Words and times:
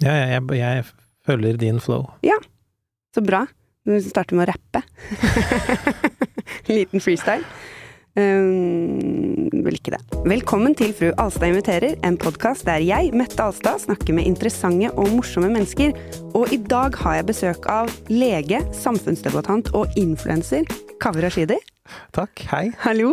Ja, 0.00 0.14
jeg, 0.16 0.42
jeg, 0.56 0.60
jeg 0.60 0.84
følger 1.28 1.56
din 1.60 1.80
flow. 1.80 2.06
Ja. 2.24 2.38
Så 3.14 3.20
bra. 3.24 3.44
Du 3.84 3.92
starter 4.04 4.38
med 4.38 4.48
å 4.48 4.52
rappe. 4.54 4.80
Liten 6.70 7.02
freestyle. 7.04 7.44
Um, 8.16 9.50
vil 9.52 9.76
ikke 9.76 9.92
det. 9.94 10.00
Velkommen 10.28 10.74
til 10.76 10.94
Fru 10.96 11.10
Alstad 11.20 11.52
inviterer, 11.52 11.94
en 12.06 12.16
podkast 12.20 12.64
der 12.66 12.82
jeg, 12.82 13.12
Mette 13.16 13.44
Alstad, 13.44 13.82
snakker 13.84 14.16
med 14.16 14.26
interessante 14.26 14.90
og 14.96 15.12
morsomme 15.14 15.50
mennesker. 15.52 15.92
Og 16.32 16.52
i 16.54 16.58
dag 16.58 16.96
har 17.02 17.20
jeg 17.20 17.28
besøk 17.30 17.68
av 17.70 17.92
lege, 18.10 18.62
samfunnsdebattant 18.76 19.72
og 19.78 20.00
influenser 20.00 20.64
Kaveh 21.02 21.26
Rashidi. 21.26 21.60
Takk. 22.16 22.46
Hei. 22.50 22.70
Hallo! 22.86 23.12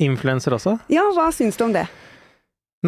Influenser 0.00 0.56
også? 0.56 0.78
Ja, 0.92 1.04
hva 1.16 1.28
syns 1.34 1.58
du 1.58 1.66
om 1.66 1.74
det? 1.76 1.88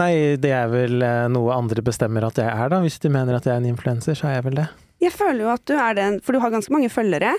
Nei, 0.00 0.12
det 0.40 0.52
er 0.56 0.70
vel 0.72 1.04
eh, 1.04 1.27
noe 1.32 1.52
andre 1.52 1.82
bestemmer 1.84 2.24
at 2.24 2.38
jeg 2.41 2.48
er, 2.48 2.70
da. 2.72 2.80
Hvis 2.84 2.96
de 3.02 3.11
mener 3.12 3.36
at 3.36 3.48
jeg 3.48 3.52
er 3.54 3.61
en 3.61 3.72
influenser, 3.74 4.16
så 4.16 4.30
er 4.30 4.38
jeg 4.38 4.46
vel 4.46 4.62
det. 4.62 4.68
Jeg 5.02 5.12
føler 5.12 5.45
jo 5.45 5.50
at 5.52 5.64
du 5.69 5.74
er 5.77 5.98
det, 5.98 6.06
for 6.24 6.33
du 6.33 6.41
har 6.41 6.55
ganske 6.55 6.73
mange 6.73 6.88
følgere. 6.92 7.34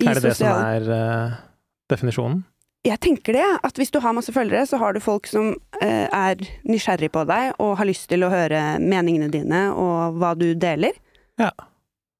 i 0.00 0.08
er 0.08 0.16
det 0.16 0.30
det 0.30 0.36
som 0.38 0.62
er 0.64 0.88
uh, 0.88 1.36
definisjonen? 1.92 2.44
Jeg 2.86 2.96
tenker 3.04 3.36
det, 3.36 3.44
at 3.66 3.76
hvis 3.76 3.92
du 3.92 3.98
har 4.00 4.14
masse 4.16 4.32
følgere, 4.32 4.64
så 4.64 4.78
har 4.80 4.96
du 4.96 5.02
folk 5.04 5.28
som 5.28 5.50
uh, 5.52 6.06
er 6.08 6.40
nysgjerrig 6.64 7.10
på 7.12 7.26
deg 7.28 7.52
og 7.60 7.76
har 7.76 7.90
lyst 7.90 8.08
til 8.08 8.24
å 8.24 8.32
høre 8.32 8.78
meningene 8.80 9.28
dine 9.32 9.66
og 9.74 10.16
hva 10.22 10.32
du 10.38 10.54
deler. 10.56 10.96
Ja. 11.40 11.52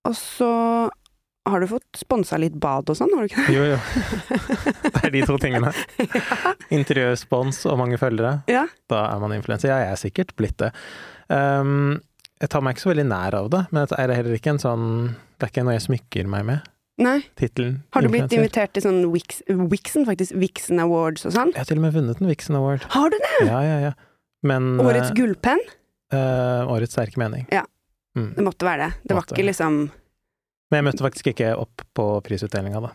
Og 0.04 0.16
så 0.18 0.50
har 1.48 1.62
du 1.62 1.66
fått 1.70 1.96
sponsa 1.96 2.36
litt 2.40 2.56
bad 2.60 2.90
og 2.92 2.98
sånn, 2.98 3.12
har 3.16 3.24
du 3.24 3.30
ikke 3.30 3.46
det? 3.46 3.54
Jo, 3.54 3.64
jo. 3.72 3.78
Det 4.94 5.02
er 5.06 5.14
de 5.14 5.22
to 5.28 5.38
tingene. 5.40 5.72
Interiørspons 6.76 7.62
og 7.70 7.78
mange 7.80 7.96
følgere. 8.00 8.40
Ja. 8.50 8.66
Da 8.90 9.06
er 9.08 9.22
man 9.22 9.32
influenser. 9.36 9.72
Ja, 9.72 9.78
jeg 9.86 9.94
er 9.94 10.00
sikkert 10.02 10.34
blitt 10.38 10.58
det. 10.60 10.70
Um, 11.32 12.00
jeg 12.40 12.52
tar 12.52 12.64
meg 12.64 12.76
ikke 12.76 12.84
så 12.84 12.92
veldig 12.92 13.06
nær 13.08 13.36
av 13.38 13.48
det, 13.52 13.62
men 13.70 13.88
det 13.88 13.96
er 14.00 14.12
heller 14.16 14.36
ikke 14.36 14.54
en 14.54 14.60
sånn 14.62 14.84
Det 15.38 15.46
er 15.46 15.50
ikke 15.52 15.64
noe 15.66 15.76
jeg 15.76 15.86
smykker 15.86 16.30
meg 16.32 16.46
med. 16.48 16.68
Nei. 17.00 17.16
Tittelen 17.40 17.78
Har 17.94 18.04
du 18.04 18.10
blitt 18.12 18.26
influencer. 18.26 18.42
invitert 18.42 18.72
til 18.76 18.84
sånn 18.84 19.00
Wix, 19.12 19.40
Wixen, 19.48 20.04
faktisk? 20.08 20.36
Vixen 20.36 20.82
Awards 20.82 21.24
og 21.24 21.32
sånn? 21.36 21.52
Jeg 21.54 21.62
har 21.62 21.68
til 21.70 21.80
og 21.80 21.86
med 21.86 21.94
vunnet 21.96 22.20
en 22.20 22.28
Vixen 22.28 22.58
Award. 22.58 22.84
Har 22.92 23.12
du 23.12 23.16
det? 23.16 23.36
Ja, 23.48 23.60
ja, 23.64 23.78
ja. 23.88 23.92
Men 24.44 24.74
Årets 24.82 25.08
eh, 25.08 25.16
gullpenn? 25.16 25.62
Uh, 26.12 26.68
Årets 26.74 26.92
sterke 26.96 27.20
mening. 27.20 27.46
Ja. 27.52 27.64
Mm. 28.18 28.34
Det 28.36 28.44
måtte 28.44 28.68
være 28.68 28.88
det. 28.88 29.08
Det 29.08 29.16
var 29.16 29.28
ikke 29.28 29.46
liksom 29.48 29.80
Men 30.70 30.78
jeg 30.80 30.86
møtte 30.90 31.04
faktisk 31.06 31.30
ikke 31.32 31.52
opp 31.58 31.82
på 31.98 32.04
prisutdelinga, 32.26 32.80
da. 32.84 32.90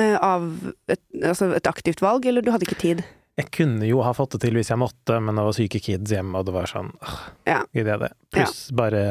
eh, 0.00 0.16
av 0.18 0.46
et, 0.90 1.00
altså 1.22 1.52
et 1.54 1.66
aktivt 1.70 2.00
valg, 2.02 2.26
eller 2.26 2.42
du 2.42 2.50
hadde 2.50 2.66
ikke 2.66 2.80
tid? 2.80 3.02
Jeg 3.38 3.48
kunne 3.54 3.86
jo 3.88 4.02
ha 4.04 4.10
fått 4.12 4.34
det 4.36 4.42
til 4.44 4.58
hvis 4.58 4.68
jeg 4.72 4.78
måtte, 4.82 5.16
men 5.22 5.38
det 5.38 5.44
var 5.46 5.54
syke 5.56 5.80
kids 5.80 6.10
hjemme, 6.12 6.36
og 6.36 6.44
det 6.50 6.52
var 6.56 6.66
sånn 6.68 6.90
øh, 7.00 7.20
Ja. 7.48 7.60
Gidder 7.72 7.94
jeg 7.94 8.00
det? 8.04 8.10
Pluss 8.34 8.58
bare 8.76 9.02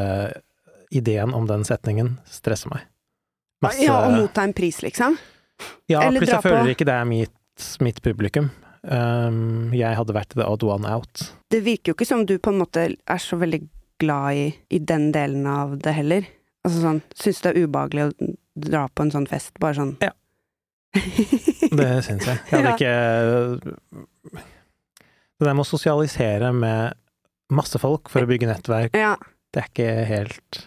ideen 0.92 1.34
om 1.34 1.48
den 1.48 1.64
setningen 1.66 2.18
stresser 2.30 2.70
meg. 2.74 2.84
Masse 3.64 3.86
Ja, 3.86 3.96
å 4.10 4.12
motta 4.14 4.44
en 4.44 4.54
pris, 4.58 4.82
liksom? 4.84 5.16
Ja, 5.90 6.02
eller 6.08 6.20
pluss 6.22 6.34
jeg 6.34 6.44
føler 6.44 6.66
på- 6.68 6.76
ikke 6.76 6.86
det 6.90 6.98
er 7.00 7.06
mitt, 7.06 7.70
mitt 7.82 8.02
publikum. 8.04 8.50
Um, 8.84 9.70
jeg 9.78 9.94
hadde 9.96 10.14
vært 10.18 10.34
the 10.34 10.44
odd 10.46 10.64
one 10.66 10.90
out. 10.90 11.28
Det 11.54 11.62
virker 11.64 11.92
jo 11.92 11.96
ikke 11.96 12.08
som 12.10 12.26
du 12.26 12.36
på 12.42 12.50
en 12.52 12.58
måte 12.64 12.86
er 13.08 13.22
så 13.22 13.38
veldig 13.38 13.62
glad 14.02 14.34
i, 14.40 14.46
i 14.74 14.80
den 14.80 15.12
delen 15.14 15.46
av 15.48 15.76
det 15.86 15.94
heller. 15.94 16.26
Altså 16.62 16.82
sånn, 16.84 17.00
syns 17.18 17.40
det 17.42 17.52
er 17.56 17.64
ubehagelig 17.66 18.04
å 18.10 18.32
dra 18.62 18.84
på 18.94 19.06
en 19.06 19.14
sånn 19.14 19.28
fest, 19.30 19.54
bare 19.62 19.78
sånn 19.80 19.96
Ja. 20.04 20.12
Det 21.72 21.88
syns 22.04 22.26
jeg. 22.28 22.40
Jeg 22.52 22.52
hadde 22.52 22.74
ikke 22.76 22.96
Det 25.40 25.48
der 25.48 25.56
med 25.56 25.64
å 25.64 25.68
sosialisere 25.70 26.52
med 26.54 26.98
masse 27.52 27.80
folk 27.82 28.12
for 28.12 28.24
å 28.24 28.30
bygge 28.30 28.48
nettverk, 28.50 28.96
ja. 28.96 29.16
det 29.52 29.64
er 29.64 29.70
ikke 29.72 29.90
helt 30.08 30.60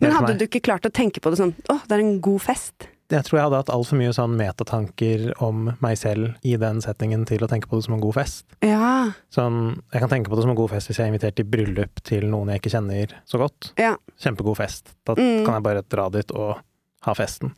Men 0.00 0.14
hadde 0.16 0.32
meg. 0.32 0.38
du 0.40 0.46
ikke 0.48 0.62
klart 0.64 0.88
å 0.88 0.92
tenke 0.94 1.20
på 1.22 1.30
det 1.34 1.38
sånn 1.42 1.52
Å, 1.70 1.76
det 1.86 1.98
er 1.98 2.02
en 2.02 2.16
god 2.24 2.40
fest. 2.46 2.88
Jeg 3.12 3.26
tror 3.28 3.36
jeg 3.38 3.44
hadde 3.44 3.58
hatt 3.60 3.70
altfor 3.74 3.98
mye 4.00 4.12
sånn 4.16 4.34
metatanker 4.38 5.26
om 5.44 5.66
meg 5.84 5.98
selv 6.00 6.34
i 6.48 6.54
den 6.56 6.80
settingen 6.80 7.26
til 7.28 7.44
å 7.44 7.48
tenke 7.50 7.68
på 7.68 7.76
det 7.76 7.84
som 7.84 7.94
en 7.98 8.00
god 8.02 8.14
fest. 8.16 8.46
Ja. 8.64 9.12
Sånn, 9.34 9.58
jeg 9.92 10.00
kan 10.00 10.08
tenke 10.14 10.32
på 10.32 10.38
det 10.38 10.46
som 10.46 10.52
en 10.54 10.58
god 10.58 10.70
fest 10.72 10.88
hvis 10.88 10.98
jeg 11.00 11.06
er 11.06 11.12
invitert 11.12 11.36
til 11.36 11.48
bryllup 11.52 12.00
til 12.08 12.24
noen 12.32 12.48
jeg 12.54 12.62
ikke 12.62 12.72
kjenner 12.72 13.12
så 13.28 13.38
godt. 13.42 13.72
Ja. 13.78 13.94
Kjempegod 14.22 14.56
fest. 14.56 14.94
Da 15.04 15.14
Mm. 15.18 15.44
kan 15.44 15.54
jeg 15.58 15.62
bare 15.68 15.82
dra 15.88 16.08
dit 16.08 16.32
og 16.32 16.58
ha 17.02 17.14
festen. 17.14 17.52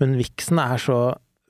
Men 0.00 0.16
viksen 0.16 0.58
er 0.62 0.78
så 0.78 1.00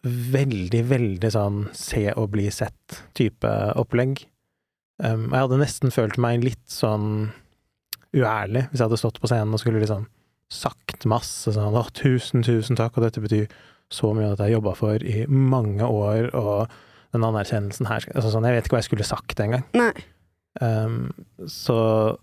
veldig, 0.06 0.84
veldig 0.88 1.30
sånn 1.34 1.74
se 1.74 2.12
og 2.16 2.30
bli 2.30 2.46
sett-type 2.48 3.52
opplegg. 3.76 4.24
Um, 5.02 5.28
jeg 5.32 5.40
hadde 5.42 5.58
nesten 5.60 5.90
følt 5.92 6.16
meg 6.16 6.44
litt 6.46 6.62
sånn 6.70 7.32
uærlig 8.16 8.68
hvis 8.70 8.80
jeg 8.80 8.86
hadde 8.86 8.98
stått 9.00 9.18
på 9.20 9.28
scenen 9.28 9.52
og 9.52 9.60
skulle 9.60 9.82
liksom 9.82 10.06
sagt 10.52 11.06
masse 11.06 11.52
sånn 11.52 11.74
'Å, 11.74 11.86
tusen, 11.92 12.42
tusen 12.46 12.78
takk, 12.78 12.96
og 12.96 13.06
dette 13.06 13.22
betyr 13.22 13.46
så 13.90 14.12
mye 14.14 14.32
at 14.32 14.38
jeg 14.38 14.46
har 14.46 14.58
jobba 14.58 14.74
for 14.74 15.02
i 15.02 15.26
mange 15.26 15.82
år', 15.82 16.30
og 16.34 16.70
den 17.12 17.24
anerkjennelsen 17.24 17.86
her 17.86 18.04
altså 18.14 18.30
sånn, 18.30 18.44
Jeg 18.44 18.54
vet 18.54 18.66
ikke 18.66 18.76
hva 18.76 18.82
jeg 18.82 18.90
skulle 18.90 19.04
sagt 19.06 19.40
engang. 19.40 19.64
Um, 20.60 21.12
så 21.46 22.16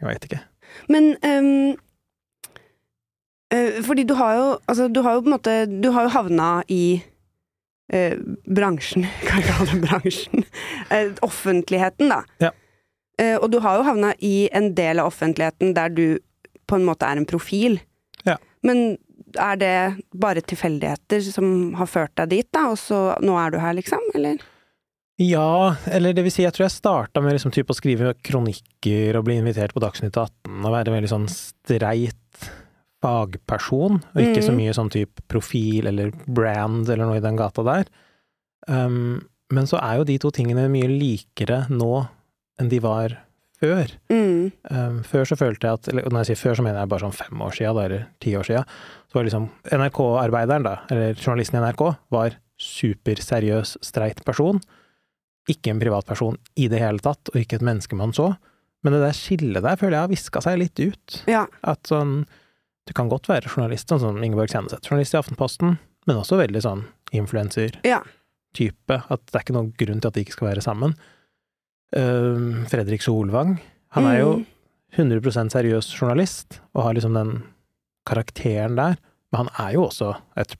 Jeg 0.00 0.08
veit 0.08 0.24
ikke. 0.24 0.40
Men 0.88 1.16
um, 1.26 1.76
uh, 3.52 3.82
Fordi 3.82 4.04
du 4.04 4.14
har 4.14 4.34
jo 4.38 4.58
Altså, 4.68 4.88
du 4.88 5.02
har 5.02 5.14
jo 5.14 5.20
på 5.20 5.26
en 5.26 5.34
måte 5.34 5.82
Du 5.82 5.90
har 5.90 6.06
jo 6.06 6.14
havna 6.14 6.62
i 6.68 7.02
eh, 7.92 8.16
bransjen, 8.46 9.06
kan 9.26 9.42
jeg 9.42 9.50
kalle 9.50 9.74
det 9.74 9.88
bransjen. 9.88 10.44
Eh, 10.90 11.12
offentligheten, 11.22 12.08
da. 12.10 12.24
Ja. 12.42 12.48
Eh, 13.20 13.36
og 13.36 13.52
du 13.52 13.60
har 13.62 13.76
jo 13.78 13.84
havna 13.86 14.08
i 14.18 14.48
en 14.50 14.72
del 14.74 14.98
av 14.98 15.12
offentligheten 15.12 15.74
der 15.76 15.92
du 15.94 16.18
på 16.70 16.78
en 16.78 16.86
måte 16.86 17.08
er 17.08 17.18
en 17.20 17.26
profil. 17.28 17.80
Ja. 18.26 18.36
Men 18.66 18.96
er 19.38 19.58
det 19.60 19.74
bare 20.18 20.42
tilfeldigheter 20.42 21.20
som 21.26 21.74
har 21.78 21.86
ført 21.90 22.14
deg 22.18 22.32
dit, 22.32 22.48
da, 22.54 22.68
og 22.72 22.78
så 22.80 23.02
nå 23.22 23.36
er 23.38 23.52
du 23.54 23.58
her, 23.62 23.74
liksom? 23.78 24.02
Eller? 24.18 24.40
Ja, 25.20 25.74
eller 25.92 26.14
det 26.16 26.24
vil 26.24 26.32
si, 26.32 26.42
jeg 26.46 26.54
tror 26.56 26.64
jeg 26.64 26.72
starta 26.78 27.20
med 27.22 27.34
liksom 27.36 27.52
typ 27.52 27.68
å 27.70 27.76
skrive 27.76 28.14
kronikker 28.24 29.18
og 29.18 29.26
bli 29.26 29.36
invitert 29.42 29.74
på 29.76 29.82
Dagsnytt 29.84 30.16
18 30.16 30.64
og 30.64 30.72
være 30.72 30.94
veldig 30.94 31.10
sånn 31.12 31.28
streit 31.28 32.16
fagperson, 33.04 34.00
og 34.00 34.20
ikke 34.20 34.42
så 34.44 34.52
Mhm. 34.52 34.58
mye 34.60 34.74
sånn 34.76 34.90
type 34.92 35.22
profil 35.28 35.86
eller 35.88 36.10
brand 36.26 36.88
eller 36.88 37.06
noe 37.06 37.16
i 37.16 37.24
den 37.24 37.36
gata 37.36 37.62
der. 37.64 37.84
Um, 38.68 39.26
men 39.50 39.64
så 39.66 39.80
er 39.82 39.98
jo 39.98 40.04
de 40.04 40.18
to 40.18 40.30
tingene 40.30 40.68
mye 40.70 40.88
likere 40.88 41.66
nå 41.70 42.08
enn 42.60 42.68
de 42.68 42.78
var 42.78 43.16
før. 43.60 43.92
Mm. 44.12 44.50
Um, 44.70 44.98
før 45.06 45.28
så 45.28 45.38
følte 45.38 45.68
jeg 45.68 45.78
at 45.78 45.88
eller 45.92 46.08
Når 46.08 46.24
jeg 46.24 46.30
sier 46.30 46.40
før, 46.40 46.58
så 46.58 46.64
mener 46.66 46.82
jeg 46.82 46.90
bare 46.92 47.04
sånn 47.04 47.16
fem 47.16 47.44
år 47.44 47.56
sia, 47.56 47.72
eller 47.72 48.06
ti 48.22 48.34
år 48.38 48.46
sia. 48.48 48.64
Så 49.10 49.18
var 49.18 49.26
liksom 49.28 49.48
NRK-arbeideren, 49.76 50.66
da, 50.66 50.76
eller 50.92 51.16
journalisten 51.16 51.60
i 51.60 51.64
NRK, 51.64 51.82
var 52.14 52.36
superseriøs, 52.60 53.76
streit 53.84 54.22
person. 54.26 54.60
Ikke 55.50 55.72
en 55.72 55.80
privatperson 55.82 56.38
i 56.60 56.68
det 56.72 56.80
hele 56.82 57.02
tatt, 57.04 57.32
og 57.32 57.40
ikke 57.40 57.58
et 57.60 57.66
menneske 57.66 57.98
man 57.98 58.14
så. 58.16 58.32
Men 58.84 58.96
det 58.96 59.02
der 59.04 59.16
skillet 59.16 59.64
der 59.64 59.76
føler 59.80 59.98
jeg 59.98 60.06
har 60.06 60.12
viska 60.12 60.42
seg 60.44 60.60
litt 60.60 60.80
ut. 60.80 61.20
Ja. 61.28 61.46
At 61.66 61.90
sånn 61.90 62.22
Du 62.88 62.94
kan 62.96 63.10
godt 63.12 63.28
være 63.28 63.46
journalist, 63.46 63.86
sånn 63.92 64.00
som 64.02 64.16
Ingeborg 64.24 64.50
Senneset, 64.50 64.82
journalist 64.88 65.14
i 65.14 65.18
Aftenposten, 65.20 65.76
men 66.08 66.16
også 66.18 66.40
veldig 66.40 66.62
sånn 66.64 66.80
influenser-type. 67.14 67.84
Ja. 67.86 69.04
At 69.12 69.26
det 69.28 69.36
er 69.36 69.44
ikke 69.44 69.54
noen 69.54 69.68
grunn 69.78 70.00
til 70.00 70.10
at 70.10 70.16
de 70.16 70.24
ikke 70.24 70.34
skal 70.34 70.48
være 70.48 70.64
sammen. 70.64 70.96
Um, 71.96 72.66
Fredrik 72.70 73.02
Solvang, 73.02 73.56
han 73.96 74.06
er 74.06 74.18
jo 74.20 74.32
Mm. 74.40 74.46
100% 74.96 75.52
seriøs 75.54 75.86
journalist, 75.94 76.60
og 76.74 76.82
har 76.82 76.94
liksom 76.94 77.14
den 77.14 77.42
karakteren 78.06 78.74
der. 78.76 78.96
Men 79.30 79.44
han 79.46 79.50
er 79.68 79.74
jo 79.76 79.84
også 79.86 80.16
et 80.36 80.56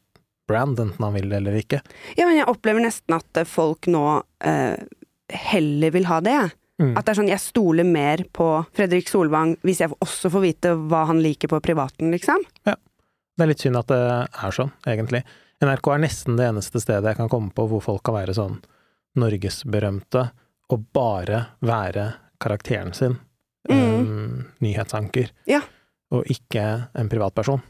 brand, 0.46 0.78
enten 0.78 1.02
han 1.02 1.14
vil 1.14 1.28
det 1.28 1.40
eller 1.40 1.58
ikke. 1.58 1.80
Ja, 2.18 2.26
men 2.26 2.36
jeg 2.38 2.46
opplever 2.50 2.82
nesten 2.82 3.16
at 3.16 3.40
eh, 3.40 3.48
folk 3.48 3.86
nå 3.90 4.04
uh, 4.22 4.76
heller 5.30 5.90
vil 5.90 6.06
ha 6.06 6.20
det. 6.22 6.36
jeg. 6.36 6.52
Mm. 6.80 6.92
At 6.96 7.04
det 7.04 7.12
er 7.12 7.18
sånn, 7.18 7.30
jeg 7.30 7.42
stoler 7.42 7.84
mer 7.84 8.22
på 8.32 8.46
Fredrik 8.72 9.10
Solvang 9.10 9.56
hvis 9.66 9.82
jeg 9.82 9.92
også 9.98 10.30
får 10.32 10.44
vite 10.46 10.74
hva 10.90 11.04
han 11.10 11.20
liker 11.22 11.50
på 11.50 11.60
privaten, 11.60 12.10
liksom. 12.14 12.46
Ja. 12.66 12.76
Det 13.36 13.44
er 13.44 13.50
litt 13.50 13.62
synd 13.62 13.80
at 13.80 13.90
det 13.90 14.00
er 14.00 14.54
sånn, 14.54 14.70
egentlig. 14.88 15.24
NRK 15.60 15.90
er 15.92 16.02
nesten 16.06 16.38
det 16.38 16.46
eneste 16.48 16.80
stedet 16.80 17.10
jeg 17.10 17.18
kan 17.18 17.28
komme 17.32 17.52
på 17.52 17.66
hvor 17.68 17.82
folk 17.84 18.02
kan 18.06 18.16
være 18.16 18.36
sånn 18.36 18.60
norgesberømte 19.20 20.30
og 20.70 20.86
bare 20.94 21.44
være 21.64 22.06
karakteren 22.40 22.94
sin. 22.96 23.18
Mm. 23.68 23.80
Um, 23.80 24.46
nyhetsanker. 24.64 25.32
Ja. 25.50 25.60
Og 26.14 26.26
ikke 26.32 26.64
en 26.96 27.10
privatperson. 27.12 27.60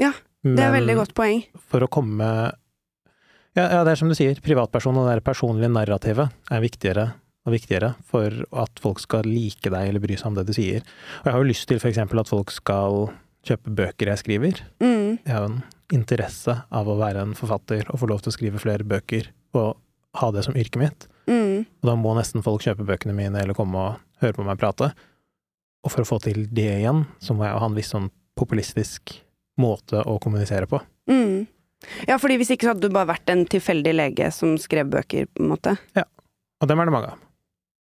Ja, 0.00 0.12
Det 0.42 0.62
er 0.62 0.70
Men 0.70 0.80
veldig 0.80 0.94
godt 0.96 1.14
poeng. 1.14 1.42
For 1.58 1.82
å 1.82 1.90
komme 1.90 2.26
ja, 3.56 3.64
ja, 3.72 3.84
det 3.84 3.94
er 3.94 3.98
som 3.98 4.10
du 4.10 4.14
sier, 4.14 4.36
privatperson 4.44 4.98
og 5.00 5.06
det 5.08 5.24
personlige 5.24 5.70
narrativet 5.72 6.28
er 6.52 6.60
viktigere 6.60 7.06
og 7.46 7.54
viktigere 7.54 7.94
for 8.04 8.34
at 8.58 8.82
folk 8.82 9.00
skal 9.00 9.24
like 9.24 9.70
deg 9.72 9.88
eller 9.88 10.02
bry 10.02 10.18
seg 10.18 10.28
om 10.28 10.36
det 10.36 10.44
du 10.48 10.52
sier. 10.52 10.84
Og 11.22 11.30
jeg 11.30 11.32
har 11.32 11.40
jo 11.40 11.48
lyst 11.48 11.68
til 11.70 11.80
eksempel 11.80 12.20
at 12.20 12.28
folk 12.28 12.52
skal 12.52 13.06
kjøpe 13.46 13.72
bøker 13.78 14.10
jeg 14.12 14.22
skriver. 14.22 14.60
Mm. 14.82 15.18
Jeg 15.22 15.32
har 15.32 15.46
jo 15.46 15.52
en 15.54 15.62
interesse 15.94 16.56
av 16.68 16.90
å 16.90 16.98
være 16.98 17.22
en 17.22 17.34
forfatter 17.38 17.86
og 17.88 18.02
få 18.02 18.10
lov 18.10 18.24
til 18.24 18.32
å 18.32 18.36
skrive 18.36 18.60
flere 18.60 18.86
bøker 18.86 19.30
og 19.56 19.78
ha 20.20 20.30
det 20.34 20.44
som 20.46 20.56
yrket 20.56 20.80
mitt. 20.80 21.06
Mm. 21.26 21.66
Og 21.66 21.90
da 21.90 21.96
må 21.98 22.14
nesten 22.16 22.44
folk 22.44 22.64
kjøpe 22.64 22.86
bøkene 22.86 23.14
mine 23.16 23.42
eller 23.42 23.56
komme 23.56 23.82
og 23.82 24.22
høre 24.22 24.36
på 24.36 24.46
meg 24.46 24.60
prate. 24.60 24.92
Og 25.86 25.92
for 25.92 26.02
å 26.02 26.08
få 26.08 26.20
til 26.24 26.46
det 26.54 26.68
igjen, 26.80 27.04
så 27.22 27.36
må 27.36 27.46
jeg 27.46 27.58
ha 27.60 27.68
en 27.68 27.76
viss 27.76 27.92
sånn 27.94 28.10
populistisk 28.36 29.16
måte 29.60 30.02
å 30.04 30.18
kommunisere 30.22 30.68
på. 30.70 30.80
Mm. 31.10 31.46
Ja, 32.08 32.18
fordi 32.18 32.38
hvis 32.40 32.50
ikke 32.52 32.66
så 32.66 32.74
hadde 32.74 32.88
du 32.88 32.94
bare 32.94 33.12
vært 33.12 33.30
en 33.32 33.44
tilfeldig 33.48 33.94
lege 33.94 34.30
som 34.34 34.56
skrev 34.60 34.90
bøker, 34.92 35.28
på 35.30 35.44
en 35.44 35.52
måte. 35.52 35.76
Ja. 35.96 36.06
Og 36.62 36.70
dem 36.70 36.80
er 36.80 36.88
det 36.88 36.94
mange 36.94 37.12
av. 37.14 37.22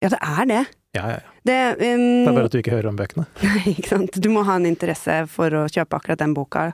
Ja, 0.04 0.12
det 0.12 0.20
er 0.22 0.50
det. 0.52 0.64
Ja, 0.96 1.06
ja, 1.10 1.20
ja. 1.20 1.36
Det, 1.46 1.60
um, 1.76 2.04
Det 2.26 2.32
er 2.32 2.38
bare 2.38 2.50
at 2.50 2.56
du 2.56 2.60
ikke 2.62 2.76
hører 2.76 2.92
om 2.92 3.00
bøkene. 3.00 3.26
Nei, 3.44 3.76
ikke 3.76 3.92
sant. 3.92 4.20
Du 4.22 4.30
må 4.32 4.46
ha 4.48 4.58
en 4.60 4.68
interesse 4.70 5.22
for 5.32 5.56
å 5.56 5.66
kjøpe 5.72 6.00
akkurat 6.00 6.22
den 6.22 6.36
boka. 6.38 6.70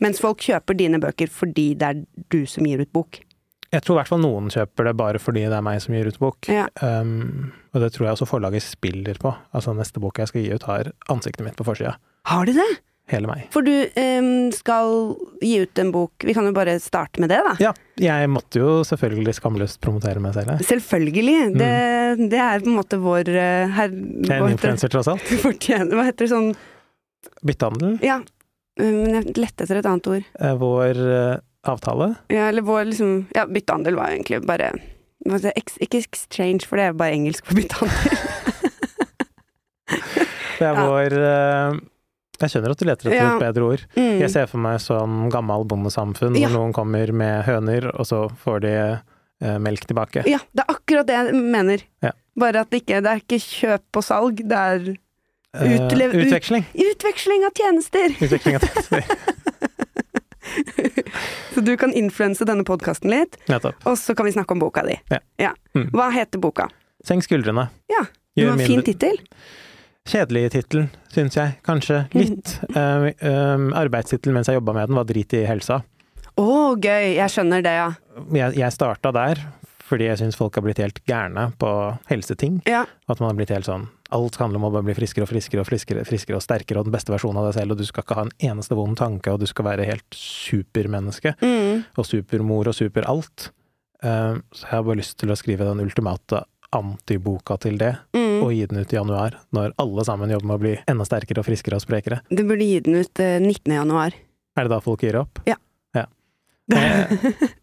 Mens 0.00 0.22
folk 0.22 0.42
kjøper 0.42 0.78
dine 0.78 1.00
bøker 1.02 1.30
fordi 1.30 1.72
det 1.78 1.90
er 1.90 2.00
du 2.32 2.40
som 2.48 2.66
gir 2.66 2.82
ut 2.82 2.92
bok. 2.94 3.20
Jeg 3.70 3.84
tror 3.86 3.96
i 3.96 4.00
hvert 4.00 4.10
fall 4.10 4.22
noen 4.24 4.50
kjøper 4.50 4.88
det 4.88 4.96
bare 4.98 5.22
fordi 5.22 5.44
det 5.46 5.54
er 5.54 5.62
meg 5.62 5.78
som 5.82 5.94
gir 5.94 6.10
ut 6.10 6.18
bok. 6.18 6.48
Ja. 6.50 6.66
Um, 6.82 7.52
og 7.70 7.84
det 7.84 7.92
tror 7.94 8.08
jeg 8.08 8.16
også 8.16 8.26
forlaget 8.26 8.66
spiller 8.66 9.18
på. 9.22 9.30
Altså 9.54 9.74
neste 9.78 10.02
bok 10.02 10.18
jeg 10.18 10.30
skal 10.30 10.42
gi 10.42 10.54
ut, 10.54 10.66
har 10.66 10.90
ansiktet 11.12 11.46
mitt 11.46 11.58
på 11.58 11.66
forsida. 11.68 11.94
Har 12.30 12.48
de 12.48 12.56
det? 12.58 12.70
Hele 13.10 13.26
meg. 13.26 13.46
For 13.54 13.66
du 13.66 13.72
um, 13.72 14.50
skal 14.54 14.92
gi 15.42 15.56
ut 15.64 15.80
en 15.82 15.88
bok 15.90 16.26
Vi 16.26 16.34
kan 16.36 16.46
jo 16.46 16.52
bare 16.54 16.76
starte 16.82 17.22
med 17.22 17.32
det, 17.32 17.40
da. 17.46 17.54
Ja, 17.62 17.72
jeg 17.98 18.30
måtte 18.30 18.60
jo 18.62 18.74
selvfølgelig 18.86 19.34
skamløst 19.40 19.80
promotere 19.82 20.22
meg 20.22 20.36
selv. 20.36 20.62
Selvfølgelig. 20.66 21.38
Det, 21.58 21.70
det 22.30 22.42
er 22.42 22.62
på 22.62 22.70
en 22.70 22.78
måte 22.78 23.00
vår 23.02 23.30
uh, 23.34 23.78
her, 23.78 23.94
Det 23.94 24.34
er 24.34 24.44
en 24.44 24.54
influenser, 24.54 24.92
tross 24.92 25.10
alt. 25.10 25.26
Fortjener 25.46 25.98
Hva 25.98 26.06
heter 26.10 26.26
det 26.26 26.34
sånn 26.34 26.52
Byttehandel. 27.46 27.98
Ja. 28.04 28.20
Men 28.80 29.18
jeg 29.18 29.36
lette 29.36 29.66
etter 29.66 29.80
et 29.80 29.88
annet 29.90 30.08
ord. 30.08 30.28
er 30.40 30.58
Vår 30.60 31.00
eh, 31.04 31.40
avtale. 31.68 32.14
Ja, 32.32 32.48
eller 32.48 32.62
vår 32.62 32.84
liksom 32.92 33.26
Ja, 33.34 33.46
byttehandel 33.46 33.96
var 33.96 34.08
egentlig 34.14 34.40
bare 34.46 34.72
Ikke 35.80 35.98
exchange, 36.00 36.64
for 36.66 36.76
det 36.80 36.84
er 36.88 36.92
bare 36.96 37.12
engelsk 37.12 37.44
for 37.46 37.54
byttehandel. 37.54 38.18
Det 40.60 40.66
er 40.68 40.74
Ja. 40.76 40.86
vår 40.86 41.14
eh, 41.16 41.78
Jeg 42.40 42.50
skjønner 42.52 42.70
at 42.72 42.78
du 42.80 42.84
leter 42.88 43.08
etter 43.10 43.16
Ja. 43.16 43.34
et 43.36 43.40
bedre 43.42 43.62
ord. 43.66 43.82
Mm. 43.96 44.18
Jeg 44.20 44.30
ser 44.32 44.46
for 44.48 44.58
meg 44.58 44.78
sånn 44.80 45.30
gammel 45.32 45.64
bondesamfunn 45.68 46.36
Ja. 46.38 46.48
hvor 46.48 46.56
noen 46.60 46.72
kommer 46.72 47.12
med 47.12 47.44
høner, 47.44 47.90
og 47.98 48.06
så 48.08 48.30
får 48.44 48.60
de 48.64 48.72
eh, 49.42 49.58
melk 49.58 49.84
tilbake. 49.88 50.24
Ja, 50.26 50.38
det 50.54 50.64
er 50.64 50.74
akkurat 50.74 51.06
det 51.06 51.16
jeg 51.16 51.34
mener. 51.34 51.82
Bare 52.36 52.60
at 52.60 52.70
det 52.70 52.82
ikke 52.84 53.02
det 53.02 53.10
er 53.10 53.20
ikke 53.20 53.40
kjøp 53.40 53.96
og 53.96 54.04
salg, 54.04 54.36
det 54.48 54.56
er 54.56 54.96
Eh, 55.52 55.66
utlev- 55.66 56.14
ut- 56.14 56.26
utveksling. 56.30 56.64
utveksling 56.78 57.42
av 57.44 57.50
tjenester! 57.58 58.12
Utveksling 58.22 58.54
av 58.54 58.62
tjenester. 58.68 59.02
Så 61.54 61.60
du 61.66 61.72
kan 61.80 61.92
influense 61.96 62.44
denne 62.48 62.64
podkasten 62.66 63.10
litt, 63.12 63.36
Nettopp. 63.50 63.80
og 63.86 63.98
så 63.98 64.14
kan 64.18 64.26
vi 64.28 64.32
snakke 64.34 64.54
om 64.56 64.62
boka 64.62 64.84
di. 64.86 64.96
Ja. 65.40 65.52
Mm. 65.76 65.88
Hva 65.94 66.10
heter 66.14 66.40
boka? 66.42 66.68
Senk 67.06 67.24
skuldrene. 67.26 67.68
Ja, 67.90 68.04
Det 68.36 68.46
var 68.46 68.58
en 68.58 68.66
fin 68.66 68.82
tittel. 68.86 69.18
Kjedelig 70.10 70.50
tittel, 70.54 70.86
syns 71.12 71.36
jeg. 71.36 71.56
Kanskje 71.66 72.02
litt. 72.18 72.56
Uh, 72.74 73.10
Arbeidstittel 73.78 74.32
mens 74.36 74.48
jeg 74.50 74.58
jobba 74.60 74.74
med 74.76 74.88
den, 74.90 74.98
var 74.98 75.08
Drit 75.08 75.34
i 75.36 75.44
helsa. 75.48 75.80
Å, 76.40 76.46
gøy! 76.80 77.16
Jeg 77.18 77.32
skjønner 77.34 77.64
det, 77.64 77.72
ja. 77.76 77.88
Jeg, 78.32 78.56
jeg 78.60 78.72
starta 78.76 79.12
der 79.16 79.42
fordi 79.90 80.06
jeg 80.06 80.20
syns 80.20 80.36
folk 80.38 80.54
har 80.54 80.62
blitt 80.62 80.78
helt 80.78 81.00
gærne 81.10 81.48
på 81.58 81.68
helseting. 82.06 82.60
Ja. 82.70 82.84
At 83.10 83.18
man 83.18 83.32
har 83.32 83.38
blitt 83.40 83.50
helt 83.50 83.66
sånn 83.66 83.88
Alt 84.12 84.36
handler 84.40 84.58
om 84.58 84.66
å 84.68 84.72
bare 84.74 84.86
bli 84.88 84.94
friskere 84.98 85.22
og 85.26 85.30
friskere 85.30 85.62
og 85.62 85.68
friskere, 85.68 86.02
friskere 86.08 86.38
og 86.40 86.42
sterkere 86.44 86.80
og 86.82 86.88
den 86.88 86.94
beste 86.94 87.12
versjonen 87.14 87.38
av 87.42 87.48
deg 87.50 87.58
selv, 87.60 87.74
og 87.76 87.78
du 87.80 87.86
skal 87.86 88.02
ikke 88.04 88.16
ha 88.18 88.24
en 88.26 88.32
eneste 88.50 88.74
vond 88.78 88.98
tanke, 88.98 89.30
og 89.30 89.38
du 89.42 89.46
skal 89.46 89.68
være 89.68 89.86
helt 89.86 90.16
supermenneske. 90.18 91.36
Mm. 91.42 91.84
Og 91.94 92.08
supermor 92.08 92.70
og 92.72 92.74
superalt. 92.76 93.50
Uh, 94.02 94.40
så 94.50 94.64
jeg 94.66 94.72
har 94.74 94.86
bare 94.88 94.98
lyst 95.02 95.18
til 95.20 95.30
å 95.30 95.36
skrive 95.38 95.66
den 95.68 95.82
ultimate 95.84 96.42
antiboka 96.74 97.56
til 97.60 97.78
det, 97.78 97.96
Mm. 98.14 98.42
og 98.44 98.52
gi 98.54 98.66
den 98.66 98.78
ut 98.78 98.92
i 98.92 98.96
januar, 98.96 99.34
når 99.52 99.72
alle 99.82 100.04
sammen 100.06 100.30
jobber 100.30 100.46
med 100.46 100.56
å 100.56 100.62
bli 100.62 100.74
enda 100.88 101.04
sterkere 101.04 101.42
og 101.42 101.46
friskere 101.46 101.76
og 101.78 101.82
sprekere. 101.82 102.20
Du 102.30 102.42
burde 102.46 102.64
gi 102.66 102.78
den 102.80 102.94
ut 103.02 103.20
eh, 103.20 103.38
19. 103.42 103.74
januar. 103.74 104.14
Er 104.56 104.62
det 104.66 104.70
da 104.70 104.80
folk 104.80 105.02
gir 105.02 105.18
opp? 105.18 105.40
Ja. 105.46 105.56
ja. 105.94 106.06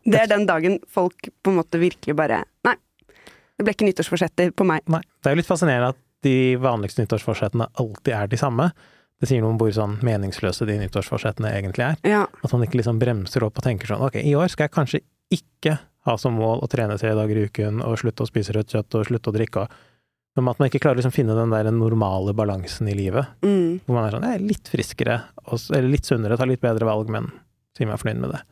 Det 0.07 0.19
er 0.19 0.27
den 0.27 0.45
dagen 0.47 0.79
folk 0.91 1.29
på 1.43 1.51
en 1.51 1.59
måte 1.59 1.79
virkelig 1.79 2.15
bare 2.15 2.41
Nei, 2.67 2.75
det 3.57 3.65
ble 3.65 3.73
ikke 3.73 3.87
nyttårsforsetter 3.87 4.51
på 4.55 4.67
meg. 4.67 4.83
Nei. 4.91 5.01
Det 5.23 5.31
er 5.31 5.35
jo 5.35 5.41
litt 5.41 5.49
fascinerende 5.49 5.93
at 5.95 6.01
de 6.25 6.55
vanligste 6.61 7.03
nyttårsforsettene 7.03 7.69
alltid 7.81 8.13
er 8.15 8.31
de 8.31 8.39
samme. 8.39 8.69
Det 9.17 9.29
sier 9.29 9.41
noe 9.41 9.55
om 9.55 9.59
hvor 9.59 9.71
sånn 9.73 9.97
meningsløse 10.05 10.65
de 10.69 10.77
nyttårsforsettene 10.81 11.51
egentlig 11.57 11.87
er. 11.87 11.99
Ja. 12.05 12.23
At 12.29 12.53
man 12.53 12.65
ikke 12.65 12.79
liksom 12.81 13.01
bremser 13.01 13.45
opp 13.47 13.57
og 13.57 13.65
tenker 13.65 13.89
sånn 13.89 14.03
ok, 14.05 14.19
i 14.21 14.35
år 14.37 14.51
skal 14.53 14.67
jeg 14.67 14.75
kanskje 14.75 15.03
ikke 15.33 15.77
ha 16.07 16.15
som 16.21 16.37
mål 16.39 16.61
å 16.63 16.69
trene 16.71 16.95
tre 16.99 17.11
dager 17.17 17.39
i 17.39 17.47
uken 17.49 17.81
og 17.83 17.97
slutte 17.99 18.23
å 18.23 18.29
spise 18.29 18.55
rødt 18.55 18.75
kjøtt 18.75 18.97
og 18.99 19.07
slutte 19.09 19.31
å 19.31 19.35
drikke. 19.35 19.65
Men 20.37 20.51
at 20.51 20.61
man 20.61 20.69
ikke 20.69 20.83
klarer 20.83 20.99
å 20.99 21.01
liksom 21.01 21.15
finne 21.15 21.35
den 21.35 21.51
der 21.51 21.71
normale 21.73 22.33
balansen 22.37 22.87
i 22.91 22.95
livet. 22.95 23.33
Mm. 23.41 23.81
Hvor 23.87 23.97
man 23.97 24.05
er 24.05 24.13
sånn 24.13 24.27
jeg 24.27 24.37
er 24.37 24.45
litt 24.45 24.69
friskere, 24.69 25.17
eller 25.49 25.89
litt 25.89 26.07
sunnere, 26.07 26.37
tar 26.37 26.49
litt 26.49 26.61
bedre 26.61 26.87
valg, 26.87 27.09
men 27.11 27.31
sier 27.77 27.89
meg 27.89 27.99
fornøyd 28.01 28.21
med 28.21 28.35
det. 28.35 28.43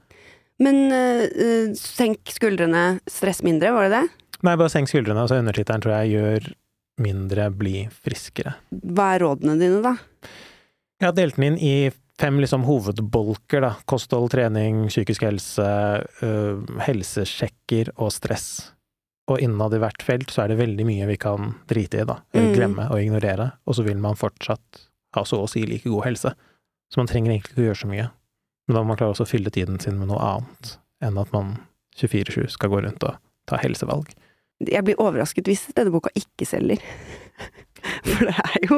Men 0.65 0.81
eh, 0.95 1.71
senk 1.77 2.31
skuldrene, 2.31 2.85
stress 3.11 3.43
mindre, 3.45 3.73
var 3.75 3.87
det 3.87 3.99
det? 3.99 4.39
Nei, 4.45 4.55
bare 4.55 4.71
senk 4.71 4.89
skuldrene, 4.89 5.23
og 5.23 5.29
så 5.29 5.37
undertittelen 5.39 5.83
tror 5.83 5.97
jeg 5.99 6.15
gjør 6.15 6.49
mindre, 7.01 7.49
bli 7.51 7.85
friskere. 7.91 8.55
Hva 8.71 9.13
er 9.15 9.23
rådene 9.25 9.57
dine, 9.59 9.81
da? 9.83 9.95
Jeg 11.01 11.09
har 11.09 11.15
delt 11.17 11.35
den 11.35 11.49
inn 11.49 11.57
i 11.59 11.91
fem 12.19 12.37
liksom 12.39 12.63
hovedbolker, 12.67 13.61
da. 13.65 13.73
Kosthold, 13.89 14.29
trening, 14.31 14.85
psykisk 14.87 15.25
helse, 15.27 15.65
øh, 16.23 16.61
helsesjekker 16.87 17.91
og 17.97 18.13
stress. 18.15 18.71
Og 19.27 19.41
innad 19.41 19.73
i 19.73 19.79
hvert 19.81 20.03
felt 20.05 20.29
så 20.31 20.43
er 20.43 20.53
det 20.53 20.59
veldig 20.61 20.85
mye 20.87 21.07
vi 21.09 21.17
kan 21.19 21.55
drite 21.67 22.03
i, 22.03 22.05
da. 22.05 22.19
Eller 22.33 22.51
Mm. 22.51 22.55
glemme 22.55 22.89
og 22.91 23.01
ignorere. 23.01 23.51
Og 23.67 23.75
så 23.75 23.83
vil 23.83 23.97
man 23.97 24.15
fortsatt 24.15 24.85
ha 25.15 25.23
så 25.23 25.41
å 25.43 25.49
si 25.49 25.65
like 25.65 25.89
god 25.89 26.05
helse. 26.05 26.33
Så 26.93 26.97
man 26.97 27.07
trenger 27.07 27.31
egentlig 27.31 27.51
ikke 27.55 27.63
å 27.63 27.67
gjøre 27.73 27.81
så 27.83 27.87
mye. 27.89 28.11
Men 28.67 28.75
da 28.75 28.81
må 28.83 28.87
man 28.87 28.97
klare 28.97 29.13
også 29.15 29.25
å 29.25 29.31
fylle 29.33 29.49
tiden 29.51 29.79
sin 29.81 29.97
med 29.99 30.07
noe 30.07 30.19
annet 30.19 30.77
enn 31.01 31.17
at 31.17 31.31
man 31.33 31.57
24-7 31.97 32.49
skal 32.51 32.69
gå 32.69 32.81
rundt 32.83 33.03
og 33.03 33.17
ta 33.47 33.57
helsevalg. 33.57 34.13
Jeg 34.63 34.85
blir 34.87 35.01
overrasket 35.01 35.49
hvis 35.49 35.65
denne 35.75 35.91
boka 35.93 36.11
ikke 36.15 36.47
selger. 36.47 36.83
For 38.07 38.27
det 38.27 38.35
er 38.39 38.67
jo 38.69 38.77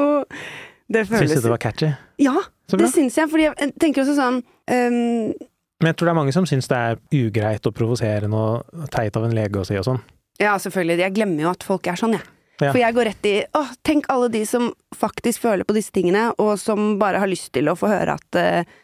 Det 0.90 1.04
Syns 1.06 1.36
du 1.36 1.44
det 1.44 1.52
var 1.52 1.60
catchy? 1.62 1.92
Ja, 2.20 2.34
det 2.74 2.90
syns 2.92 3.18
jeg. 3.20 3.30
Fordi 3.30 3.46
jeg 3.46 3.72
tenker 3.80 4.04
også 4.04 4.16
sånn 4.18 4.40
um... 4.42 5.34
Men 5.78 5.92
jeg 5.92 5.98
tror 5.98 6.08
det 6.08 6.12
er 6.12 6.18
mange 6.18 6.34
som 6.34 6.46
syns 6.48 6.66
det 6.66 6.78
er 6.78 6.98
ugreit 7.14 7.66
og 7.68 7.74
provoserende 7.76 8.38
og 8.38 8.88
teit 8.90 9.14
av 9.14 9.28
en 9.28 9.36
lege 9.36 9.60
å 9.60 9.66
si 9.66 9.76
og 9.78 9.86
sånn. 9.86 10.00
Ja, 10.42 10.56
selvfølgelig. 10.58 10.98
Jeg 11.04 11.14
glemmer 11.14 11.44
jo 11.44 11.52
at 11.52 11.66
folk 11.66 11.86
er 11.86 11.98
sånn, 11.98 12.16
jeg. 12.16 12.26
Ja. 12.58 12.72
For 12.72 12.80
jeg 12.80 12.94
går 12.96 13.06
rett 13.06 13.28
i 13.30 13.34
Åh, 13.54 13.70
tenk 13.86 14.08
alle 14.10 14.26
de 14.34 14.40
som 14.46 14.72
faktisk 14.98 15.44
føler 15.44 15.66
på 15.66 15.76
disse 15.76 15.94
tingene, 15.94 16.32
og 16.42 16.56
som 16.58 16.96
bare 16.98 17.20
har 17.22 17.30
lyst 17.30 17.52
til 17.54 17.70
å 17.70 17.76
få 17.78 17.90
høre 17.92 18.16
at 18.18 18.38
eh, 18.40 18.78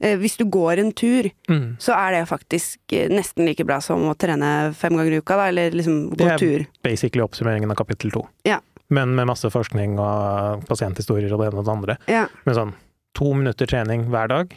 hvis 0.00 0.36
du 0.38 0.44
går 0.48 0.78
en 0.80 0.92
tur, 0.92 1.30
Mm. 1.48 1.76
så 1.78 1.92
er 1.92 2.12
det 2.12 2.28
faktisk 2.28 2.78
eh, 2.92 3.08
nesten 3.12 3.44
like 3.46 3.64
bra 3.64 3.80
som 3.80 4.00
å 4.08 4.14
trene 4.16 4.72
fem 4.74 4.92
ganger 4.96 5.12
i 5.12 5.20
uka, 5.20 5.36
da, 5.36 5.48
eller 5.48 5.70
liksom 5.70 6.10
gå 6.10 6.16
Det 6.16 6.28
er- 6.32 6.38
tur. 6.38 6.66
basically 6.82 7.22
oppsummeringen 7.22 7.70
av 7.70 7.76
kapittel 7.76 8.10
to. 8.10 8.26
Ja. 8.44 8.60
Men 8.88 9.14
med 9.14 9.26
masse 9.26 9.44
forskning 9.50 9.98
og 9.98 10.64
pasienthistorier 10.66 11.32
og 11.32 11.38
det 11.40 11.52
ene 11.52 11.58
og 11.60 11.64
det 11.64 11.72
andre. 11.76 11.96
Ja. 12.08 12.26
Men 12.46 12.54
sånn 12.54 12.72
to 13.14 13.34
minutter 13.34 13.66
trening 13.66 14.08
hver 14.08 14.28
dag, 14.28 14.56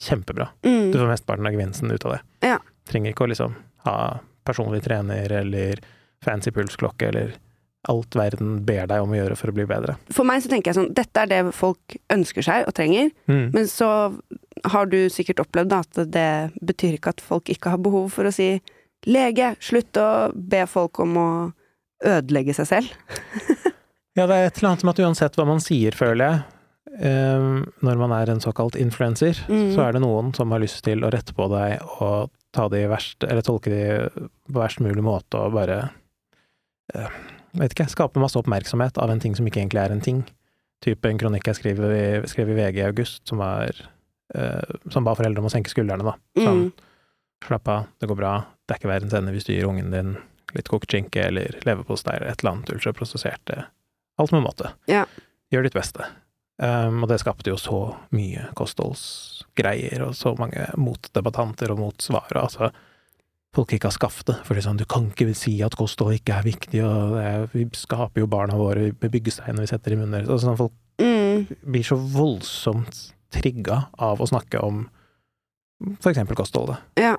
kjempebra. 0.00 0.48
Mm. 0.62 0.92
Du 0.92 0.98
får 0.98 1.08
mesteparten 1.08 1.46
av 1.46 1.52
gevinsten 1.52 1.90
ut 1.92 2.04
av 2.04 2.12
det. 2.12 2.20
Ja. 2.42 2.58
Trenger 2.88 3.12
ikke 3.14 3.24
å 3.26 3.28
liksom 3.30 3.54
ha 3.86 4.20
personlig 4.44 4.82
trener 4.82 5.30
eller 5.32 5.78
fancy 6.22 6.50
pulsklokke 6.50 7.08
eller 7.08 7.32
alt 7.88 8.10
verden 8.14 8.64
ber 8.64 8.86
deg 8.86 9.02
om 9.02 9.10
å 9.10 9.16
gjøre 9.18 9.36
for 9.36 9.50
å 9.50 9.54
bli 9.54 9.64
bedre. 9.66 9.96
For 10.14 10.22
meg 10.24 10.42
så 10.42 10.48
tenker 10.50 10.70
jeg 10.72 10.76
sånn, 10.76 10.94
dette 10.94 11.16
er 11.24 11.26
det 11.26 11.54
folk 11.54 11.96
ønsker 12.10 12.42
seg 12.46 12.66
og 12.68 12.74
trenger, 12.74 13.10
Mm. 13.28 13.52
men 13.52 13.64
så 13.66 14.20
har 14.64 14.86
du 14.92 14.98
sikkert 15.10 15.40
opplevd 15.42 15.72
at 15.76 16.00
det 16.12 16.28
betyr 16.62 16.98
ikke 16.98 17.12
at 17.14 17.20
folk 17.24 17.50
ikke 17.52 17.72
har 17.74 17.82
behov 17.82 18.10
for 18.14 18.28
å 18.28 18.32
si 18.34 18.54
lege, 19.08 19.54
slutt 19.60 19.96
å 19.98 20.08
be 20.34 20.62
folk 20.70 21.00
om 21.02 21.16
å 21.18 21.28
ødelegge 22.04 22.54
seg 22.60 22.66
selv. 22.76 22.96
Ja, 24.12 24.26
det 24.28 24.34
er 24.36 24.44
et 24.50 24.58
eller 24.58 24.68
annet 24.74 24.82
med 24.84 24.92
at 24.92 24.98
uansett 25.06 25.36
hva 25.38 25.44
man 25.48 25.60
sier, 25.64 25.94
føler 25.96 26.26
jeg, 26.26 26.40
eh, 27.08 27.44
når 27.80 27.96
man 27.96 28.12
er 28.12 28.28
en 28.28 28.42
såkalt 28.44 28.74
influenser, 28.76 29.38
Mm. 29.48 29.70
så 29.72 29.86
er 29.86 29.94
det 29.96 30.02
noen 30.04 30.34
som 30.36 30.50
har 30.52 30.60
lyst 30.60 30.82
til 30.84 31.00
å 31.00 31.08
rette 31.10 31.32
på 31.32 31.46
deg 31.48 31.80
og 32.04 32.28
ta 32.52 32.66
det 32.68 32.82
i 32.84 32.90
verst, 32.92 33.24
eller 33.24 33.40
tolke 33.40 33.72
det 33.72 33.86
på 34.12 34.58
verst 34.60 34.82
mulig 34.84 35.00
måte 35.00 35.40
og 35.40 35.54
bare 35.56 35.78
eh, 36.94 37.08
vet 37.56 37.72
ikke, 37.72 37.88
skape 37.88 38.20
masse 38.20 38.36
oppmerksomhet 38.36 39.00
av 39.00 39.08
en 39.14 39.20
ting 39.24 39.32
som 39.34 39.48
ikke 39.48 39.62
egentlig 39.64 39.80
er 39.80 39.96
en 39.96 40.04
ting. 40.04 40.20
Type 40.84 41.08
en 41.08 41.16
kronikk 41.24 41.48
jeg 41.48 41.60
skrev 41.62 41.80
i, 41.88 42.04
skrev 42.28 42.52
i 42.52 42.58
VG 42.60 42.82
i 42.82 42.86
august, 42.90 43.22
som 43.28 43.40
var 43.40 43.72
som 44.90 45.04
ba 45.04 45.14
foreldre 45.14 45.38
om 45.42 45.46
å 45.46 45.52
senke 45.52 45.68
skuldrene, 45.72 46.04
da. 46.04 46.14
Sånn, 46.38 46.62
Mm. 46.70 46.72
slapp 47.44 47.68
av, 47.68 47.86
det 48.00 48.08
går 48.08 48.16
bra, 48.16 48.44
det 48.68 48.74
er 48.74 48.78
ikke 48.80 48.92
verdens 48.92 49.12
ende 49.18 49.32
hvis 49.34 49.44
du 49.44 49.52
gir 49.52 49.66
ungen 49.68 49.90
din 49.90 50.16
litt 50.54 50.68
kokt 50.68 50.88
skinke 50.92 51.24
eller 51.26 51.58
leverpostei 51.66 52.14
eller 52.16 52.28
et 52.30 52.40
eller 52.44 52.52
annet 52.52 52.70
ultraprosessert. 52.74 53.50
eh, 53.56 53.64
Alt 54.18 54.32
med 54.32 54.42
måte. 54.44 54.72
Ja. 54.86 55.06
Gjør 55.52 55.62
ditt 55.64 55.74
beste. 55.74 56.04
Um, 56.58 57.02
og 57.02 57.08
det 57.08 57.18
skapte 57.20 57.48
jo 57.50 57.56
så 57.56 57.96
mye 58.12 58.52
kostholdsgreier, 58.54 60.02
og 60.06 60.14
så 60.14 60.34
mange 60.38 60.66
motdebattanter 60.78 61.72
og 61.72 61.78
motsvar. 61.80 62.28
Altså, 62.36 62.70
folk 63.54 63.72
ikke 63.74 63.88
har 63.90 63.96
skaffet 63.96 64.26
det. 64.30 64.36
For 64.46 64.54
sånn, 64.62 64.78
du 64.78 64.84
kan 64.88 65.10
ikke 65.10 65.34
si 65.34 65.56
at 65.64 65.74
kosthold 65.76 66.14
ikke 66.20 66.36
er 66.38 66.46
viktig, 66.46 66.82
og 66.84 67.16
er, 67.20 67.46
vi 67.52 67.64
skaper 67.76 68.22
jo 68.22 68.28
barna 68.30 68.54
våre 68.60 68.92
med 68.92 69.10
byggesteiner 69.12 69.64
vi 69.64 69.66
setter 69.72 69.92
i 69.92 69.96
munnen 70.00 70.12
deres. 70.20 70.28
Altså, 70.28 70.46
sånn, 70.52 70.60
folk 70.60 70.72
Mm. 71.00 71.46
blir 71.72 71.82
så 71.82 71.96
voldsomt 71.96 73.12
trigga 73.32 73.84
av 73.98 74.20
å 74.22 74.28
snakke 74.28 74.60
om 74.62 74.84
eksempel 76.06 76.36
kostholdet. 76.38 76.82
Ja. 77.00 77.16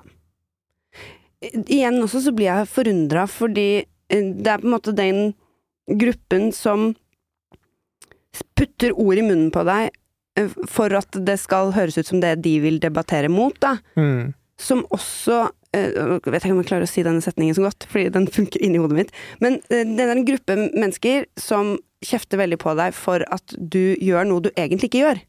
Igjen 1.44 2.00
også 2.02 2.22
så 2.24 2.32
blir 2.36 2.48
jeg 2.48 2.70
forundra, 2.72 3.26
fordi 3.28 3.68
eh, 3.84 4.30
det 4.32 4.50
er 4.50 4.62
på 4.62 4.68
en 4.68 4.76
måte 4.76 4.94
den 4.96 5.34
gruppen 5.90 6.50
som 6.56 6.94
putter 8.58 8.94
ord 8.96 9.20
i 9.20 9.26
munnen 9.26 9.50
på 9.54 9.64
deg 9.68 9.90
eh, 10.38 10.54
for 10.70 10.94
at 10.96 11.20
det 11.26 11.36
skal 11.42 11.74
høres 11.76 11.98
ut 12.00 12.08
som 12.08 12.22
det 12.24 12.38
de 12.46 12.56
vil 12.64 12.80
debattere 12.82 13.28
mot, 13.32 13.56
da. 13.60 13.76
Mm. 13.98 14.32
Som 14.60 14.84
også 14.94 15.48
eh, 15.74 15.90
Jeg 15.90 16.30
vet 16.30 16.44
ikke 16.44 16.54
om 16.54 16.62
jeg 16.62 16.70
klarer 16.70 16.86
å 16.86 16.92
si 16.94 17.04
denne 17.04 17.24
setningen 17.24 17.58
så 17.58 17.66
godt, 17.66 17.88
fordi 17.90 18.14
den 18.14 18.30
funker 18.30 18.62
inni 18.64 18.80
hodet 18.80 19.02
mitt. 19.02 19.14
Men 19.44 19.60
det 19.68 20.00
er 20.00 20.14
en 20.14 20.26
gruppe 20.28 20.56
mennesker 20.64 21.28
som 21.40 21.74
kjefter 22.04 22.40
veldig 22.40 22.60
på 22.60 22.72
deg 22.78 22.96
for 22.96 23.24
at 23.34 23.56
du 23.58 23.96
gjør 24.00 24.28
noe 24.28 24.44
du 24.44 24.52
egentlig 24.54 24.92
ikke 24.92 25.04
gjør. 25.04 25.22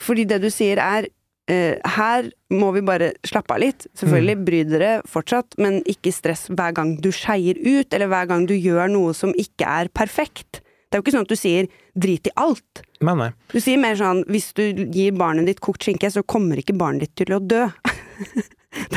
Fordi 0.00 0.24
det 0.28 0.40
du 0.42 0.48
sier 0.52 0.80
er 0.80 1.08
eh, 1.50 1.76
her 1.96 2.28
må 2.54 2.70
vi 2.76 2.80
bare 2.86 3.12
slappe 3.26 3.56
av 3.56 3.60
litt. 3.62 3.86
Selvfølgelig, 3.98 4.36
Mm. 4.38 4.44
bry 4.46 4.62
dere 4.64 4.90
fortsatt, 5.08 5.56
men 5.58 5.80
ikke 5.90 6.12
stress 6.14 6.46
hver 6.48 6.72
gang 6.76 6.96
du 7.02 7.08
skeier 7.10 7.58
ut, 7.58 7.92
eller 7.92 8.06
hver 8.12 8.28
gang 8.30 8.46
du 8.46 8.54
gjør 8.54 8.88
noe 8.92 9.12
som 9.14 9.32
ikke 9.34 9.66
er 9.66 9.88
perfekt. 9.88 10.60
Det 10.90 10.94
er 10.98 11.00
jo 11.00 11.04
ikke 11.06 11.12
sånn 11.16 11.26
at 11.26 11.32
du 11.34 11.38
sier 11.38 11.66
drit 11.98 12.26
i 12.26 12.32
alt. 12.36 12.82
Men 13.00 13.18
nei. 13.18 13.28
Du 13.52 13.58
sier 13.62 13.78
mer 13.78 13.94
sånn 13.98 14.24
hvis 14.30 14.52
du 14.54 14.62
gir 14.92 15.12
barnet 15.18 15.46
ditt 15.46 15.60
kokt 15.60 15.82
skinke, 15.86 16.10
så 16.10 16.22
kommer 16.26 16.58
ikke 16.58 16.76
barnet 16.78 17.00
ditt 17.08 17.14
til 17.26 17.36
å 17.36 17.40
dø. 17.42 17.66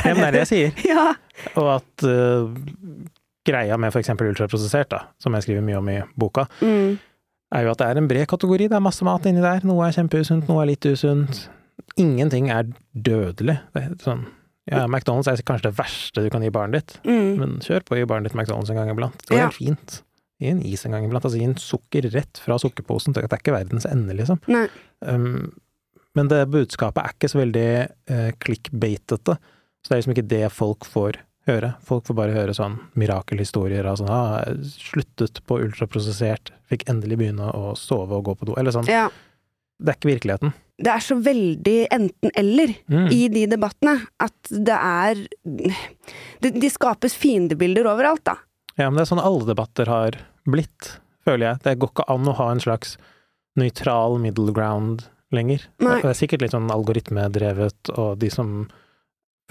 Ja, 0.04 0.12
men 0.14 0.20
det 0.20 0.26
er 0.28 0.34
det 0.36 0.42
jeg 0.44 0.50
sier. 0.52 0.72
Ja. 0.94 1.14
Og 1.58 1.68
at 1.80 2.04
uh, 2.06 2.46
greia 3.46 3.76
med 3.80 3.94
eksempel 3.98 4.28
ultraprosessert, 4.30 4.90
da, 4.94 5.00
som 5.18 5.34
jeg 5.34 5.42
skriver 5.48 5.64
mye 5.66 5.80
om 5.80 5.88
i 5.90 5.96
boka, 6.18 6.46
Mm. 6.62 6.98
Er 7.54 7.64
jo 7.66 7.70
at 7.74 7.78
det 7.82 7.86
er 7.88 8.00
en 8.00 8.08
bred 8.10 8.26
kategori. 8.30 8.68
Det 8.68 8.76
er 8.78 8.82
masse 8.84 9.04
mat 9.06 9.26
inni 9.30 9.42
der. 9.44 9.60
Noe 9.68 9.86
er 9.88 9.92
kjempeusunt, 9.96 10.48
noe 10.50 10.62
er 10.64 10.72
litt 10.72 10.86
usunt. 10.90 11.44
Ingenting 12.00 12.50
er 12.50 12.68
dødelig. 12.94 13.58
Det 13.74 13.82
er 13.82 13.94
sånn, 14.02 14.24
ja, 14.70 14.86
McDonald's 14.88 15.28
er 15.30 15.42
kanskje 15.46 15.68
det 15.70 15.76
verste 15.78 16.22
du 16.24 16.30
kan 16.32 16.42
gi 16.42 16.50
barnet 16.54 16.80
ditt, 16.80 17.00
Mm. 17.04 17.36
men 17.38 17.58
kjør 17.60 17.84
på 17.84 17.94
å 17.94 17.98
gi 18.00 18.06
barnet 18.10 18.30
ditt 18.32 18.38
McDonald's 18.38 18.70
en 18.70 18.76
gang 18.76 18.90
iblant. 18.90 19.18
Det 19.18 19.28
går 19.34 19.38
Ja. 19.38 19.48
helt 19.50 19.54
fint. 19.60 20.02
Gi 20.40 20.48
en 20.50 20.62
is 20.62 20.84
en 20.84 20.92
gang 20.92 21.04
iblant. 21.04 21.24
Altså 21.24 21.38
gi 21.38 21.44
en 21.44 21.54
sukker 21.54 22.10
rett 22.12 22.38
fra 22.42 22.56
sukkerposen. 22.58 23.12
Det 23.14 23.22
er 23.24 23.36
ikke 23.38 23.52
verdens 23.54 23.86
ende, 23.86 24.14
liksom. 24.16 24.40
Nei. 24.48 24.66
Um, 25.02 25.52
men 26.14 26.28
det 26.28 26.48
budskapet 26.50 27.04
er 27.04 27.12
ikke 27.14 27.30
så 27.30 27.38
veldig 27.44 27.88
uh, 28.10 28.30
clickbaitete. 28.40 29.38
Så 29.84 29.88
det 29.88 29.92
er 29.92 30.00
liksom 30.02 30.14
ikke 30.16 30.28
det 30.28 30.52
folk 30.52 30.80
får 30.84 31.16
høre. 31.48 31.74
Folk 31.84 32.06
får 32.08 32.16
bare 32.18 32.32
høre 32.36 32.54
sånn 32.56 32.78
mirakelhistorier 33.00 33.84
av 33.90 33.98
sånn 34.00 34.10
ah, 34.12 34.40
sluttet 34.64 35.42
på 35.48 35.58
ultraprosessert, 35.64 36.52
fikk 36.70 36.86
endelig 36.88 37.18
begynne 37.20 37.50
å 37.52 37.74
sove 37.76 38.16
og 38.18 38.24
gå 38.30 38.34
på 38.40 38.48
do. 38.50 38.56
Eller 38.60 38.74
sånn. 38.74 38.88
Ja. 38.90 39.08
Det 39.78 39.90
er 39.90 39.98
ikke 39.98 40.12
virkeligheten. 40.12 40.52
Det 40.78 40.90
er 40.90 41.02
så 41.02 41.16
veldig 41.22 41.76
enten-eller 41.94 42.74
Mm. 42.90 43.08
i 43.12 43.28
de 43.28 43.44
debattene 43.46 44.06
at 44.22 44.50
det 44.50 44.74
er 44.74 45.20
det, 45.44 46.52
De 46.60 46.68
skapes 46.70 47.14
fiendebilder 47.14 47.86
overalt, 47.86 48.24
da. 48.24 48.36
Ja, 48.78 48.88
men 48.90 48.96
det 48.98 49.04
er 49.06 49.14
sånn 49.14 49.22
alle 49.22 49.44
debatter 49.46 49.86
har 49.86 50.16
blitt, 50.46 50.98
føler 51.24 51.52
jeg. 51.52 51.62
Det 51.62 51.78
går 51.78 51.90
ikke 51.92 52.08
an 52.10 52.26
å 52.30 52.34
ha 52.38 52.50
en 52.50 52.60
slags 52.60 52.96
nøytral 53.56 54.18
middle 54.20 54.52
ground 54.52 55.04
lenger. 55.34 55.62
Nei. 55.82 56.00
Det 56.02 56.10
er 56.10 56.18
sikkert 56.18 56.42
litt 56.42 56.54
sånn 56.54 56.70
algoritmedrevet, 56.70 57.90
og 57.98 58.18
de 58.18 58.30
som 58.30 58.68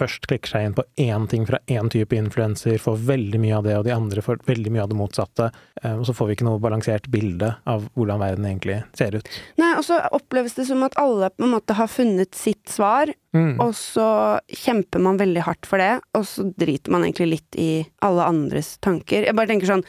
først 0.00 0.24
klikker 0.26 0.50
seg 0.50 0.64
inn 0.66 0.74
på 0.74 0.82
én 0.98 1.28
ting 1.30 1.44
fra 1.46 1.58
én 1.70 1.86
type 1.92 2.16
influenser, 2.18 2.78
får 2.82 2.96
veldig 3.06 3.38
mye 3.38 3.56
av 3.60 3.64
det, 3.66 3.76
og 3.78 3.84
de 3.86 3.92
andre 3.94 4.22
får 4.26 4.40
veldig 4.48 4.72
mye 4.74 4.82
av 4.82 4.88
det 4.90 4.96
motsatte. 4.98 5.50
Eh, 5.84 5.92
Og 5.94 6.06
så 6.08 6.14
får 6.18 6.26
vi 6.26 6.34
ikke 6.34 6.46
noe 6.48 6.58
balansert 6.58 7.06
bilde 7.12 7.52
av 7.70 7.84
hvordan 7.94 8.18
verden 8.18 8.44
egentlig 8.48 8.80
ser 8.98 9.14
ut. 9.14 9.28
Nei, 9.56 9.72
og 9.78 9.84
så 9.86 10.00
oppleves 10.10 10.54
det 10.58 10.66
som 10.66 10.82
at 10.82 10.96
alle 10.98 11.30
på 11.30 11.44
en 11.46 11.54
måte 11.54 11.76
har 11.78 11.86
funnet 11.86 12.34
sitt 12.34 12.66
svar, 12.68 13.12
Mm. 13.34 13.58
og 13.60 13.72
så 13.74 14.38
kjemper 14.46 15.00
man 15.02 15.16
veldig 15.18 15.42
hardt 15.42 15.66
for 15.66 15.78
det, 15.78 16.00
og 16.14 16.22
så 16.22 16.44
driter 16.54 16.90
man 16.94 17.02
egentlig 17.02 17.30
litt 17.32 17.56
i 17.58 17.84
alle 18.00 18.22
andres 18.22 18.76
tanker. 18.78 19.24
Jeg 19.26 19.34
bare 19.34 19.48
tenker 19.50 19.66
sånn, 19.66 19.82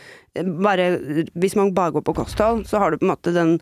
bare 0.64 0.98
hvis 1.38 1.56
man 1.56 1.72
bare 1.74 1.92
går 1.94 2.02
på 2.08 2.16
kosthold, 2.16 2.66
så 2.66 2.80
har 2.82 2.90
du 2.92 2.98
på 2.98 3.06
en 3.06 3.14
måte 3.14 3.34
den 3.36 3.60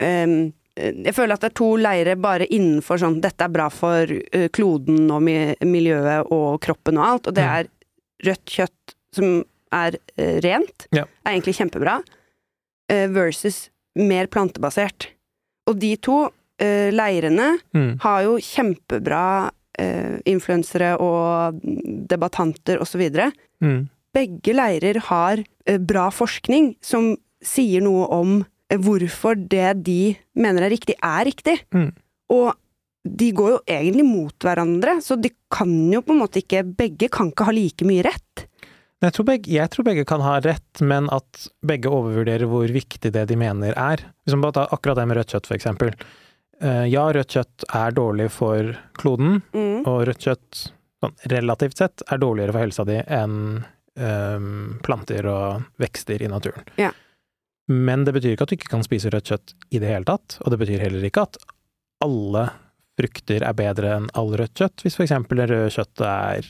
ehm, 0.00 0.52
jeg 0.78 1.14
føler 1.16 1.34
at 1.34 1.40
det 1.44 1.50
er 1.50 1.56
to 1.58 1.68
leire 1.80 2.14
bare 2.20 2.46
innenfor 2.46 3.00
sånn 3.02 3.20
'dette 3.20 3.44
er 3.44 3.52
bra 3.54 3.68
for 3.68 4.06
eh, 4.32 4.48
kloden 4.54 5.10
og 5.10 5.22
miljøet 5.66 6.30
og 6.32 6.60
kroppen 6.64 6.98
og 6.98 7.04
alt', 7.06 7.28
og 7.28 7.34
det 7.34 7.44
Mm. 7.44 7.54
er 7.58 7.68
rødt 8.28 8.44
kjøtt 8.46 8.94
som 9.12 9.44
er 9.72 9.96
eh, 10.16 10.40
rent, 10.40 10.86
Ja. 10.92 11.04
er 11.26 11.32
egentlig 11.32 11.56
kjempebra, 11.58 12.02
eh, 12.88 13.06
versus 13.08 13.70
mer 13.96 14.26
plantebasert. 14.26 15.08
Og 15.66 15.78
de 15.78 15.96
to 15.96 16.30
leirene 16.60 17.60
Mm. 17.74 17.98
har 18.00 18.22
jo 18.24 18.36
kjempebra 18.38 19.50
influensere 20.26 20.98
og 21.00 21.60
debattanter 22.08 22.80
osv. 22.80 23.08
Mm. 23.62 23.88
Begge 24.12 24.52
leirer 24.54 24.96
har 24.98 25.36
bra 25.78 26.10
forskning 26.10 26.74
som 26.82 27.16
sier 27.40 27.80
noe 27.80 28.08
om 28.10 28.44
hvorfor 28.76 29.38
det 29.48 29.82
de 29.86 30.16
mener 30.36 30.66
er 30.66 30.70
riktig, 30.74 30.94
er 31.02 31.24
riktig. 31.24 31.58
Mm. 31.74 31.92
Og 32.34 32.52
de 33.08 33.30
går 33.32 33.50
jo 33.54 33.60
egentlig 33.70 34.04
mot 34.04 34.34
hverandre, 34.44 34.98
så 35.00 35.16
de 35.16 35.30
kan 35.54 35.70
jo 35.92 36.02
på 36.04 36.12
en 36.12 36.20
måte 36.20 36.42
ikke 36.42 36.64
Begge 36.76 37.08
kan 37.08 37.30
ikke 37.32 37.46
ha 37.48 37.54
like 37.56 37.86
mye 37.88 38.04
rett. 38.04 38.44
Jeg 39.00 39.14
tror, 39.14 39.24
begge, 39.28 39.52
jeg 39.54 39.70
tror 39.70 39.84
begge 39.86 40.04
kan 40.04 40.20
ha 40.20 40.40
rett, 40.42 40.80
men 40.82 41.06
at 41.14 41.44
begge 41.64 41.86
overvurderer 41.88 42.48
hvor 42.50 42.66
viktig 42.74 43.12
det 43.14 43.28
de 43.30 43.36
mener 43.38 43.72
er. 43.78 44.02
Hvis 44.26 44.34
man 44.34 44.42
bare 44.42 44.56
tar 44.58 44.72
akkurat 44.74 44.98
det 44.98 45.06
med 45.06 45.16
rødt 45.20 45.32
kjøtt, 45.36 45.46
for 45.46 45.54
eksempel. 45.56 45.92
Eh, 46.60 46.84
Ja, 46.90 47.04
rødt 47.14 47.30
kjøtt 47.36 47.64
er 47.72 47.94
dårlig 47.94 48.26
for 48.34 48.74
kloden, 48.98 49.40
Mm. 49.54 49.86
og 49.86 50.02
rødt 50.10 50.26
kjøtt 50.26 50.72
sånn, 51.00 51.14
relativt 51.30 51.78
sett 51.78 52.02
er 52.10 52.18
dårligere 52.18 52.52
for 52.52 52.58
helsa 52.66 52.84
di 52.84 52.98
enn 53.06 53.64
ehm, 53.98 54.78
planter 54.82 55.26
og 55.26 55.62
vekster 55.78 56.20
i 56.22 56.28
naturen. 56.30 56.66
Ja. 56.78 56.90
Men 57.68 58.06
det 58.06 58.14
betyr 58.16 58.34
ikke 58.34 58.46
at 58.46 58.52
du 58.52 58.56
ikke 58.56 58.72
kan 58.72 58.84
spise 58.86 59.10
rødt 59.12 59.28
kjøtt 59.28 59.54
i 59.74 59.80
det 59.82 59.90
hele 59.90 60.08
tatt, 60.08 60.38
og 60.40 60.52
det 60.54 60.60
betyr 60.62 60.84
heller 60.86 61.04
ikke 61.04 61.26
at 61.28 61.36
alle 62.04 62.46
frukter 62.98 63.44
er 63.46 63.56
bedre 63.58 63.92
enn 63.96 64.08
all 64.18 64.32
rødt 64.38 64.56
kjøtt, 64.58 64.82
hvis 64.84 64.98
eksempel 65.04 65.42
det 65.42 65.50
røde 65.52 65.74
kjøttet 65.74 66.06
er 66.08 66.48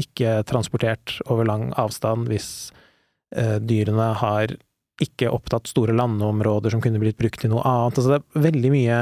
ikke 0.00 0.42
transportert 0.48 1.16
over 1.32 1.46
lang 1.48 1.70
avstand, 1.80 2.28
hvis 2.28 2.70
eh, 3.34 3.58
dyrene 3.64 4.12
har 4.20 4.52
ikke 5.02 5.30
opptatt 5.32 5.70
store 5.70 5.94
landområder 5.96 6.70
som 6.72 6.82
kunne 6.84 7.00
blitt 7.02 7.18
brukt 7.18 7.40
til 7.42 7.50
noe 7.50 7.64
annet. 7.66 7.96
Altså 7.98 8.12
det 8.12 8.18
er 8.20 8.44
veldig 8.46 8.72
mye 8.74 8.98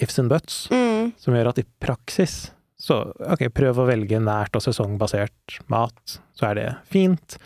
ifs 0.00 0.20
and 0.22 0.30
buts 0.32 0.66
Mm. 0.72 1.12
som 1.20 1.34
gjør 1.34 1.50
at 1.52 1.58
i 1.60 1.66
praksis 1.82 2.36
så 2.80 3.00
ok, 3.32 3.48
prøv 3.56 3.78
å 3.80 3.86
velge 3.88 4.18
nært 4.20 4.56
og 4.58 4.62
sesongbasert 4.64 5.58
mat, 5.72 6.18
så 6.36 6.50
er 6.50 6.58
det 6.58 6.66
fint. 6.92 7.38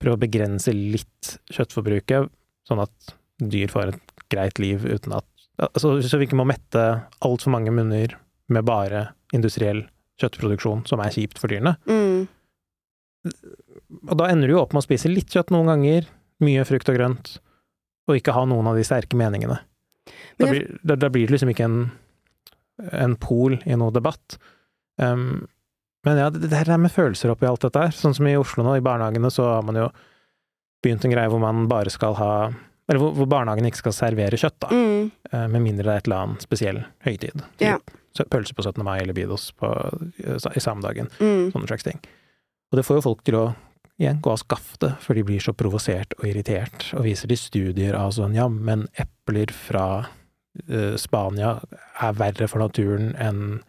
Prøv 0.00 0.16
å 0.16 0.20
begrense 0.22 0.72
litt 0.72 1.34
kjøttforbruket, 1.52 2.30
sånn 2.70 2.82
at 2.84 3.14
dyr 3.40 3.70
får 3.72 3.94
et 3.94 4.14
greit 4.30 4.60
liv 4.62 4.84
uten 4.86 5.16
at 5.16 5.26
altså, 5.60 5.96
Så 6.04 6.20
vi 6.20 6.28
ikke 6.28 6.38
må 6.38 6.46
mette 6.48 6.84
altfor 7.24 7.52
mange 7.54 7.72
munner 7.74 8.14
med 8.50 8.66
bare 8.66 9.10
industriell 9.36 9.84
kjøttproduksjon, 10.20 10.84
som 10.88 11.00
er 11.02 11.12
kjipt 11.14 11.40
for 11.40 11.52
dyrene. 11.52 11.76
Mm. 11.88 12.28
Og 14.08 14.16
da 14.18 14.28
ender 14.30 14.48
du 14.48 14.56
jo 14.56 14.62
opp 14.62 14.74
med 14.74 14.82
å 14.82 14.86
spise 14.86 15.10
litt 15.12 15.32
kjøtt 15.32 15.52
noen 15.54 15.70
ganger, 15.70 16.08
mye 16.44 16.64
frukt 16.68 16.88
og 16.92 16.96
grønt, 16.96 17.32
og 18.08 18.18
ikke 18.18 18.34
ha 18.36 18.44
noen 18.48 18.68
av 18.70 18.78
de 18.78 18.84
sterke 18.86 19.18
meningene. 19.18 19.60
Da 20.40 20.48
blir, 20.48 20.66
da, 20.82 20.96
da 20.98 21.10
blir 21.12 21.28
det 21.28 21.36
liksom 21.36 21.52
ikke 21.52 21.68
en, 21.68 21.80
en 22.96 23.16
pol 23.20 23.58
i 23.62 23.76
noe 23.78 23.94
debatt. 23.94 24.38
Um, 25.00 25.46
men 26.06 26.20
ja, 26.20 26.30
det, 26.32 26.48
det 26.48 26.62
her 26.62 26.80
med 26.80 26.92
følelser 26.92 27.32
oppi 27.32 27.48
alt 27.48 27.64
dette 27.64 27.84
her, 27.86 27.94
sånn 27.94 28.16
som 28.16 28.28
i 28.28 28.38
Oslo 28.40 28.64
nå, 28.64 28.78
i 28.78 28.84
barnehagene 28.84 29.30
så 29.32 29.46
har 29.54 29.66
man 29.68 29.78
jo 29.78 29.90
begynt 30.82 31.04
en 31.04 31.12
greie 31.14 31.28
hvor 31.30 31.40
man 31.42 31.66
bare 31.70 31.90
skal 31.92 32.14
ha 32.18 32.32
Eller 32.90 32.98
hvor, 32.98 33.12
hvor 33.14 33.28
barnehagen 33.30 33.66
ikke 33.68 33.78
skal 33.78 33.92
servere 33.94 34.34
kjøtt, 34.40 34.56
da, 34.64 34.68
Mm. 34.74 35.10
eh, 35.32 35.46
med 35.46 35.62
mindre 35.62 35.84
det 35.84 35.92
er 35.92 35.96
et 36.00 36.06
eller 36.08 36.22
annet 36.24 36.42
spesiell 36.42 36.80
høytid. 37.06 37.44
Ja. 37.62 37.76
Pølse 38.28 38.52
på 38.58 38.64
17. 38.66 38.82
mai 38.82 38.98
eller 38.98 39.14
Bidos 39.14 39.52
på, 39.54 39.68
i 40.18 40.58
samdagen 40.60 41.06
Mm. 41.20 41.52
sånne 41.52 41.68
slags 41.70 41.84
ting. 41.86 42.00
Og 42.72 42.76
det 42.80 42.84
får 42.84 42.96
jo 42.98 43.04
folk 43.06 43.22
til 43.22 43.34
å 43.38 43.44
igjen 44.00 44.20
gå 44.20 44.32
av 44.32 44.38
skaftet, 44.42 44.98
for 44.98 45.14
de 45.14 45.22
blir 45.22 45.38
så 45.38 45.52
provosert 45.54 46.14
og 46.18 46.24
irritert, 46.26 46.92
og 46.98 47.04
viser 47.04 47.28
til 47.28 47.36
studier 47.36 47.94
av 47.94 48.10
sånn 48.10 48.34
ja, 48.34 48.48
men 48.48 48.88
epler 48.98 49.52
fra 49.54 50.06
uh, 50.68 50.96
Spania 50.96 51.60
er 52.02 52.12
verre 52.18 52.48
for 52.48 52.58
naturen 52.58 53.14
enn 53.20 53.60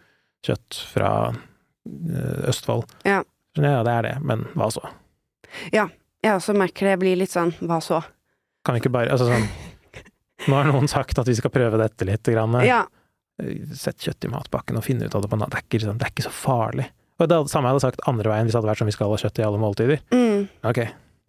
kjøtt 0.44 0.82
fra 0.96 1.30
uh, 1.30 2.50
Østfold. 2.50 2.90
Ja. 3.06 3.22
Ja, 3.56 3.84
det 3.84 3.92
er 3.94 4.02
det, 4.02 4.18
men 4.26 4.48
hva 4.56 4.72
så? 4.72 4.82
Jeg 6.22 6.38
også 6.38 6.56
merker 6.58 6.92
det 6.92 7.00
blir 7.02 7.20
litt 7.20 7.34
sånn 7.34 7.54
hva 7.66 7.80
så? 7.84 8.02
Kan 8.66 8.78
vi 8.78 8.84
ikke 8.84 8.94
bare 8.94 9.10
Altså 9.14 9.26
sånn 9.30 9.48
Nå 10.48 10.58
har 10.58 10.68
noen 10.70 10.90
sagt 10.90 11.18
at 11.22 11.30
vi 11.30 11.36
skal 11.38 11.54
prøve 11.54 11.78
dette 11.78 12.06
litt. 12.08 12.26
Grann. 12.34 12.56
Ja. 12.66 12.80
Sett 13.78 14.02
kjøtt 14.02 14.26
i 14.26 14.32
matpakken 14.32 14.80
og 14.80 14.86
finne 14.86 15.06
ut 15.06 15.14
av 15.14 15.22
det 15.22 15.30
på 15.30 15.38
en 15.38 15.44
Det 15.46 15.60
er 15.60 15.66
ikke, 15.68 15.78
liksom, 15.78 16.00
det 16.02 16.08
er 16.08 16.14
ikke 16.16 16.26
så 16.26 16.34
farlig. 16.34 16.88
Og 17.22 17.30
det 17.30 17.38
samme 17.52 17.70
jeg 17.70 17.78
hadde 17.78 17.84
sagt 17.86 18.02
andre 18.10 18.32
veien 18.32 18.50
hvis 18.50 18.56
det 18.56 18.62
hadde 18.62 18.72
vært 18.72 18.82
som 18.82 18.90
vi 18.90 18.96
skal 18.96 19.14
ha 19.14 19.20
kjøtt 19.22 19.42
i 19.42 19.46
alle 19.46 19.62
måltider. 19.62 20.02
Mm. 20.10 20.48
Ok, 20.66 20.82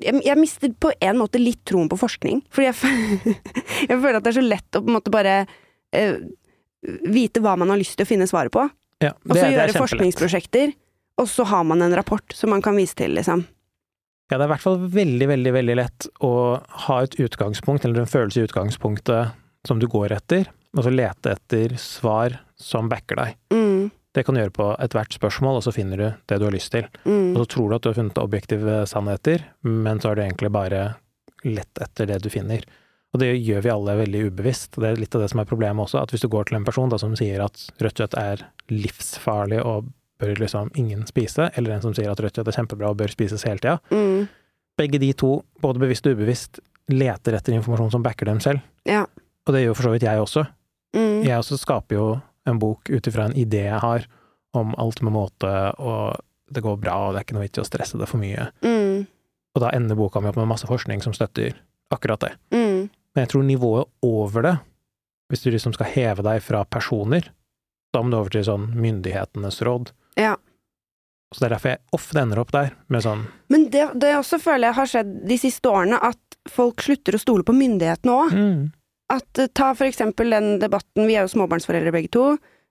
jeg, 0.03 0.21
jeg 0.27 0.39
mister 0.39 0.73
på 0.81 0.93
en 1.03 1.19
måte 1.21 1.41
litt 1.41 1.63
troen 1.69 1.91
på 1.91 1.99
forskning. 2.01 2.43
Fordi 2.53 2.69
jeg, 2.71 3.35
jeg 3.91 3.97
føler 3.97 4.19
at 4.19 4.27
det 4.27 4.33
er 4.33 4.39
så 4.39 4.45
lett 4.45 4.79
å 4.79 4.83
på 4.83 4.91
en 4.91 4.99
måte 4.99 5.15
bare 5.15 5.37
eh, 5.95 6.23
vite 7.13 7.43
hva 7.43 7.57
man 7.61 7.73
har 7.73 7.81
lyst 7.81 7.97
til 7.99 8.07
å 8.07 8.11
finne 8.11 8.29
svaret 8.31 8.55
på. 8.55 8.67
Ja, 9.03 9.15
Og 9.27 9.35
så 9.35 9.41
det 9.41 9.57
gjøre 9.57 9.81
forskningsprosjekter, 9.81 10.75
og 11.19 11.29
så 11.31 11.47
har 11.51 11.67
man 11.67 11.83
en 11.83 11.95
rapport 11.99 12.35
som 12.37 12.53
man 12.55 12.63
kan 12.63 12.77
vise 12.79 12.95
til, 12.99 13.17
liksom. 13.19 13.45
Ja, 14.33 14.39
det 14.41 14.47
er 14.47 14.49
i 14.49 14.53
hvert 14.55 14.65
fall 14.65 14.79
veldig, 14.95 15.27
veldig, 15.29 15.51
veldig 15.53 15.75
lett 15.77 16.07
å 16.25 16.29
ha 16.87 16.95
et 17.05 17.19
utgangspunkt, 17.21 17.85
eller 17.85 18.01
en 18.01 18.09
følelse 18.09 18.41
i 18.41 18.47
utgangspunktet 18.47 19.35
som 19.69 19.77
du 19.83 19.85
går 19.93 20.15
etter, 20.17 20.47
og 20.73 20.87
så 20.87 20.93
lete 20.95 21.35
etter 21.35 21.75
svar 21.77 22.39
som 22.57 22.89
backer 22.89 23.21
deg. 23.21 23.37
Mm, 23.53 23.91
Det 24.13 24.25
kan 24.25 24.37
du 24.37 24.41
gjøre 24.41 24.53
på 24.57 24.71
ethvert 24.85 25.13
spørsmål, 25.13 25.59
og 25.61 25.67
så 25.67 25.73
finner 25.77 26.01
du 26.01 26.07
det 26.29 26.39
du 26.41 26.47
har 26.49 26.53
lyst 26.53 26.73
til. 26.73 26.89
mm, 27.05 27.35
Og 27.37 27.43
så 27.43 27.47
tror 27.55 27.69
du 27.69 27.77
at 27.77 27.83
du 27.85 27.89
har 27.91 27.99
funnet 28.01 28.19
objektive 28.25 28.87
sannheter, 28.89 29.45
men 29.65 30.01
så 30.01 30.09
har 30.09 30.17
du 30.17 30.23
egentlig 30.23 30.53
bare 30.53 30.83
lett 31.45 31.81
etter 31.81 32.07
det 32.07 32.23
du 32.25 32.31
finner. 32.33 32.65
Og 33.13 33.21
det 33.21 33.35
gjør 33.37 33.63
vi 33.63 33.71
alle 33.73 33.97
veldig 34.01 34.27
ubevisst. 34.33 34.81
Det 34.81 34.89
er 34.89 34.97
litt 35.01 35.15
av 35.15 35.21
det 35.21 35.31
som 35.33 35.41
er 35.41 35.49
problemet 35.49 35.85
også, 35.85 36.01
at 36.01 36.13
hvis 36.13 36.25
du 36.25 36.29
går 36.33 36.49
til 36.49 36.57
en 36.57 36.65
person 36.65 36.89
da, 36.89 36.97
som 36.97 37.13
sier 37.17 37.45
at 37.45 37.67
rødt 37.85 38.01
kjøtt 38.01 38.17
er 38.17 38.47
livsfarlig 38.73 39.61
og 39.61 39.93
bør 40.23 40.39
liksom 40.41 40.71
ingen 40.79 41.03
spise, 41.11 41.51
eller 41.59 41.75
en 41.77 41.83
som 41.85 41.95
sier 41.97 42.11
at 42.13 42.21
rødt 42.23 42.39
kjøtt 42.39 42.49
er 42.53 42.57
kjempebra 42.61 42.93
og 42.95 42.99
bør 43.03 43.11
spises 43.13 43.43
hele 43.49 43.59
tida, 43.63 43.77
mm, 43.93 44.29
begge 44.81 45.01
de 45.03 45.11
to, 45.19 45.33
både 45.63 45.83
bevisst 45.83 46.07
og 46.09 46.15
ubevisst, 46.17 46.63
leter 46.93 47.37
etter 47.39 47.55
informasjon 47.59 47.93
som 47.95 48.03
backer 48.07 48.31
dem 48.31 48.41
selv. 48.43 48.63
Ja. 48.89 49.05
Og 49.47 49.55
det 49.55 49.65
gjør 49.67 49.77
for 49.79 49.89
så 49.89 49.93
vidt 49.95 50.07
jeg 50.07 50.23
også. 50.23 50.47
mm, 50.97 51.23
Jeg 51.27 51.39
også 51.39 51.59
skaper 51.61 51.99
jo 51.99 52.07
en 52.49 52.59
bok 52.63 52.91
ut 52.91 53.07
ifra 53.07 53.27
en 53.29 53.37
idé 53.39 53.67
jeg 53.69 53.81
har 53.83 54.07
om 54.55 54.75
alt 54.79 55.03
med 55.03 55.13
måte, 55.15 55.51
og 55.79 56.17
det 56.53 56.63
går 56.65 56.81
bra, 56.83 56.97
og 57.09 57.15
det 57.15 57.21
er 57.23 57.25
ikke 57.27 57.37
noe 57.39 57.47
vits 57.47 57.59
i 57.61 57.63
å 57.63 57.69
stresse 57.69 57.99
det 58.01 58.09
for 58.11 58.21
mye. 58.21 58.49
mm, 58.65 59.07
Og 59.55 59.61
da 59.63 59.71
ender 59.77 59.97
boka 59.97 60.21
mi 60.21 60.29
opp 60.31 60.37
med 60.41 60.49
masse 60.51 60.67
forskning 60.69 61.03
som 61.05 61.13
støtter 61.17 61.55
akkurat 61.93 62.21
det. 62.25 62.33
mm. 62.53 62.91
Men 63.15 63.27
jeg 63.27 63.29
tror 63.29 63.43
nivået 63.45 63.89
over 64.03 64.43
det, 64.43 64.55
hvis 65.29 65.43
du 65.45 65.51
liksom 65.53 65.75
skal 65.77 65.87
heve 65.93 66.23
deg 66.25 66.43
fra 66.45 66.63
personer, 66.65 67.27
da 67.93 68.01
må 68.03 68.11
du 68.11 68.17
over 68.17 68.31
til 68.33 68.45
sånn 68.47 68.71
myndighetenes 68.77 69.61
råd. 69.65 69.91
Ja. 70.19 70.37
Så 71.33 71.41
det 71.41 71.47
er 71.49 71.55
derfor 71.55 71.71
jeg 71.73 71.81
ofte 71.97 72.21
ender 72.21 72.41
opp 72.43 72.51
der, 72.53 72.75
med 72.93 73.05
sånn 73.07 73.23
Men 73.49 73.71
det, 73.73 73.87
det 74.03 74.11
også 74.19 74.37
føler 74.43 74.69
jeg 74.69 74.77
har 74.77 74.91
skjedd 74.91 75.13
de 75.31 75.39
siste 75.41 75.71
årene, 75.71 75.97
at 76.05 76.19
folk 76.53 76.83
slutter 76.85 77.17
å 77.17 77.21
stole 77.23 77.47
på 77.47 77.55
myndighetene 77.57 78.17
òg. 78.19 78.35
mm, 78.37 78.63
At 79.17 79.39
eh, 79.41 79.49
Ta 79.55 79.71
for 79.79 79.87
eksempel 79.89 80.31
den 80.35 80.59
debatten, 80.61 81.07
vi 81.09 81.17
er 81.17 81.25
jo 81.25 81.33
småbarnsforeldre 81.33 81.93
begge 81.95 82.11
to, 82.13 82.27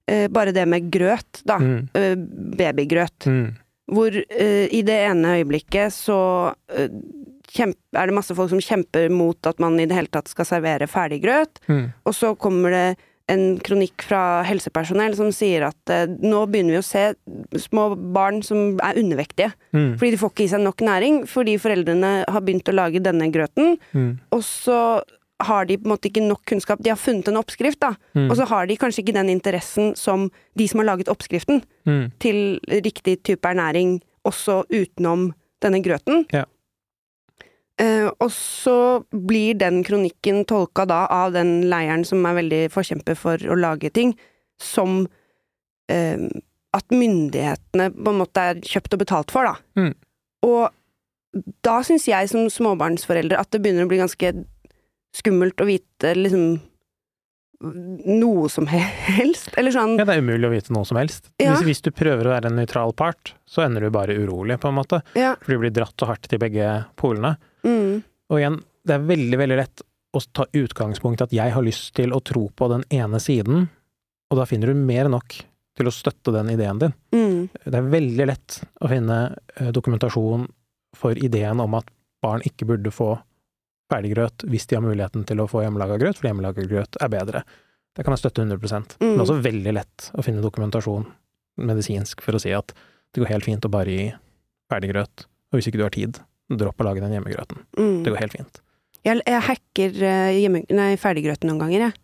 eh, 0.07 0.27
bare 0.29 0.53
det 0.53 0.67
med 0.69 0.91
grøt, 0.93 1.41
da. 1.47 1.57
mm, 1.57 1.89
Eh, 1.97 2.15
babygrøt. 2.61 3.25
mm, 3.25 3.49
Hvor 3.91 4.13
eh, 4.15 4.67
i 4.71 4.81
det 4.85 4.99
ene 5.09 5.37
øyeblikket 5.41 5.91
så 5.97 6.53
eh, 6.69 6.89
kjemp, 7.51 7.75
er 7.97 8.07
det 8.07 8.15
masse 8.15 8.35
folk 8.37 8.49
som 8.53 8.61
kjemper 8.63 9.09
mot 9.11 9.47
at 9.49 9.59
man 9.59 9.79
i 9.79 9.85
det 9.89 9.95
hele 9.97 10.07
tatt 10.13 10.29
skal 10.31 10.45
servere 10.47 10.87
ferdiggrøt, 10.87 11.59
mm, 11.67 11.87
og 12.05 12.13
så 12.15 12.35
kommer 12.37 12.69
det 12.71 12.85
en 13.31 13.45
kronikk 13.63 14.03
fra 14.07 14.41
helsepersonell 14.47 15.15
som 15.17 15.31
sier 15.35 15.65
at 15.69 15.93
eh, 15.93 16.09
nå 16.09 16.43
begynner 16.51 16.77
vi 16.77 16.81
å 16.81 16.85
se 16.85 17.05
små 17.67 17.91
barn 18.15 18.41
som 18.45 18.77
er 18.83 18.99
undervektige. 19.01 19.53
mm, 19.75 19.95
Fordi 20.01 20.11
de 20.13 20.19
får 20.21 20.33
ikke 20.33 20.45
i 20.45 20.51
seg 20.53 20.63
nok 20.65 20.83
næring, 20.85 21.23
fordi 21.29 21.57
foreldrene 21.61 22.13
har 22.27 22.45
begynt 22.45 22.69
å 22.71 22.77
lage 22.77 23.03
denne 23.03 23.31
grøten, 23.33 23.77
mm, 23.95 24.11
og 24.35 24.45
så 24.45 24.77
har 25.41 25.65
de 25.65 25.77
på 25.79 25.87
en 25.87 25.93
måte 25.95 26.09
ikke 26.11 26.21
nok 26.21 26.43
kunnskap. 26.45 26.81
De 26.83 26.91
har 26.91 26.99
funnet 27.01 27.31
en 27.31 27.39
oppskrift, 27.39 27.79
da, 27.81 27.95
mm, 28.13 28.27
og 28.29 28.37
så 28.37 28.45
har 28.51 28.69
de 28.69 28.77
kanskje 28.77 29.05
ikke 29.05 29.17
den 29.17 29.31
interessen 29.33 29.95
som 29.97 30.29
de 30.57 30.67
som 30.69 30.83
har 30.83 30.91
laget 30.93 31.09
oppskriften, 31.11 31.63
mm, 31.89 32.03
til 32.21 32.59
riktig 32.69 33.21
type 33.25 33.47
ernæring 33.47 33.99
også 34.27 34.61
utenom 34.69 35.31
denne 35.61 35.81
grøten. 35.81 36.25
Ja. 36.33 36.45
Eh, 37.81 38.07
og 38.21 38.29
så 38.35 38.77
blir 39.09 39.57
den 39.57 39.81
kronikken 39.87 40.43
tolka 40.49 40.85
da 40.89 41.05
av 41.09 41.33
den 41.33 41.63
leiren 41.71 42.05
som 42.05 42.25
er 42.29 42.37
veldig 42.37 42.61
forkjemper 42.73 43.17
for 43.17 43.41
å 43.49 43.57
lage 43.57 43.89
ting, 43.95 44.13
som 44.61 45.05
eh, 45.89 46.27
at 46.71 46.93
myndighetene 46.93 47.89
på 47.95 48.13
en 48.13 48.21
måte 48.21 48.47
er 48.51 48.61
kjøpt 48.61 48.95
og 48.95 49.03
betalt 49.03 49.33
for, 49.33 49.49
da. 49.49 49.81
Mm. 49.81 49.93
Og 50.47 51.41
da 51.65 51.79
syns 51.87 52.09
jeg 52.09 52.29
som 52.31 52.49
småbarnsforeldre 52.51 53.39
at 53.39 53.49
det 53.53 53.61
begynner 53.63 53.87
å 53.87 53.91
bli 53.91 54.01
ganske 54.01 54.33
skummelt 55.15 55.63
å 55.63 55.67
vite 55.67 56.13
liksom 56.15 56.59
noe 57.61 58.49
som 58.49 58.65
helst. 58.67 59.51
Eller 59.59 59.73
sånn 59.73 59.97
Ja, 59.99 60.05
det 60.07 60.15
er 60.15 60.23
umulig 60.23 60.47
å 60.47 60.53
vite 60.53 60.73
noe 60.73 60.87
som 60.87 60.97
helst. 60.97 61.29
Ja. 61.41 61.53
Hvis, 61.53 61.67
hvis 61.67 61.83
du 61.85 61.91
prøver 61.93 62.27
å 62.27 62.33
være 62.33 62.49
en 62.49 62.57
nøytral 62.57 62.93
part, 62.97 63.35
så 63.45 63.65
ender 63.65 63.85
du 63.85 63.91
bare 63.93 64.17
urolig, 64.17 64.57
på 64.61 64.71
en 64.71 64.79
måte. 64.79 65.01
Ja. 65.17 65.35
For 65.43 65.53
du 65.53 65.61
blir 65.61 65.73
dratt 65.75 65.93
så 65.99 66.09
hardt 66.09 66.25
til 66.31 66.41
begge 66.41 66.81
polene. 66.99 67.35
Mm, 67.67 68.03
Og 68.31 68.39
igjen, 68.39 68.59
det 68.87 68.93
er 68.95 69.07
veldig, 69.09 69.37
veldig 69.37 69.57
lett 69.59 69.81
å 70.15 70.19
ta 70.33 70.45
utgangspunkt 70.55 71.21
i 71.21 71.23
at 71.27 71.33
jeg 71.35 71.51
har 71.55 71.63
lyst 71.63 71.93
til 71.95 72.13
å 72.15 72.21
tro 72.23 72.49
på 72.55 72.67
den 72.71 72.83
ene 72.91 73.19
siden, 73.19 73.69
og 74.31 74.37
da 74.39 74.45
finner 74.47 74.71
du 74.71 74.79
mer 74.79 75.05
enn 75.05 75.11
nok 75.15 75.35
til 75.77 75.87
å 75.87 75.91
støtte 75.95 76.31
den 76.35 76.49
ideen 76.53 76.79
din. 76.79 76.93
mm, 77.11 77.49
Det 77.65 77.75
er 77.75 77.89
veldig 77.91 78.27
lett 78.27 78.61
å 78.81 78.89
finne 78.91 79.17
eh, 79.57 79.71
dokumentasjon 79.71 80.47
for 80.95 81.11
ideen 81.15 81.59
om 81.63 81.75
at 81.75 81.85
barn 82.21 82.41
ikke 82.47 82.67
burde 82.67 82.91
få 82.91 83.13
ferdiggrøt 83.91 84.45
hvis 84.47 84.67
de 84.67 84.75
har 84.77 84.83
muligheten 84.85 85.25
til 85.27 85.39
å 85.43 85.47
få 85.51 85.63
hjemmelaga 85.65 85.97
grøt, 85.99 86.17
for 86.19 86.27
hjemmelaga 86.29 86.63
grøt 86.67 86.95
er 87.01 87.09
bedre. 87.11 87.43
Det 87.95 88.05
kan 88.05 88.15
jeg 88.15 88.23
støtte 88.23 88.43
100 88.45 88.59
Men 88.61 88.83
det 88.99 88.99
Mm. 88.99 89.19
er 89.19 89.25
også 89.25 89.41
veldig 89.43 89.73
lett 89.73 90.11
å 90.15 90.23
finne 90.23 90.41
dokumentasjon 90.41 91.05
medisinsk 91.59 92.21
for 92.21 92.33
å 92.33 92.39
si 92.41 92.51
at 92.55 92.71
det 93.13 93.21
går 93.21 93.27
helt 93.33 93.43
fint 93.45 93.65
å 93.65 93.71
bare 93.71 93.85
gi 93.91 94.13
ferdiggrøt, 94.71 95.25
og 95.51 95.59
hvis 95.59 95.67
ikke 95.67 95.77
du 95.77 95.83
har 95.83 95.89
tid, 95.91 96.19
dropp 96.59 96.81
å 96.81 96.87
lage 96.87 97.03
den 97.03 97.15
hjemmegrøten. 97.15 97.63
mm. 97.77 97.97
Det 98.05 98.13
går 98.13 98.23
helt 98.23 98.37
fint. 98.37 98.61
Jeg, 99.01 99.21
jeg 99.25 99.43
hacker 99.47 100.01
eh, 100.05 100.39
hjemme, 100.43 100.63
nei, 100.69 100.91
ferdiggrøten 101.01 101.49
noen 101.49 101.61
ganger, 101.63 101.87
jeg. 101.87 101.97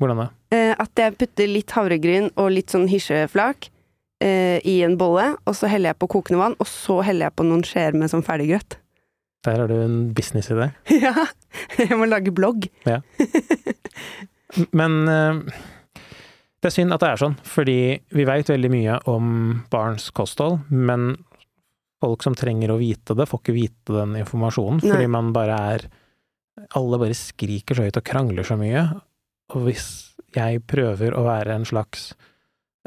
Hvordan 0.00 0.20
da? 0.20 0.26
Eh, 0.54 0.72
at 0.78 1.00
jeg 1.00 1.16
putter 1.18 1.48
litt 1.50 1.72
havregryn 1.74 2.28
og 2.36 2.52
litt 2.52 2.72
sånn 2.74 2.86
hysjeflak 2.90 3.70
eh, 4.22 4.58
i 4.62 4.76
en 4.86 4.98
bolle, 5.00 5.32
og 5.48 5.56
så 5.56 5.70
heller 5.72 5.94
jeg 5.94 6.00
på 6.02 6.10
kokende 6.18 6.42
vann, 6.42 6.58
og 6.60 6.68
så 6.70 7.00
heller 7.06 7.30
jeg 7.30 7.36
på 7.38 7.46
noen 7.48 7.64
skjeer 7.66 7.96
med 7.96 8.12
sånn 8.12 8.26
ferdiggrøt. 8.26 8.78
Der 9.46 9.62
har 9.62 9.70
du 9.70 9.76
en 9.78 9.98
businessidé. 10.14 10.70
ja! 11.04 11.14
Jeg 11.78 11.96
må 11.96 12.08
lage 12.10 12.34
blogg. 12.34 12.68
Men 14.76 14.96
eh, 15.10 15.40
det 16.60 16.70
er 16.70 16.74
synd 16.74 16.94
at 16.96 17.02
det 17.02 17.08
er 17.12 17.20
sånn, 17.20 17.36
fordi 17.46 17.78
vi 18.16 18.24
veit 18.28 18.48
veldig 18.50 18.70
mye 18.72 18.98
om 19.10 19.26
barns 19.72 20.08
kosthold, 20.14 20.60
men 20.68 21.14
folk 22.06 22.22
som 22.24 22.38
trenger 22.38 22.70
å 22.72 22.78
vite 22.80 23.16
det, 23.18 23.26
får 23.28 23.42
ikke 23.42 23.56
vite 23.58 23.96
den 23.98 24.14
informasjonen, 24.22 24.80
fordi 24.86 25.04
Nei. 25.04 25.12
man 25.18 25.32
bare 25.36 25.58
er 25.74 25.88
Alle 26.78 26.96
bare 27.02 27.12
skriker 27.18 27.76
så 27.76 27.84
høyt 27.84 27.98
og 28.00 28.04
krangler 28.08 28.46
så 28.48 28.56
mye, 28.56 28.86
og 29.52 29.66
hvis 29.66 29.88
jeg 30.32 30.62
prøver 30.64 31.12
å 31.12 31.26
være 31.26 31.52
en 31.58 31.66
slags 31.68 32.06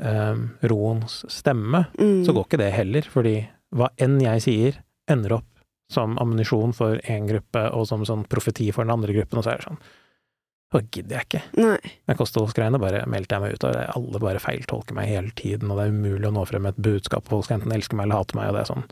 um, 0.02 0.48
roens 0.66 1.20
stemme, 1.30 1.84
Mm. 2.00 2.24
så 2.26 2.34
går 2.34 2.48
ikke 2.48 2.58
det 2.64 2.72
heller, 2.74 3.02
fordi 3.14 3.36
hva 3.76 3.92
enn 4.02 4.18
jeg 4.24 4.42
sier, 4.42 4.80
ender 5.10 5.36
opp 5.38 5.46
som 5.94 6.18
ammunisjon 6.22 6.74
for 6.74 6.98
én 7.10 7.28
gruppe, 7.30 7.68
og 7.74 7.86
som 7.90 8.02
sånn 8.06 8.26
profeti 8.30 8.72
for 8.74 8.86
den 8.86 8.94
andre 8.98 9.14
gruppen, 9.14 9.38
og 9.38 9.46
så 9.46 9.54
er 9.54 9.62
det 9.62 9.70
sånn 9.70 9.82
så 10.70 10.82
gidder 10.94 11.16
jeg 11.18 11.26
ikke. 11.26 11.40
Nei. 11.58 11.94
Den 12.06 12.18
kostholdsgreiene 12.20 12.78
bare 12.82 13.00
meldte 13.10 13.34
jeg 13.38 13.42
meg 13.42 13.54
ut 13.58 13.64
av. 13.66 13.78
Alle 13.96 14.20
bare 14.22 14.42
feiltolker 14.44 14.94
meg 14.94 15.08
hele 15.10 15.32
tiden, 15.34 15.72
og 15.74 15.80
det 15.80 15.88
er 15.88 15.96
umulig 15.96 16.28
å 16.30 16.34
nå 16.36 16.44
frem 16.46 16.62
med 16.68 16.76
et 16.78 16.84
budskap. 16.86 17.26
Folk 17.32 17.46
skal 17.48 17.58
enten 17.58 17.74
elske 17.74 17.98
meg 17.98 18.06
eller 18.06 18.20
hate 18.22 18.38
meg, 18.38 18.52
og 18.52 18.54
det 18.54 18.62
er 18.62 18.70
sånn 18.70 18.86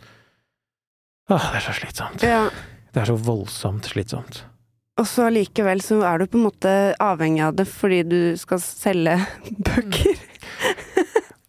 Åh, 1.27 1.49
det 1.51 1.59
er 1.59 1.65
så 1.65 1.75
slitsomt. 1.75 2.23
Ja. 2.23 2.45
Det 2.93 3.01
er 3.03 3.09
så 3.09 3.17
voldsomt 3.19 3.89
slitsomt. 3.91 4.45
Og 4.97 5.05
så 5.05 5.27
allikevel 5.27 5.81
så 5.85 5.99
er 6.07 6.21
du 6.23 6.29
på 6.31 6.39
en 6.39 6.47
måte 6.47 6.71
avhengig 7.03 7.43
av 7.45 7.57
det 7.59 7.67
fordi 7.69 7.99
du 8.07 8.21
skal 8.39 8.61
selge 8.63 9.17
bøker. 9.67 10.23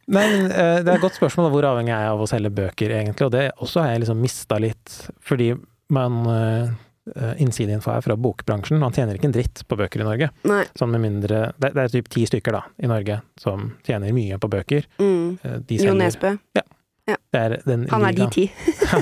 Nei, 0.08 0.24
men 0.24 0.50
uh, 0.50 0.80
det 0.80 0.88
er 0.88 0.94
et 0.96 1.04
godt 1.04 1.18
spørsmål 1.18 1.48
da, 1.48 1.52
hvor 1.54 1.68
avhengig 1.70 1.92
er 1.92 2.04
jeg 2.06 2.12
av 2.16 2.24
å 2.24 2.28
selge 2.28 2.52
bøker, 2.58 2.92
egentlig, 2.96 3.26
og 3.28 3.32
det 3.34 3.46
også 3.60 3.84
har 3.84 3.92
jeg 3.92 4.04
liksom 4.06 4.22
mista 4.24 4.60
litt, 4.60 4.94
fordi 5.24 5.50
man 5.92 6.20
uh, 6.28 7.34
Innsideinfo 7.40 7.92
er 7.92 8.04
fra 8.04 8.16
bokbransjen, 8.20 8.80
man 8.80 8.92
tjener 8.96 9.16
ikke 9.16 9.28
en 9.30 9.36
dritt 9.36 9.62
på 9.68 9.76
bøker 9.80 10.02
i 10.02 10.08
Norge. 10.08 10.30
Nei. 10.48 10.62
Sånn 10.76 10.92
med 10.92 11.04
mindre 11.04 11.46
Det, 11.56 11.70
det 11.76 11.84
er 11.84 11.92
typ 11.92 12.10
ti 12.12 12.24
stykker, 12.28 12.56
da, 12.56 12.64
i 12.80 12.90
Norge, 12.90 13.20
som 13.40 13.70
tjener 13.86 14.12
mye 14.16 14.40
på 14.40 14.50
bøker. 14.52 14.88
Mm. 15.00 15.38
Uh, 15.44 15.54
De 15.68 15.80
Jo 15.84 15.96
Nesbø. 15.96 16.34
Nesbø. 16.36 16.66
Det 17.08 17.40
er 17.40 17.56
Han 17.92 18.04
er 18.08 18.16
de 18.16 18.26
ti. 18.32 18.46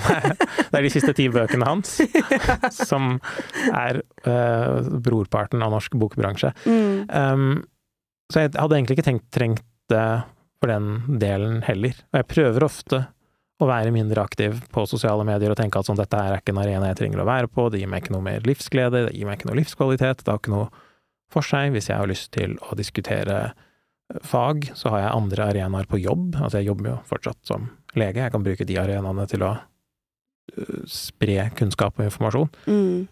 det 0.70 0.78
er 0.78 0.86
de 0.86 0.92
siste 0.92 1.14
ti 1.16 1.28
bøkene 1.32 1.66
hans 1.68 1.98
som 2.90 3.16
er 3.72 4.00
uh, 4.26 4.86
brorparten 5.02 5.62
av 5.64 5.74
norsk 5.74 5.96
bokbransje. 5.98 6.52
Mm. 6.66 7.10
Um, 7.10 7.50
så 8.32 8.46
jeg 8.46 8.54
hadde 8.56 8.78
egentlig 8.78 8.98
ikke 8.98 9.08
tenkt, 9.10 9.28
trengt 9.34 9.66
det 9.90 10.06
for 10.60 10.72
den 10.72 11.18
delen 11.20 11.60
heller. 11.66 11.94
Og 12.10 12.20
jeg 12.20 12.30
prøver 12.32 12.66
ofte 12.66 13.04
å 13.56 13.68
være 13.68 13.92
mindre 13.94 14.24
aktiv 14.26 14.58
på 14.72 14.84
sosiale 14.88 15.24
medier 15.24 15.52
og 15.52 15.58
tenke 15.58 15.80
at 15.80 15.88
sånn, 15.88 15.98
dette 15.98 16.18
her 16.18 16.34
er 16.34 16.42
ikke 16.42 16.52
en 16.52 16.60
arena 16.60 16.90
jeg 16.90 17.00
trenger 17.00 17.22
å 17.22 17.28
være 17.28 17.48
på, 17.48 17.68
det 17.72 17.80
gir 17.80 17.90
meg 17.92 18.04
ikke 18.04 18.16
noe 18.16 18.26
mer 18.26 18.44
livsglede, 18.48 19.06
det 19.06 19.14
gir 19.16 19.28
meg 19.28 19.38
ikke 19.38 19.48
noe 19.50 19.60
livskvalitet, 19.60 20.24
det 20.24 20.32
har 20.32 20.42
ikke 20.42 20.52
noe 20.52 20.66
for 21.32 21.46
seg. 21.46 21.72
Hvis 21.74 21.88
jeg 21.90 22.00
har 22.00 22.10
lyst 22.10 22.32
til 22.36 22.58
å 22.66 22.76
diskutere 22.78 23.38
fag, 24.22 24.70
så 24.78 24.92
har 24.92 25.02
jeg 25.02 25.16
andre 25.16 25.48
arenaer 25.50 25.88
på 25.90 26.00
jobb. 26.00 26.36
Altså 26.38 26.60
jeg 26.60 26.70
jobber 26.70 26.92
jo 26.92 27.00
fortsatt 27.08 27.40
som 27.48 27.68
lege, 27.96 28.22
jeg 28.22 28.34
kan 28.34 28.44
bruke 28.44 28.68
de 28.68 28.78
arenaene 28.80 29.26
til 29.30 29.44
å 29.46 29.52
øh, 29.56 30.80
spre 30.90 31.50
kunnskap 31.58 31.98
og 31.98 32.08
informasjon. 32.08 32.50
Mm. 32.68 33.06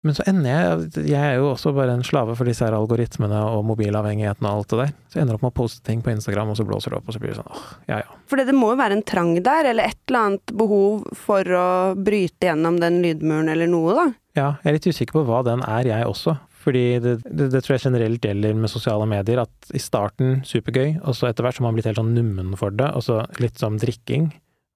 Men 0.00 0.16
så 0.16 0.24
ender 0.30 0.48
jeg 0.48 1.08
Jeg 1.10 1.20
er 1.20 1.34
jo 1.36 1.50
også 1.50 1.74
bare 1.76 1.92
en 1.92 2.04
slave 2.06 2.32
for 2.38 2.48
disse 2.48 2.64
her 2.64 2.72
algoritmene 2.72 3.36
og 3.52 3.66
mobilavhengigheten 3.68 4.46
og 4.48 4.62
alt 4.62 4.72
det 4.72 4.78
der. 4.80 4.94
Så 5.10 5.18
jeg 5.18 5.26
ender 5.26 5.36
opp 5.36 5.44
med 5.44 5.52
å 5.52 5.58
poste 5.60 5.84
ting 5.84 6.00
på 6.04 6.14
Instagram, 6.14 6.52
og 6.52 6.56
så 6.56 6.64
blåser 6.64 6.94
det 6.94 7.00
opp, 7.00 7.10
og 7.10 7.16
så 7.16 7.20
blir 7.20 7.34
det 7.34 7.40
sånn 7.42 7.52
åh, 7.52 7.66
ja 7.90 8.00
ja. 8.00 8.16
For 8.30 8.40
det 8.40 8.56
må 8.56 8.72
jo 8.72 8.80
være 8.80 8.96
en 8.96 9.04
trang 9.04 9.34
der, 9.36 9.68
eller 9.74 9.90
et 9.90 10.00
eller 10.08 10.30
annet 10.30 10.54
behov 10.56 11.04
for 11.26 11.44
å 11.44 11.68
bryte 12.00 12.48
gjennom 12.48 12.80
den 12.80 13.02
lydmuren 13.04 13.52
eller 13.52 13.68
noe, 13.68 13.98
da. 13.98 14.06
Ja, 14.38 14.48
jeg 14.62 14.70
er 14.70 14.78
litt 14.78 14.88
usikker 14.88 15.18
på 15.18 15.26
hva 15.28 15.42
den 15.44 15.66
er, 15.66 15.90
jeg 15.90 16.08
også. 16.08 16.38
Fordi 16.60 16.84
det, 17.00 17.14
det, 17.24 17.48
det 17.54 17.62
tror 17.64 17.76
jeg 17.76 17.86
generelt 17.86 18.24
gjelder 18.24 18.58
med 18.58 18.72
sosiale 18.72 19.06
medier, 19.08 19.40
at 19.46 19.72
i 19.72 19.80
starten 19.80 20.42
supergøy, 20.44 21.00
og 21.00 21.16
så 21.16 21.30
etter 21.30 21.46
hvert 21.46 21.56
så 21.56 21.62
har 21.62 21.70
man 21.70 21.78
blitt 21.78 21.88
helt 21.88 22.00
sånn 22.00 22.12
nummen 22.16 22.52
for 22.60 22.74
det, 22.76 22.90
og 22.96 23.04
så 23.06 23.22
litt 23.40 23.60
som 23.60 23.78
drikking. 23.80 24.28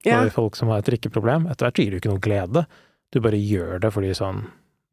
Ja. 0.04 0.22
Folk 0.32 0.56
som 0.56 0.72
har 0.72 0.82
et 0.82 0.88
drikkeproblem. 0.88 1.46
Etter 1.48 1.68
hvert 1.68 1.80
gir 1.80 1.94
jo 1.94 2.00
ikke 2.00 2.12
noe 2.12 2.24
glede. 2.24 2.64
Du 3.14 3.20
bare 3.24 3.38
gjør 3.40 3.78
det 3.84 3.92
fordi 3.94 4.10
sånn 4.16 4.42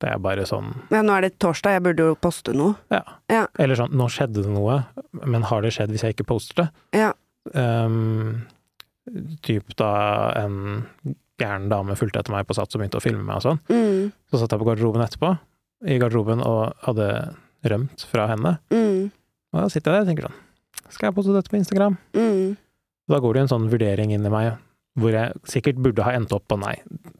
Det 0.02 0.12
er 0.12 0.20
bare 0.22 0.44
sånn 0.46 0.70
Ja, 0.94 1.02
nå 1.02 1.16
er 1.16 1.26
det 1.26 1.32
torsdag, 1.42 1.78
jeg 1.78 1.84
burde 1.88 2.06
jo 2.12 2.18
poste 2.22 2.54
noe. 2.56 2.76
Ja. 2.94 3.02
Ja. 3.32 3.46
Eller 3.60 3.80
sånn 3.80 3.96
Nå 3.98 4.08
skjedde 4.14 4.46
det 4.46 4.54
noe, 4.54 4.82
men 5.26 5.48
har 5.50 5.66
det 5.66 5.74
skjedd 5.76 5.94
hvis 5.94 6.06
jeg 6.06 6.16
ikke 6.16 6.30
poster 6.30 6.62
det? 6.62 6.68
Ja. 7.02 7.12
Um, 7.58 8.44
typ 9.42 9.74
da 9.82 9.92
en 10.38 10.86
gæren 11.42 11.70
dame 11.72 11.98
fulgte 11.98 12.22
etter 12.22 12.34
meg 12.36 12.46
på 12.46 12.54
Sats 12.54 12.78
og 12.78 12.84
begynte 12.84 13.00
å 13.00 13.04
filme 13.04 13.24
meg 13.26 13.40
og 13.40 13.46
sånn. 13.48 13.62
Mm. 13.72 14.12
Så 14.30 14.42
satt 14.42 14.54
jeg 14.54 14.62
på 14.62 14.68
garderoben 14.68 15.02
etterpå, 15.02 15.34
i 15.88 15.98
garderoben, 16.02 16.41
og 16.46 16.74
hadde 16.86 17.08
rømt 17.72 18.04
fra 18.10 18.28
henne. 18.32 18.56
Mm. 18.74 19.12
Og 19.54 19.60
da 19.62 19.67
sitter 19.70 19.91
jeg 19.91 19.98
der 19.98 20.06
og 20.06 20.10
tenker 20.12 20.28
sånn 20.30 20.91
Skal 20.91 21.08
jeg 21.10 21.15
poste 21.15 21.34
dette 21.36 21.52
på 21.52 21.58
Instagram? 21.60 21.98
Mm. 22.17 22.58
Da 23.12 23.20
går 23.24 23.34
det 23.34 23.41
en 23.46 23.52
sånn 23.52 23.70
vurdering 23.72 24.12
inn 24.15 24.26
i 24.28 24.32
meg 24.34 24.54
hvor 25.00 25.13
jeg 25.15 25.32
sikkert 25.48 25.78
burde 25.80 26.04
ha 26.04 26.12
endt 26.17 26.34
opp 26.36 26.44
på 26.52 26.58
nei, 26.60 26.74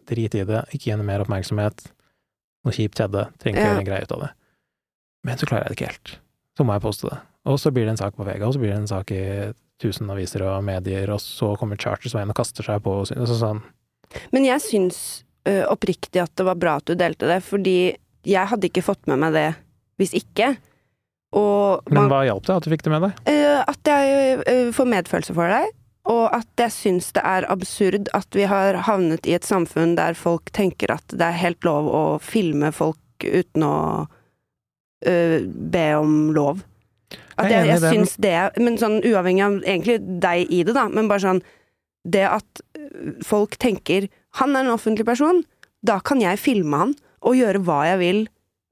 drit 0.10 0.34
i 0.36 0.42
det, 0.44 0.66
ikke 0.76 0.90
gi 0.90 0.92
henne 0.92 1.06
mer 1.08 1.22
oppmerksomhet, 1.24 1.86
noe 2.68 2.74
kjipt 2.76 3.00
skjedde, 3.00 3.30
trenger 3.40 3.56
ikke 3.58 3.64
Ja. 3.64 3.70
gjøre 3.72 3.80
en 3.80 3.88
greie 3.88 4.04
ut 4.04 4.12
av 4.12 4.20
det. 4.26 4.30
Men 5.24 5.38
så 5.40 5.48
klarer 5.48 5.64
jeg 5.64 5.72
det 5.72 5.78
ikke 5.80 5.92
helt. 5.94 6.12
Så 6.60 6.66
må 6.68 6.74
jeg 6.76 6.84
poste 6.84 7.08
det. 7.08 7.20
Og 7.48 7.56
så 7.64 7.72
blir 7.72 7.86
det 7.88 7.94
en 7.96 8.02
sak 8.04 8.18
på 8.18 8.26
Vega, 8.28 8.44
og 8.46 8.54
så 8.54 8.60
blir 8.60 8.74
det 8.74 8.82
en 8.82 8.92
sak 8.92 9.12
i 9.16 9.54
tusen 9.80 10.12
aviser 10.12 10.44
og 10.46 10.64
medier, 10.68 11.10
og 11.16 11.22
så 11.24 11.54
kommer 11.58 11.80
Charters 11.80 12.14
veien 12.14 12.30
og 12.30 12.36
kaster 12.36 12.68
seg 12.68 12.84
på 12.84 12.92
og 13.02 13.08
sånn. 13.08 13.64
Men 14.36 14.44
jeg 14.46 14.60
syns 14.68 15.24
ø, 15.48 15.64
oppriktig 15.72 16.22
at 16.22 16.36
det 16.36 16.46
var 16.46 16.60
bra 16.60 16.76
at 16.82 16.86
du 16.92 16.94
delte 17.00 17.26
det, 17.32 17.40
fordi 17.48 17.96
jeg 18.28 18.50
hadde 18.52 18.70
ikke 18.70 18.86
fått 18.86 19.08
med 19.10 19.22
meg 19.22 19.36
det 19.36 19.50
hvis 20.02 20.16
ikke. 20.18 20.56
Og 21.38 21.92
Men 21.94 22.10
hva 22.12 22.24
hjalp 22.28 22.48
det 22.48 22.56
at 22.58 22.66
du 22.66 22.74
fikk 22.74 22.84
det 22.86 22.94
med 22.94 23.06
deg? 23.06 23.20
Uh, 23.30 23.62
at 23.70 23.92
jeg 23.92 24.40
uh, 24.42 24.72
får 24.76 24.90
medfølelse 24.96 25.36
for 25.38 25.54
deg, 25.54 25.70
og 26.12 26.24
at 26.36 26.64
jeg 26.64 26.76
syns 26.76 27.12
det 27.16 27.24
er 27.28 27.48
absurd 27.54 28.10
at 28.18 28.36
vi 28.36 28.48
har 28.50 28.82
havnet 28.88 29.30
i 29.30 29.36
et 29.38 29.48
samfunn 29.48 29.94
der 30.00 30.18
folk 30.18 30.50
tenker 30.58 30.96
at 30.98 31.06
det 31.14 31.28
er 31.28 31.40
helt 31.44 31.64
lov 31.68 31.88
å 31.88 32.04
filme 32.24 32.74
folk 32.76 33.00
uten 33.24 33.64
å 33.64 33.78
uh, 35.08 35.40
be 35.46 35.88
om 36.00 36.18
lov. 36.36 36.66
At 37.40 37.48
Jeg 37.48 37.70
jeg, 37.70 37.70
jeg 37.72 37.96
syns 37.96 38.18
det, 38.22 38.36
men 38.60 38.76
sånn 38.82 39.00
uavhengig 39.08 39.46
av 39.46 39.56
egentlig 39.62 40.02
deg 40.24 40.52
i 40.52 40.66
det, 40.68 40.76
da, 40.76 40.90
men 40.92 41.08
bare 41.12 41.24
sånn 41.24 41.40
Det 42.02 42.24
at 42.28 42.62
folk 43.26 43.58
tenker 43.62 44.08
han 44.40 44.56
er 44.56 44.66
en 44.66 44.74
offentlig 44.74 45.06
person, 45.06 45.44
da 45.86 46.00
kan 46.04 46.22
jeg 46.22 46.40
filme 46.40 46.78
han 46.78 46.94
og 47.22 47.38
gjøre 47.38 47.62
hva 47.66 47.82
jeg 47.92 48.00
vil 48.02 48.22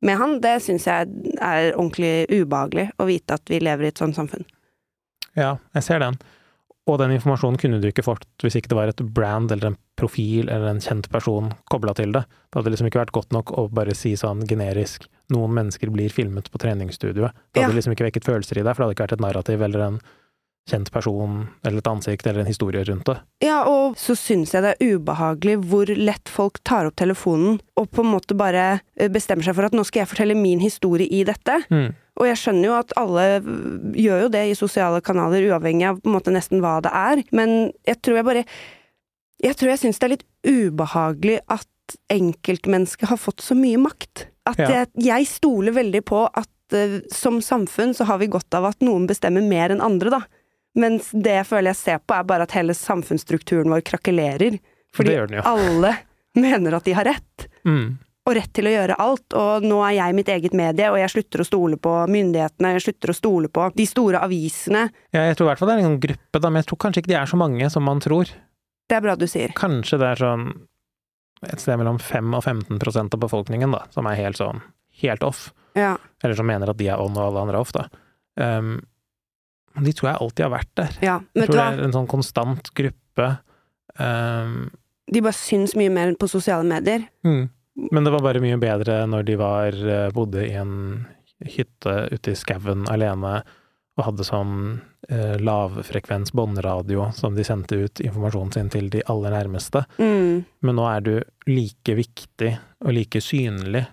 med 0.01 0.15
han, 0.15 0.37
det 0.39 0.61
syns 0.63 0.85
jeg 0.87 1.09
er 1.43 1.73
ordentlig 1.75 2.25
ubehagelig 2.31 2.89
å 2.99 3.07
vite 3.09 3.35
at 3.35 3.51
vi 3.51 3.59
lever 3.59 3.83
i 3.83 3.91
et 3.91 3.99
sånt 3.99 4.15
samfunn. 4.15 4.45
Ja, 5.35 5.57
jeg 5.75 5.83
ser 5.83 5.99
den. 5.99 6.15
Og 6.89 6.97
den 7.01 7.11
informasjonen 7.13 7.59
kunne 7.61 7.81
du 7.83 7.89
ikke 7.89 8.05
fått 8.05 8.23
hvis 8.41 8.55
ikke 8.57 8.71
det 8.71 8.77
var 8.79 8.89
et 8.93 9.03
brand 9.13 9.51
eller 9.53 9.73
en 9.73 9.77
profil 9.99 10.47
eller 10.47 10.71
en 10.71 10.81
kjent 10.81 11.09
person 11.11 11.51
kobla 11.69 11.93
til 11.97 12.15
det. 12.15 12.23
Det 12.49 12.61
hadde 12.61 12.71
liksom 12.73 12.87
ikke 12.89 13.01
vært 13.03 13.13
godt 13.13 13.35
nok 13.35 13.51
å 13.59 13.67
bare 13.75 13.93
si 13.97 14.15
sånn 14.17 14.45
generisk 14.49 15.05
'noen 15.29 15.53
mennesker 15.53 15.91
blir 15.93 16.09
filmet 16.09 16.49
på 16.49 16.57
treningsstudioet'. 16.57 17.35
Det 17.53 17.61
hadde 17.61 17.75
Ja. 17.75 17.77
liksom 17.77 17.93
ikke 17.93 18.07
vekket 18.09 18.25
følelser 18.25 18.57
i 18.57 18.63
deg, 18.63 18.73
for 18.75 18.81
det 18.81 18.87
hadde 18.87 18.95
ikke 18.95 19.07
vært 19.07 19.17
et 19.19 19.25
narrativ 19.27 19.61
eller 19.61 19.79
en 19.85 19.99
kjent 20.69 20.91
person 20.93 21.47
eller 21.65 21.81
et 21.81 21.89
ansikt 21.91 22.27
eller 22.29 22.43
en 22.43 22.49
historie 22.49 22.83
rundt 22.87 23.05
det. 23.09 23.17
Ja, 23.45 23.63
og 23.69 23.97
så 23.99 24.15
syns 24.17 24.53
jeg 24.55 24.63
det 24.65 24.75
er 24.77 24.93
ubehagelig 24.95 25.57
hvor 25.69 25.89
lett 25.97 26.29
folk 26.31 26.61
tar 26.67 26.87
opp 26.89 26.95
telefonen 27.01 27.57
og 27.79 27.89
på 27.91 28.05
en 28.05 28.11
måte 28.13 28.37
bare 28.37 28.79
bestemmer 29.13 29.43
seg 29.47 29.57
for 29.57 29.67
at 29.69 29.75
nå 29.77 29.83
skal 29.87 30.03
jeg 30.03 30.11
fortelle 30.13 30.37
min 30.37 30.61
historie 30.63 31.07
i 31.09 31.23
dette. 31.27 31.59
Mm. 31.73 31.89
Og 32.19 32.27
jeg 32.27 32.39
skjønner 32.41 32.67
jo 32.67 32.75
at 32.75 32.93
alle 32.99 33.25
gjør 33.95 34.25
jo 34.25 34.31
det 34.33 34.45
i 34.51 34.55
sosiale 34.59 34.99
kanaler, 35.05 35.45
uavhengig 35.53 35.87
av 35.87 36.01
på 36.03 36.09
en 36.11 36.17
måte 36.17 36.33
nesten 36.35 36.59
hva 36.63 36.77
det 36.83 36.91
er, 36.91 37.21
men 37.31 37.71
jeg 37.87 38.01
tror 38.03 38.19
jeg 38.19 38.27
bare 38.27 38.45
Jeg 39.39 39.55
tror 39.55 39.69
jeg 39.71 39.79
syns 39.79 39.99
det 40.01 40.07
er 40.09 40.11
litt 40.17 40.25
ubehagelig 40.43 41.37
at 41.47 41.67
enkeltmennesket 42.13 43.09
har 43.09 43.17
fått 43.17 43.41
så 43.41 43.55
mye 43.57 43.79
makt. 43.81 44.27
At 44.49 44.59
Ja. 44.59 44.69
jeg, 44.69 44.87
jeg 45.05 45.27
stoler 45.29 45.71
veldig 45.73 46.01
på 46.05 46.25
at 46.27 46.75
øh, 46.75 46.99
som 47.13 47.39
samfunn 47.41 47.93
så 47.95 48.05
har 48.05 48.19
vi 48.21 48.27
godt 48.27 48.53
av 48.53 48.65
at 48.65 48.79
noen 48.85 49.07
bestemmer 49.07 49.41
mer 49.45 49.71
enn 49.73 49.81
andre, 49.81 50.09
da. 50.13 50.21
Mens 50.75 51.09
det 51.13 51.33
jeg 51.39 51.47
føler 51.49 51.71
jeg 51.73 51.79
ser 51.79 51.97
på, 52.05 52.13
er 52.13 52.27
bare 52.29 52.45
at 52.45 52.53
hele 52.53 52.75
samfunnsstrukturen 52.77 53.71
vår 53.73 53.81
krakelerer. 53.87 54.59
Fordi 54.95 55.15
den 55.15 55.39
ja. 55.39 55.41
alle 55.49 55.95
mener 56.39 56.77
at 56.77 56.85
de 56.85 56.93
har 56.97 57.05
rett 57.09 57.47
Mm. 57.65 57.97
og 58.29 58.35
rett 58.37 58.51
til 58.53 58.67
å 58.69 58.71
gjøre 58.71 58.95
alt, 59.01 59.33
og 59.35 59.65
nå 59.67 59.79
er 59.83 59.95
jeg 59.97 60.15
mitt 60.15 60.29
eget 60.31 60.53
medie, 60.55 60.87
og 60.91 60.97
jeg 61.01 61.09
slutter 61.11 61.41
å 61.41 61.45
stole 61.47 61.77
på 61.81 61.91
myndighetene, 62.07 62.71
jeg 62.77 62.85
slutter 62.85 63.11
å 63.11 63.15
stole 63.17 63.49
på 63.51 63.65
de 63.75 63.85
store 63.89 64.21
avisene. 64.23 64.85
Ja, 65.11 65.25
jeg 65.27 65.35
tror 65.35 65.47
i 65.47 65.49
hvert 65.49 65.59
fall 65.59 65.71
det 65.71 65.75
er 65.75 65.81
en 65.81 65.87
sånn 65.89 66.03
gruppe, 66.05 66.39
da, 66.39 66.49
men 66.49 66.61
jeg 66.61 66.69
tror 66.69 66.79
kanskje 66.85 67.01
ikke 67.03 67.11
de 67.11 67.17
er 67.19 67.31
så 67.33 67.39
mange 67.41 67.69
som 67.73 67.83
man 67.83 67.99
tror. 67.99 68.31
Det 68.89 68.95
er 68.97 69.03
bra 69.05 69.15
du 69.19 69.25
sier. 69.29 69.51
Kanskje 69.57 69.99
det 70.01 70.07
er 70.13 70.21
sånn 70.23 70.45
et 71.49 71.61
sted 71.63 71.77
mellom 71.79 71.99
5 72.03 72.33
og 72.37 72.43
15 72.43 72.79
prosent 72.81 73.13
av 73.15 73.21
befolkningen, 73.23 73.71
da, 73.75 73.83
som 73.95 74.07
er 74.11 74.17
helt 74.19 74.39
sånn 74.39 74.61
helt 75.01 75.23
off. 75.23 75.49
Ja. 75.77 75.93
Eller 76.23 76.35
som 76.35 76.47
mener 76.49 76.71
at 76.71 76.79
de 76.79 76.89
er 76.91 76.99
on 76.99 77.15
og 77.17 77.29
alle 77.29 77.43
andre 77.45 77.59
er 77.59 77.63
off, 77.63 77.71
da. 77.75 77.85
Um, 78.39 78.79
de 79.83 79.93
tror 79.95 80.11
jeg 80.11 80.21
alltid 80.25 80.45
har 80.45 80.51
vært 80.53 80.73
der. 80.79 80.97
ja. 81.05 81.19
Jeg 81.35 81.47
tror 81.49 81.59
det 81.59 81.67
er 81.79 81.85
en 81.87 81.95
sånn 81.95 82.09
konstant 82.11 82.71
gruppe. 82.77 83.29
Um, 83.99 84.69
De 85.11 85.21
bare 85.25 85.35
syns 85.35 85.75
mye 85.79 85.91
mer 85.93 86.13
på 86.19 86.29
sosiale 86.31 86.67
medier. 86.67 87.07
mm. 87.27 87.47
Men 87.91 88.03
det 88.03 88.11
var 88.11 88.19
bare 88.25 88.41
mye 88.43 88.57
bedre 88.59 89.05
når 89.07 89.23
de 89.23 89.35
var, 89.39 89.71
eh, 89.71 90.09
bodde 90.11 90.41
i 90.43 90.51
en 90.59 91.05
hytte 91.47 91.93
ute 92.11 92.33
i 92.33 92.35
skauen 92.35 92.81
alene 92.91 93.37
og 93.95 94.03
hadde 94.03 94.25
sånn 94.27 94.81
eh, 95.07 95.37
lavfrekvens 95.39 96.33
båndradio 96.35 97.05
som 97.15 97.37
de 97.37 97.45
sendte 97.47 97.79
ut 97.79 98.01
informasjonen 98.03 98.51
sin 98.51 98.69
til 98.73 98.89
de 98.91 99.03
aller 99.07 99.31
nærmeste. 99.31 99.85
Mm. 99.99 100.43
Men 100.59 100.75
nå 100.75 100.89
er 100.91 101.05
du 101.05 101.13
like 101.47 101.95
viktig 101.95 102.51
og 102.83 102.91
like 102.95 103.21
synlig 103.23 103.85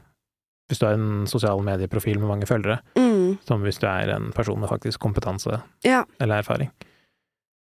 hvis 0.68 0.78
du 0.80 0.86
er 0.86 0.94
en 0.98 1.26
sosial 1.30 1.60
medieprofil 1.62 2.18
med 2.18 2.28
mange 2.28 2.46
følgere, 2.46 2.80
Mm. 2.96 3.38
som 3.46 3.62
hvis 3.62 3.78
du 3.78 3.86
er 3.86 4.10
en 4.16 4.32
person 4.32 4.58
med 4.60 4.68
faktisk 4.68 4.98
kompetanse 4.98 5.62
Ja. 5.84 6.04
eller 6.20 6.42
erfaring. 6.42 6.70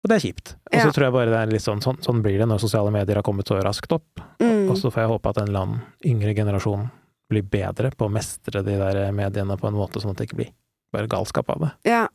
Og 0.04 0.08
det 0.10 0.16
er 0.16 0.28
kjipt. 0.28 0.54
Og 0.72 0.80
så 0.80 0.86
Ja. 0.86 0.90
tror 0.90 1.04
jeg 1.04 1.12
bare 1.12 1.26
det 1.30 1.34
er 1.48 1.52
litt 1.52 1.62
sånn, 1.62 1.80
sånn 1.80 2.02
Sånn 2.02 2.22
blir 2.22 2.38
det 2.38 2.48
når 2.48 2.58
sosiale 2.60 2.90
medier 2.90 3.14
har 3.14 3.22
kommet 3.22 3.46
så 3.46 3.62
raskt 3.62 3.92
opp. 3.92 4.20
Mm. 4.40 4.68
Og 4.70 4.76
så 4.76 4.90
får 4.90 5.02
jeg 5.02 5.08
håpe 5.10 5.28
at 5.30 5.38
en 5.38 5.48
eller 5.48 5.60
annen 5.60 5.82
yngre 6.04 6.34
generasjon 6.34 6.90
blir 7.30 7.42
bedre 7.42 7.90
på 7.96 8.08
å 8.08 8.12
mestre 8.12 8.62
de 8.64 8.76
der 8.76 9.12
mediene 9.12 9.56
på 9.56 9.68
en 9.68 9.74
måte 9.74 10.00
sånn 10.02 10.10
at 10.10 10.16
det 10.16 10.28
ikke 10.28 10.36
blir 10.36 10.50
bare 10.92 11.06
galskap 11.06 11.48
av 11.48 11.60
det. 11.60 11.72
Ja. 11.84 12.08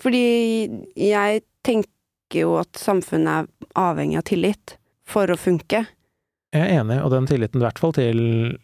Fordi 0.00 0.86
jeg 0.96 1.42
tenker 1.62 1.86
jo 2.32 2.56
at 2.58 2.72
samfunnet 2.72 3.44
er 3.44 3.46
avhengig 3.76 4.16
av 4.18 4.24
tillit 4.24 4.76
for 5.04 5.26
å 5.26 5.36
funke. 5.38 5.86
Jeg 6.54 6.62
er 6.62 6.80
enig, 6.84 7.00
og 7.02 7.10
den 7.10 7.26
tilliten, 7.26 7.58
i 7.58 7.64
hvert 7.66 7.80
fall 7.82 7.94
til 7.96 8.18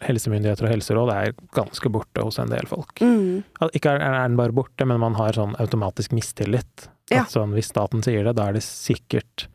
helsemyndigheter 0.07 0.69
og 0.69 0.71
helseråd, 0.71 1.11
er 1.11 1.33
ganske 1.57 1.91
borte 1.91 2.23
hos 2.23 2.39
en 2.39 2.53
del 2.53 2.69
folk. 2.71 3.03
Mm. 3.03 3.43
Ikke 3.75 3.97
er 3.97 4.05
er 4.07 4.29
den 4.29 4.39
bare 4.39 4.55
borte, 4.55 4.87
men 4.87 5.03
man 5.03 5.19
har 5.19 5.35
sånn 5.35 5.57
automatisk 5.59 6.15
mistillit. 6.15 6.87
Ja. 7.11 7.25
At 7.25 7.35
sånn, 7.35 7.57
hvis 7.57 7.73
staten 7.73 8.05
sier 8.07 8.29
det, 8.29 8.37
da 8.39 8.47
er 8.47 8.55
det 8.55 8.63
sikkert 8.63 9.49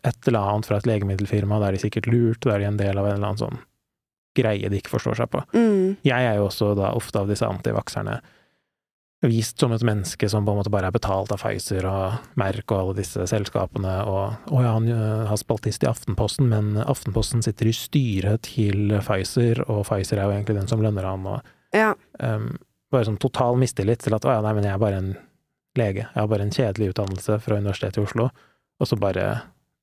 et 0.00 0.30
eller 0.30 0.48
annet 0.54 0.70
fra 0.70 0.78
et 0.80 0.88
legemiddelfirma, 0.88 1.60
da 1.60 1.68
er 1.68 1.76
de 1.76 1.82
sikkert 1.84 2.08
lurt, 2.08 2.40
da 2.46 2.54
er 2.54 2.64
de 2.64 2.70
en 2.70 2.80
del 2.80 2.96
av 2.96 3.10
en 3.10 3.18
eller 3.18 3.34
annen 3.34 3.42
sånn 3.42 3.60
greie 4.34 4.70
de 4.70 4.80
ikke 4.80 4.94
forstår 4.96 5.20
seg 5.20 5.30
på. 5.30 5.44
Mm. 5.52 6.00
Jeg 6.08 6.30
er 6.30 6.40
jo 6.40 6.48
også 6.48 6.72
da 6.78 6.94
ofte 6.96 7.20
av 7.20 7.28
disse 7.30 7.46
antivakserne 7.46 8.16
vist 9.30 9.60
som 9.60 9.72
et 9.74 9.82
menneske 9.86 10.28
som 10.30 10.44
på 10.46 10.52
en 10.52 10.58
måte 10.60 10.70
bare 10.72 10.88
er 10.90 10.94
betalt 10.94 11.32
av 11.34 11.40
Pfizer 11.42 11.86
og 11.88 12.36
Merck 12.40 12.72
og 12.74 12.78
alle 12.80 12.96
disse 12.98 13.24
selskapene, 13.30 13.94
og 14.10 14.52
å 14.54 14.62
ja, 14.64 14.72
han 14.76 14.88
øh, 14.90 15.24
har 15.30 15.40
spaltist 15.40 15.84
i 15.86 15.88
Aftenposten, 15.90 16.48
men 16.50 16.74
Aftenposten 16.82 17.42
sitter 17.44 17.70
i 17.70 17.74
styret 17.76 18.42
til 18.50 18.94
Pfizer, 19.00 19.62
og 19.68 19.84
Pfizer 19.88 20.20
er 20.20 20.28
jo 20.28 20.36
egentlig 20.36 20.58
den 20.60 20.70
som 20.70 20.82
lønner 20.84 21.08
han, 21.08 21.26
og 21.26 21.40
Ja. 21.74 21.92
um, 22.20 22.52
bare 22.92 23.08
sånn 23.08 23.18
total 23.18 23.56
mistillit 23.58 24.04
til 24.04 24.14
at 24.14 24.24
å 24.28 24.30
ja, 24.36 24.42
nei, 24.44 24.52
men 24.54 24.64
jeg 24.68 24.76
er 24.76 24.82
bare 24.82 25.00
en 25.02 25.12
lege, 25.74 26.04
jeg 26.06 26.20
har 26.20 26.28
bare 26.30 26.44
en 26.46 26.54
kjedelig 26.54 26.92
utdannelse 26.92 27.40
fra 27.42 27.56
Universitetet 27.58 27.98
i 27.98 28.04
Oslo, 28.06 28.28
og 28.78 28.86
så 28.86 28.98
bare 29.00 29.24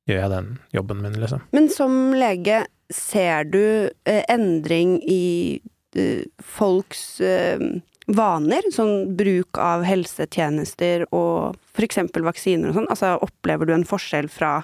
gjør 0.07 0.21
jeg 0.21 0.31
den 0.31 0.47
jobben 0.75 1.01
min, 1.03 1.17
liksom. 1.19 1.43
Men 1.51 1.67
som 1.73 2.13
lege, 2.15 2.61
ser 2.91 3.43
du 3.47 3.89
eh, 4.07 4.23
endring 4.31 4.97
i 5.03 5.61
eh, 5.95 6.23
folks 6.43 7.19
eh, 7.23 7.59
vaner? 8.07 8.65
Sånn 8.73 9.13
bruk 9.17 9.59
av 9.61 9.85
helsetjenester 9.85 11.05
og 11.15 11.57
eksempel 11.81 12.25
vaksiner 12.25 12.71
og 12.71 12.79
sånn? 12.79 12.89
Altså, 12.93 13.15
opplever 13.21 13.69
du 13.69 13.75
en 13.75 13.87
forskjell 13.87 14.29
fra 14.31 14.59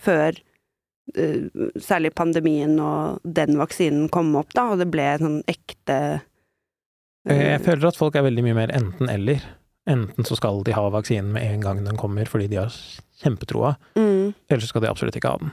før 0.00 0.38
uh, 1.16 1.68
særlig 1.80 2.14
pandemien 2.18 2.76
og 2.82 3.20
den 3.24 3.58
vaksinen 3.60 4.08
kom 4.12 4.32
opp, 4.38 4.52
da, 4.56 4.70
og 4.72 4.82
det 4.82 4.90
ble 4.92 5.06
sånn 5.20 5.40
ekte 5.50 5.98
Jeg 7.28 7.54
eh, 7.54 7.62
føler 7.62 7.90
at 7.90 7.98
folk 8.00 8.16
er 8.16 8.24
veldig 8.26 8.46
mye 8.46 8.58
mer 8.62 8.74
enten-eller. 8.74 9.44
Enten 9.90 10.26
så 10.26 10.36
skal 10.38 10.62
de 10.64 10.74
ha 10.76 10.86
vaksinen 10.92 11.34
med 11.34 11.46
en 11.46 11.64
gang 11.64 11.82
den 11.84 11.98
kommer 12.00 12.28
fordi 12.28 12.48
de 12.52 12.62
har 12.62 12.74
kjempetroa, 13.20 13.74
mm, 13.98 14.32
eller 14.48 14.62
så 14.62 14.70
skal 14.70 14.84
de 14.84 14.90
absolutt 14.90 15.18
ikke 15.18 15.34
ha 15.34 15.42
den. 15.42 15.52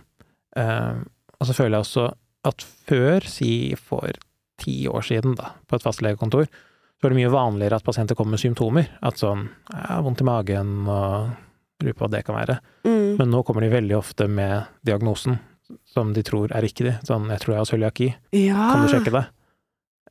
Uh, 0.57 1.03
og 1.37 1.49
så 1.49 1.55
føler 1.57 1.77
jeg 1.77 1.85
også 1.85 2.07
at 2.47 2.63
før, 2.87 3.27
si 3.27 3.51
for 3.75 4.15
ti 4.61 4.87
år 4.89 5.05
siden, 5.05 5.35
da, 5.37 5.51
på 5.67 5.77
et 5.77 5.85
fastlegekontor, 5.85 6.47
så 6.97 7.07
er 7.07 7.13
det 7.13 7.19
mye 7.19 7.33
vanligere 7.33 7.77
at 7.77 7.85
pasienter 7.85 8.17
kommer 8.17 8.35
med 8.35 8.41
symptomer. 8.41 8.87
At 9.05 9.19
sånn 9.21 9.45
ja, 9.69 9.99
vondt 10.01 10.23
i 10.23 10.27
magen 10.27 10.87
og 10.89 11.29
lurer 11.83 11.93
på 11.93 12.05
hva 12.05 12.11
det 12.15 12.23
kan 12.25 12.37
være. 12.39 12.57
mm, 12.87 13.17
Men 13.19 13.29
nå 13.33 13.43
kommer 13.45 13.61
de 13.61 13.69
veldig 13.69 13.97
ofte 13.99 14.27
med 14.27 14.65
diagnosen 14.87 15.37
som 15.85 16.13
de 16.15 16.23
tror 16.23 16.51
er 16.55 16.63
riktig. 16.63 16.95
Sånn 17.03 17.27
'jeg 17.29 17.39
tror 17.43 17.53
jeg 17.53 17.59
har 17.59 17.71
cøliaki, 17.71 18.15
ja. 18.31 18.71
kan 18.71 18.85
du 18.85 18.93
sjekke 18.93 19.11
det?' 19.11 19.27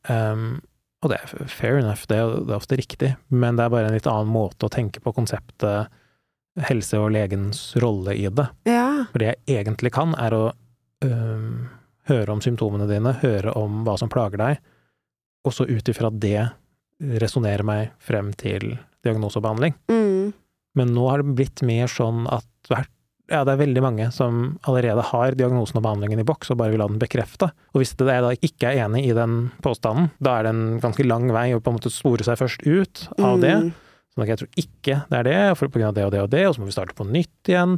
Um, 0.09 0.63
og 1.03 1.11
det 1.11 1.19
er 1.19 1.49
fair 1.51 1.79
enough, 1.79 2.07
det 2.07 2.17
er, 2.17 2.45
det 2.47 2.53
er 2.53 2.61
ofte 2.61 2.77
riktig, 2.79 3.17
men 3.31 3.57
det 3.57 3.65
er 3.65 3.71
bare 3.71 3.89
en 3.89 3.97
litt 3.97 4.07
annen 4.07 4.31
måte 4.31 4.67
å 4.67 4.71
tenke 4.71 5.01
på 5.03 5.13
konseptet 5.13 5.89
helse 6.57 6.99
og 6.99 7.11
legens 7.11 7.75
rolle 7.83 8.15
i 8.17 8.29
det. 8.29 8.47
Ja. 8.65 9.07
For 9.11 9.19
det 9.19 9.35
jeg 9.35 9.67
egentlig 9.67 9.93
kan, 9.93 10.15
er 10.15 10.37
å 10.37 10.45
um, 11.05 11.69
høre 12.09 12.33
om 12.33 12.41
symptomene 12.41 12.89
dine, 12.89 13.13
høre 13.21 13.53
om 13.59 13.83
hva 13.85 13.99
som 13.99 14.09
plager 14.13 14.41
deg, 14.41 14.63
og 15.45 15.53
så 15.53 15.67
ut 15.69 15.91
ifra 15.91 16.11
det 16.11 16.49
resonnere 17.21 17.67
meg 17.67 17.95
frem 18.03 18.33
til 18.39 18.77
diagnose 19.07 19.39
og 19.39 19.47
behandling. 19.47 19.75
Mm, 19.93 20.33
Men 20.77 20.93
nå 20.93 21.09
har 21.09 21.23
det 21.23 21.37
blitt 21.39 21.63
mer 21.65 21.89
sånn 21.89 22.27
at 22.33 22.47
ja, 23.27 23.41
det 23.43 23.57
er 23.57 23.63
veldig 23.63 23.83
mange 23.83 24.07
som 24.15 24.59
allerede 24.71 25.03
har 25.09 25.35
diagnosen 25.39 25.81
og 25.81 25.87
behandlingen 25.87 26.21
i 26.23 26.27
boks 26.27 26.53
og 26.53 26.61
bare 26.61 26.75
vil 26.75 26.85
ha 26.85 26.87
den 26.91 27.01
bekrefta. 27.03 27.49
Og 27.75 27.83
hvis 27.83 27.97
det 27.99 28.07
er 28.13 28.23
da 28.23 28.35
ikke 28.37 28.71
er 28.71 28.85
enig 28.85 29.03
i 29.09 29.17
den 29.17 29.49
påstanden, 29.65 30.13
da 30.23 30.37
er 30.39 30.47
det 30.47 30.53
en 30.55 30.79
ganske 30.83 31.07
lang 31.07 31.27
vei 31.35 31.49
å 31.57 31.63
på 31.63 31.73
en 31.73 31.79
måte 31.81 31.91
spore 31.93 32.27
seg 32.27 32.39
først 32.39 32.63
ut 32.67 33.07
av 33.19 33.43
det. 33.43 33.57
mm. 33.67 33.75
Sånn 34.15 34.25
at 34.25 34.31
jeg 34.33 34.41
tror 34.41 34.61
ikke 34.63 34.99
det 35.11 35.17
er 35.19 35.27
det, 35.27 35.41
for 35.59 35.69
på 35.69 35.81
grunn 35.81 35.91
av 35.91 35.97
det 35.97 36.07
og 36.07 36.13
det 36.15 36.21
og 36.25 36.31
det, 36.33 36.45
og 36.49 36.55
så 36.55 36.63
må 36.63 36.71
vi 36.71 36.77
starte 36.77 36.95
på 36.97 37.05
nytt 37.05 37.51
igjen. 37.51 37.75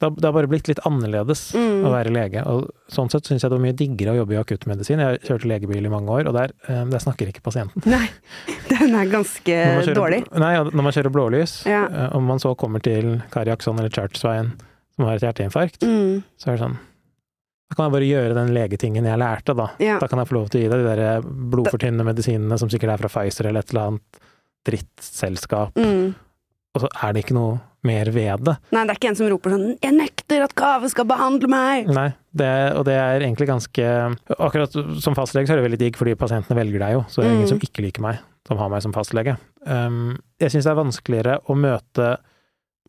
Det 0.00 0.08
har, 0.24 0.32
bare 0.32 0.48
blitt 0.48 0.66
litt 0.70 0.78
annerledes 0.88 1.52
Mm. 1.54 1.84
å 1.84 1.90
være 1.92 2.10
lege, 2.10 2.40
og 2.48 2.70
sånn 2.88 3.10
sett 3.12 3.24
syns 3.28 3.42
jeg 3.44 3.50
det 3.50 3.58
var 3.58 3.64
mye 3.66 3.76
diggere 3.76 4.14
å 4.14 4.16
jobbe 4.22 4.32
i 4.32 4.38
akuttmedisin. 4.40 4.98
Jeg 4.98 5.20
kjørte 5.28 5.44
legebil 5.50 5.84
i 5.84 5.90
mange 5.92 6.08
år, 6.08 6.26
og 6.30 6.32
der, 6.38 6.54
eh, 6.68 6.84
der 6.88 6.98
snakker 7.04 7.28
ikke 7.28 7.42
pasienten. 7.44 7.84
Nei, 7.84 8.08
den 8.70 8.94
er 8.96 9.04
ganske 9.12 9.44
kjører- 9.44 9.94
dårlig. 9.94 10.22
Nei, 10.32 10.54
når 10.56 10.82
man 10.82 10.92
kjører 10.96 11.12
blålys, 11.12 11.66
Ja. 11.68 11.84
eh, 11.84 12.16
om 12.16 12.24
man 12.24 12.38
så 12.40 12.56
kommer 12.56 12.80
til 12.82 13.20
Kari 13.30 13.46
Jackson 13.52 13.78
eller 13.78 13.90
Churchveien, 13.90 14.52
som 14.96 15.04
har 15.04 15.16
et 15.16 15.22
hjerteinfarkt, 15.22 15.84
Mm, 15.84 16.22
så 16.38 16.48
er 16.48 16.56
det 16.56 16.60
sånn 16.64 16.78
Da 17.70 17.76
kan 17.76 17.84
jeg 17.86 17.92
bare 17.92 18.08
gjøre 18.10 18.34
den 18.34 18.48
legetingen 18.54 19.04
jeg 19.04 19.18
lærte, 19.20 19.54
da. 19.54 19.68
ja. 19.78 19.98
Da 20.00 20.08
kan 20.08 20.18
jeg 20.18 20.26
få 20.26 20.32
lov 20.34 20.48
til 20.50 20.58
å 20.58 20.62
gi 20.64 20.68
deg 20.72 20.80
de 20.80 20.96
der 20.96 21.20
blodfortynnende 21.22 22.02
medisinene 22.04 22.58
som 22.58 22.68
sikkert 22.68 22.90
er 22.94 22.96
fra 22.98 23.08
Pfizer 23.08 23.46
eller 23.46 23.60
et 23.60 23.70
eller 23.70 23.86
annet 23.92 24.18
drittselskap, 24.66 25.74
Mm. 25.76 26.14
Og 26.74 26.84
så 26.84 26.88
er 27.02 27.12
det 27.16 27.24
ikke 27.24 27.34
noe 27.36 27.58
mer 27.82 28.10
ved 28.12 28.44
det. 28.44 28.54
Nei, 28.74 28.82
det 28.84 28.92
er 28.92 28.98
ikke 28.98 29.08
en 29.10 29.16
som 29.16 29.28
roper 29.32 29.50
sånn 29.54 29.78
'Jeg 29.80 29.94
nekter 29.96 30.42
at 30.44 30.54
Kave 30.54 30.88
skal 30.92 31.06
behandle 31.08 31.48
meg'! 31.48 31.88
Nei, 31.88 32.12
det, 32.36 32.50
og 32.76 32.84
det 32.84 32.94
er 32.94 33.20
egentlig 33.24 33.48
ganske 33.48 33.86
Akkurat 34.38 34.70
som 35.00 35.14
fastlege 35.16 35.48
så 35.48 35.54
er 35.56 35.62
det 35.62 35.70
veldig 35.70 35.78
digg, 35.80 35.96
fordi 35.96 36.14
pasientene 36.14 36.58
velger 36.60 36.78
deg 36.78 36.92
jo, 36.92 37.04
så 37.08 37.22
det 37.22 37.30
er 37.30 37.34
ingen 37.34 37.48
Mm. 37.48 37.54
som 37.54 37.58
ikke 37.58 37.82
liker 37.82 38.02
meg, 38.02 38.18
som 38.46 38.58
har 38.58 38.68
meg 38.68 38.82
som 38.82 38.92
fastlege. 38.92 39.38
Um, 39.66 40.18
jeg 40.38 40.50
syns 40.50 40.64
det 40.64 40.72
er 40.72 40.84
vanskeligere 40.84 41.38
å 41.48 41.56
møte 41.56 42.18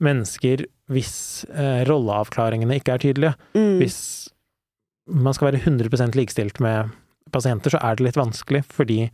mennesker 0.02 0.66
hvis 0.92 1.46
eh, 1.54 1.86
rolleavklaringene 1.88 2.76
ikke 2.80 2.94
er 2.96 2.98
tydelige. 3.04 3.36
Mm. 3.56 3.78
Hvis 3.80 4.30
man 5.08 5.34
skal 5.34 5.52
være 5.52 5.62
100% 5.64 6.18
likestilt 6.18 6.60
med 6.60 6.92
pasienter, 7.32 7.72
så 7.72 7.80
er 7.82 7.96
det 7.96 8.06
litt 8.10 8.20
vanskelig, 8.20 8.64
fordi 8.68 9.10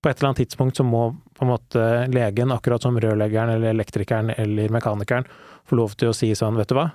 på 0.00 0.08
et 0.08 0.18
eller 0.18 0.30
annet 0.30 0.40
tidspunkt 0.44 0.76
så 0.80 0.84
må 0.86 1.02
på 1.36 1.44
en 1.44 1.50
måte 1.52 1.84
legen, 2.12 2.52
akkurat 2.54 2.82
som 2.82 2.96
rørleggeren 3.00 3.52
eller 3.56 3.74
elektrikeren 3.74 4.30
eller 4.36 4.72
mekanikeren, 4.72 5.26
få 5.68 5.76
lov 5.76 5.94
til 6.00 6.08
å 6.10 6.14
si 6.16 6.30
sånn, 6.34 6.56
vet 6.56 6.68
du 6.72 6.74
hva, 6.78 6.86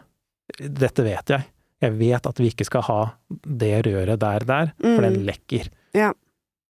dette 0.59 1.03
vet 1.05 1.29
jeg. 1.35 1.45
Jeg 1.83 1.93
vet 1.99 2.25
at 2.29 2.39
vi 2.39 2.49
ikke 2.49 2.65
skal 2.65 2.81
ha 2.87 2.99
det 3.29 3.73
røret 3.85 4.19
der, 4.21 4.45
der, 4.47 4.71
for 4.81 5.01
den 5.05 5.19
Mm. 5.21 5.25
lekker. 5.27 5.67
Ja. 5.93 6.13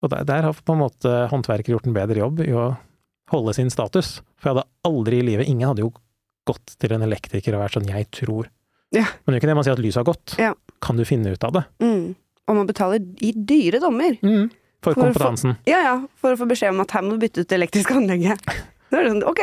Og 0.04 0.10
der, 0.12 0.24
der 0.28 0.42
har 0.50 0.54
på 0.66 0.74
en 0.76 0.82
måte 0.82 1.14
håndverker 1.32 1.72
gjort 1.76 1.88
en 1.88 1.94
bedre 1.96 2.20
jobb 2.20 2.42
i 2.44 2.52
å 2.52 2.76
holde 3.32 3.54
sin 3.56 3.70
status. 3.70 4.20
For 4.38 4.50
jeg 4.50 4.56
hadde 4.58 4.68
aldri 4.86 5.20
i 5.22 5.26
livet, 5.26 5.48
ingen 5.48 5.68
hadde 5.70 5.82
jo 5.86 5.94
gått 6.46 6.76
til 6.78 6.92
en 6.94 7.02
elektriker 7.06 7.56
og 7.56 7.64
vært 7.64 7.78
sånn, 7.80 7.88
jeg 7.90 8.10
tror. 8.14 8.50
Ja. 8.94 9.06
Men 9.26 9.34
det 9.34 9.38
er 9.38 9.42
ikke 9.42 9.50
det 9.54 9.56
man 9.56 9.64
sier 9.66 9.74
at 9.78 9.82
lyset 9.86 10.02
har 10.04 10.10
gått. 10.12 10.36
Ja. 10.42 10.52
Kan 10.82 10.98
du 11.00 11.06
finne 11.06 11.32
ut 11.34 11.44
av 11.48 11.54
det? 11.58 11.64
Mm. 11.82 12.16
Og 12.48 12.56
man 12.60 12.68
betaler 12.70 13.02
i 13.26 13.32
dyre 13.34 13.80
dommer. 13.82 14.20
For 14.86 14.94
For 14.94 15.08
kompetansen. 15.10 15.56
Ja 15.70 15.80
ja, 15.84 15.94
for 16.22 16.36
å 16.36 16.40
få 16.40 16.48
beskjed 16.50 16.72
om 16.76 16.84
at 16.86 16.94
her 16.96 17.04
må 17.06 17.16
du 17.16 17.24
bytte 17.26 17.42
ut 17.44 17.50
det 17.52 17.58
elektriske 17.60 17.96
anlegget. 17.98 18.46
Da 18.94 19.00
er 19.02 19.08
det 19.08 19.12
sånn, 19.16 19.24
ok, 19.28 19.40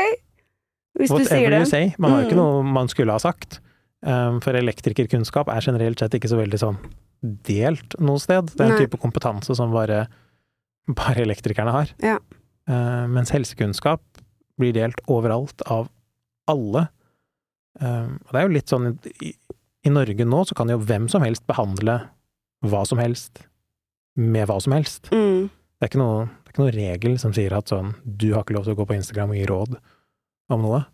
hvis 1.01 1.11
du 1.11 1.25
sier 1.27 1.51
det. 1.51 1.59
you 1.65 1.69
say. 1.69 1.89
Man 1.99 2.13
har 2.15 2.21
jo 2.23 2.29
ikke 2.29 2.37
Mm. 2.39 2.43
noe 2.45 2.63
man 2.77 2.89
skulle 2.93 3.13
ha 3.13 3.19
sagt. 3.21 3.59
Um, 4.07 4.39
for 4.43 4.55
elektrikerkunnskap 4.59 5.51
er 5.51 5.61
generelt 5.67 5.99
sett 6.01 6.15
ikke 6.15 6.31
så 6.31 6.39
veldig 6.39 6.59
sånn 6.63 6.79
delt 7.47 7.95
noe 8.03 8.19
sted. 8.23 8.49
Det 8.55 8.61
er 8.63 8.71
en 8.71 8.77
Nei. 8.79 8.87
type 8.87 8.99
kompetanse 9.03 9.55
som 9.59 9.71
bare, 9.75 10.07
bare 10.89 11.23
elektrikerne 11.27 11.75
har. 11.75 11.91
Ja. 12.03 12.17
Uh, 12.71 13.07
mens 13.11 13.31
helsekunnskap 13.35 14.01
blir 14.63 14.73
delt 14.79 15.03
overalt 15.11 15.63
av 15.71 15.91
alle. 16.51 16.87
Um, 17.81 18.19
og 18.27 18.33
det 18.35 18.41
er 18.41 18.47
jo 18.49 18.55
litt 18.57 18.73
sånn 18.73 18.89
i, 19.23 19.33
I 19.87 19.91
Norge 19.91 20.25
nå 20.29 20.43
så 20.47 20.55
kan 20.59 20.71
jo 20.71 20.79
hvem 20.79 21.09
som 21.11 21.23
helst 21.27 21.45
behandle 21.51 22.01
hva 22.63 22.83
som 22.87 22.99
helst 23.03 23.43
med 24.17 24.47
hva 24.49 24.61
som 24.61 24.73
helst. 24.77 25.09
Mm. 25.13 25.49
Det 25.49 25.87
er 25.87 25.91
ikke 25.91 26.03
noe, 26.03 26.27
det 26.27 26.51
er 26.51 26.53
ikke 26.55 26.63
noe 26.63 26.75
regel 26.77 27.19
som 27.19 27.33
sier 27.35 27.55
at 27.57 27.69
sånn, 27.73 27.95
du 28.05 28.33
har 28.35 28.45
ikke 28.45 28.55
lov 28.55 28.65
til 28.69 28.75
å 28.77 28.81
gå 28.83 28.87
på 28.87 28.95
Instagram 28.99 29.31
og 29.35 29.37
gi 29.41 29.47
råd 29.51 29.77
om 30.53 30.63
noe. 30.63 30.85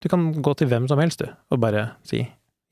Du 0.00 0.08
kan 0.08 0.30
gå 0.42 0.54
til 0.56 0.68
hvem 0.70 0.86
som 0.88 0.98
helst, 1.02 1.20
du, 1.24 1.28
og 1.50 1.60
bare 1.60 1.90
si 2.04 2.22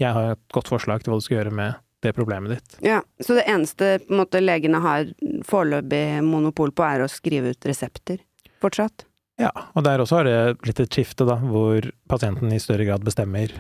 'jeg 0.01 0.12
har 0.14 0.33
et 0.33 0.38
godt 0.53 0.68
forslag 0.68 1.03
til 1.03 1.12
hva 1.12 1.18
du 1.18 1.24
skal 1.24 1.38
gjøre 1.38 1.53
med 1.53 1.74
det 2.03 2.14
problemet 2.14 2.51
ditt'. 2.53 2.79
Ja, 2.83 3.01
Så 3.20 3.35
det 3.35 3.46
eneste 3.48 3.98
på 4.07 4.11
en 4.12 4.18
måte, 4.24 4.40
legene 4.40 4.81
har 4.81 5.05
foreløpig 5.44 6.22
monopol 6.22 6.70
på, 6.70 6.85
er 6.85 7.01
å 7.05 7.09
skrive 7.11 7.51
ut 7.51 7.61
resepter? 7.66 8.18
Fortsatt? 8.62 9.05
Ja, 9.38 9.51
og 9.74 9.85
der 9.85 9.98
også 9.98 10.16
har 10.16 10.24
det 10.24 10.59
blitt 10.62 10.81
et 10.81 10.90
skifte, 10.90 11.27
da, 11.27 11.37
hvor 11.37 11.81
pasienten 12.09 12.53
i 12.53 12.59
større 12.59 12.85
grad 12.87 13.05
bestemmer, 13.05 13.51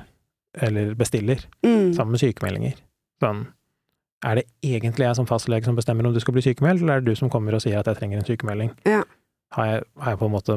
eller 0.54 0.94
bestiller, 0.94 1.44
Mm. 1.64 1.94
sammen 1.94 2.10
med 2.12 2.20
sykemeldinger. 2.20 2.74
Sånn, 3.22 3.46
er 4.26 4.34
det 4.40 4.46
egentlig 4.64 5.06
jeg 5.06 5.16
som 5.16 5.26
fastlege 5.26 5.64
som 5.64 5.76
bestemmer 5.76 6.06
om 6.06 6.14
du 6.14 6.20
skal 6.20 6.34
bli 6.34 6.42
sykemeldt, 6.42 6.82
eller 6.82 6.96
er 6.96 7.00
det 7.00 7.12
du 7.14 7.18
som 7.20 7.30
kommer 7.30 7.54
og 7.54 7.62
sier 7.62 7.78
at 7.78 7.86
jeg 7.86 7.96
trenger 8.00 8.18
en 8.18 8.24
sykemelding? 8.26 8.70
Ja. 8.86 9.02
Har 9.54 9.66
jeg, 9.66 9.84
har 10.02 10.10
jeg 10.12 10.18
på 10.18 10.26
en 10.26 10.32
måte 10.34 10.56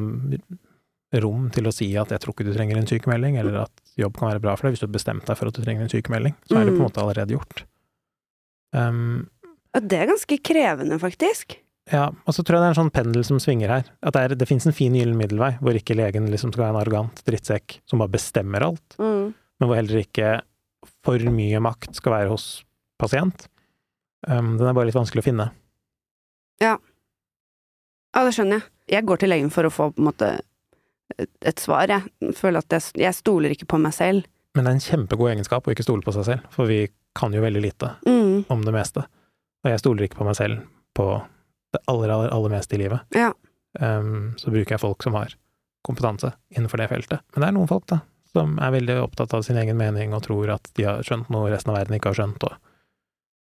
rom 1.21 1.49
til 1.51 1.67
å 1.67 1.73
si 1.75 1.89
at 1.99 2.09
jeg 2.11 2.19
tror 2.23 2.33
ikke 2.33 2.45
du 2.47 2.53
trenger 2.55 2.77
en 2.79 2.87
sykemelding, 2.87 3.37
eller 3.37 3.61
at 3.65 3.71
jobb 3.99 4.15
kan 4.17 4.31
være 4.31 4.41
bra 4.43 4.55
for 4.55 4.67
deg 4.67 4.73
hvis 4.77 4.83
du 4.83 4.87
har 4.87 4.95
bestemt 4.95 5.25
deg 5.27 5.37
for 5.37 5.47
at 5.51 5.55
du 5.57 5.61
trenger 5.63 5.83
en 5.85 5.91
sykemelding, 5.91 6.35
så 6.47 6.57
er 6.57 6.65
det 6.65 6.73
på 6.73 6.79
en 6.79 6.81
Mm. 6.81 6.87
måte 6.89 7.01
allerede 7.03 7.35
gjort. 7.35 7.63
Um, 8.73 9.27
Ja, 9.73 9.79
det 9.79 9.97
er 10.01 10.07
ganske 10.09 10.37
krevende, 10.43 10.97
faktisk. 10.99 11.57
ja, 11.91 12.07
og 12.27 12.33
så 12.35 12.43
tror 12.43 12.57
jeg 12.57 12.61
det 12.61 12.67
er 12.67 12.73
en 12.75 12.79
sånn 12.83 12.91
pendel 12.95 13.23
som 13.23 13.39
svinger 13.39 13.69
her. 13.69 13.83
At 14.03 14.13
det, 14.13 14.21
er, 14.21 14.35
det 14.35 14.47
finnes 14.47 14.65
en 14.67 14.73
fin 14.75 14.93
gyllen 14.93 15.15
middelvei, 15.19 15.53
hvor 15.59 15.75
ikke 15.75 15.95
legen 15.95 16.27
liksom 16.31 16.51
skal 16.51 16.65
være 16.65 16.75
en 16.75 16.81
arrogant 16.81 17.21
drittsekk 17.27 17.79
som 17.87 17.99
bare 17.99 18.11
bestemmer 18.11 18.63
alt, 18.67 18.97
Mm. 18.99 19.33
men 19.59 19.67
hvor 19.69 19.75
heller 19.75 20.01
ikke 20.03 20.41
for 21.05 21.19
mye 21.19 21.59
makt 21.63 21.95
skal 21.95 22.11
være 22.13 22.29
hos 22.29 22.63
pasient. 23.01 23.47
Um, 24.29 24.53
den 24.59 24.67
er 24.69 24.75
bare 24.77 24.87
litt 24.89 24.97
vanskelig 24.97 25.23
å 25.23 25.27
finne. 25.27 25.49
Ja, 26.61 26.77
det 28.21 28.33
skjønner 28.35 28.59
jeg. 28.59 28.67
Jeg 28.91 29.07
går 29.07 29.21
til 29.21 29.31
legen 29.31 29.51
for 29.53 29.67
å 29.67 29.71
få 29.73 29.89
på 29.95 30.01
en 30.03 30.07
måte 30.09 30.29
et, 31.17 31.31
et 31.47 31.61
svar, 31.63 31.89
jeg. 31.89 32.33
Føler 32.37 32.61
at 32.63 32.75
jeg, 32.75 32.89
jeg 33.05 33.15
stoler 33.17 33.53
ikke 33.55 33.69
på 33.71 33.79
meg 33.81 33.95
selv. 33.95 34.27
Men 34.55 34.65
det 34.67 34.71
er 34.73 34.77
en 34.77 34.83
kjempegod 34.83 35.31
egenskap 35.31 35.67
å 35.67 35.71
ikke 35.73 35.85
stole 35.85 36.03
på 36.03 36.13
seg 36.15 36.27
selv, 36.27 36.47
for 36.51 36.67
vi 36.69 36.81
kan 37.17 37.33
jo 37.35 37.41
veldig 37.43 37.61
lite 37.63 37.93
Mm. 38.07 38.45
om 38.51 38.61
det 38.65 38.73
meste. 38.75 39.05
Og 39.63 39.69
jeg 39.71 39.79
stoler 39.81 40.07
ikke 40.07 40.19
på 40.19 40.27
meg 40.27 40.35
selv 40.37 40.61
på 40.97 41.05
det 41.71 41.79
aller, 41.87 42.11
aller, 42.11 42.31
aller 42.35 42.51
meste 42.51 42.75
i 42.75 42.81
livet. 42.83 43.03
Ja. 43.15 43.29
Um, 43.79 44.33
så 44.39 44.51
bruker 44.51 44.75
jeg 44.75 44.83
folk 44.83 45.03
som 45.05 45.15
har 45.15 45.33
kompetanse 45.87 46.33
innenfor 46.51 46.81
det 46.81 46.89
feltet. 46.91 47.23
Men 47.31 47.41
det 47.45 47.47
er 47.47 47.55
noen 47.55 47.69
folk, 47.71 47.85
da, 47.89 48.01
som 48.33 48.57
er 48.61 48.73
veldig 48.75 48.97
opptatt 49.05 49.33
av 49.37 49.45
sin 49.47 49.59
egen 49.61 49.79
mening 49.79 50.11
og 50.17 50.25
tror 50.27 50.51
at 50.57 50.67
de 50.77 50.85
har 50.89 51.01
skjønt 51.07 51.31
noe 51.31 51.49
resten 51.53 51.71
av 51.71 51.79
verden 51.79 51.95
ikke 51.97 52.11
har 52.11 52.19
skjønt, 52.19 52.43
og 52.47 52.57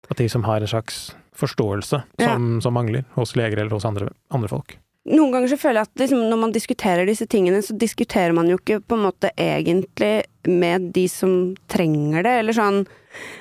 at 0.09 0.17
de 0.19 0.29
som 0.29 0.43
har 0.43 0.61
en 0.61 0.67
slags 0.67 1.15
forståelse 1.37 2.03
som, 2.21 2.61
som 2.61 2.73
mangler 2.75 3.05
hos 3.15 3.35
leger 3.35 3.57
eller 3.57 3.73
hos 3.73 3.85
andre, 3.85 4.09
andre 4.33 4.49
folk. 4.51 4.75
Noen 5.09 5.33
ganger 5.33 5.51
så 5.51 5.57
føler 5.59 5.81
jeg 5.81 5.89
at 5.89 6.01
liksom, 6.03 6.21
når 6.31 6.39
man 6.39 6.53
diskuterer 6.55 7.07
disse 7.09 7.25
tingene, 7.27 7.59
så 7.65 7.75
diskuterer 7.75 8.31
man 8.35 8.47
jo 8.47 8.55
ikke 8.59 8.77
på 8.87 8.95
en 8.95 9.03
måte 9.09 9.31
egentlig 9.35 10.13
med 10.47 10.91
de 10.95 11.07
som 11.11 11.33
trenger 11.71 12.23
det, 12.23 12.35
eller 12.43 12.55
sånn 12.55 12.83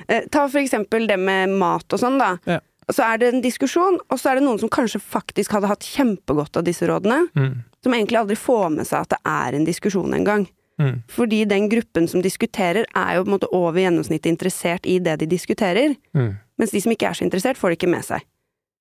eh, 0.09 0.25
Ta 0.33 0.48
for 0.48 0.59
eksempel 0.62 1.07
det 1.07 1.20
med 1.22 1.55
mat 1.61 1.87
og 1.94 2.03
sånn, 2.03 2.18
da. 2.18 2.33
Ja. 2.51 2.59
Så 2.90 3.05
er 3.07 3.20
det 3.22 3.29
en 3.31 3.44
diskusjon, 3.44 4.01
og 4.11 4.18
så 4.18 4.33
er 4.33 4.40
det 4.40 4.46
noen 4.48 4.59
som 4.59 4.72
kanskje 4.75 4.98
faktisk 5.01 5.55
hadde 5.55 5.70
hatt 5.70 5.87
kjempegodt 5.87 6.59
av 6.59 6.66
disse 6.66 6.88
rådene, 6.90 7.29
Mm. 7.38 7.62
som 7.83 7.94
egentlig 7.94 8.18
aldri 8.18 8.37
får 8.37 8.66
med 8.75 8.87
seg 8.88 9.05
at 9.07 9.14
det 9.14 9.20
er 9.25 9.55
en 9.55 9.64
diskusjon 9.68 10.18
engang. 10.18 10.48
Mm. 10.81 11.03
Fordi 11.14 11.44
den 11.46 11.68
gruppen 11.70 12.09
som 12.11 12.22
diskuterer, 12.25 12.85
er 12.90 13.14
jo 13.16 13.22
på 13.25 13.31
en 13.31 13.37
måte 13.37 13.53
over 13.55 13.79
gjennomsnittet 13.79 14.33
interessert 14.35 14.87
i 14.88 14.98
det 14.98 15.20
de 15.22 15.31
diskuterer. 15.31 15.94
Mm. 16.14 16.35
Mens 16.62 16.70
de 16.75 16.81
som 16.85 16.92
ikke 16.94 17.09
er 17.11 17.18
så 17.18 17.25
interessert, 17.27 17.59
får 17.59 17.72
det 17.75 17.79
ikke 17.81 17.90
med 17.90 18.07
seg. 18.07 18.22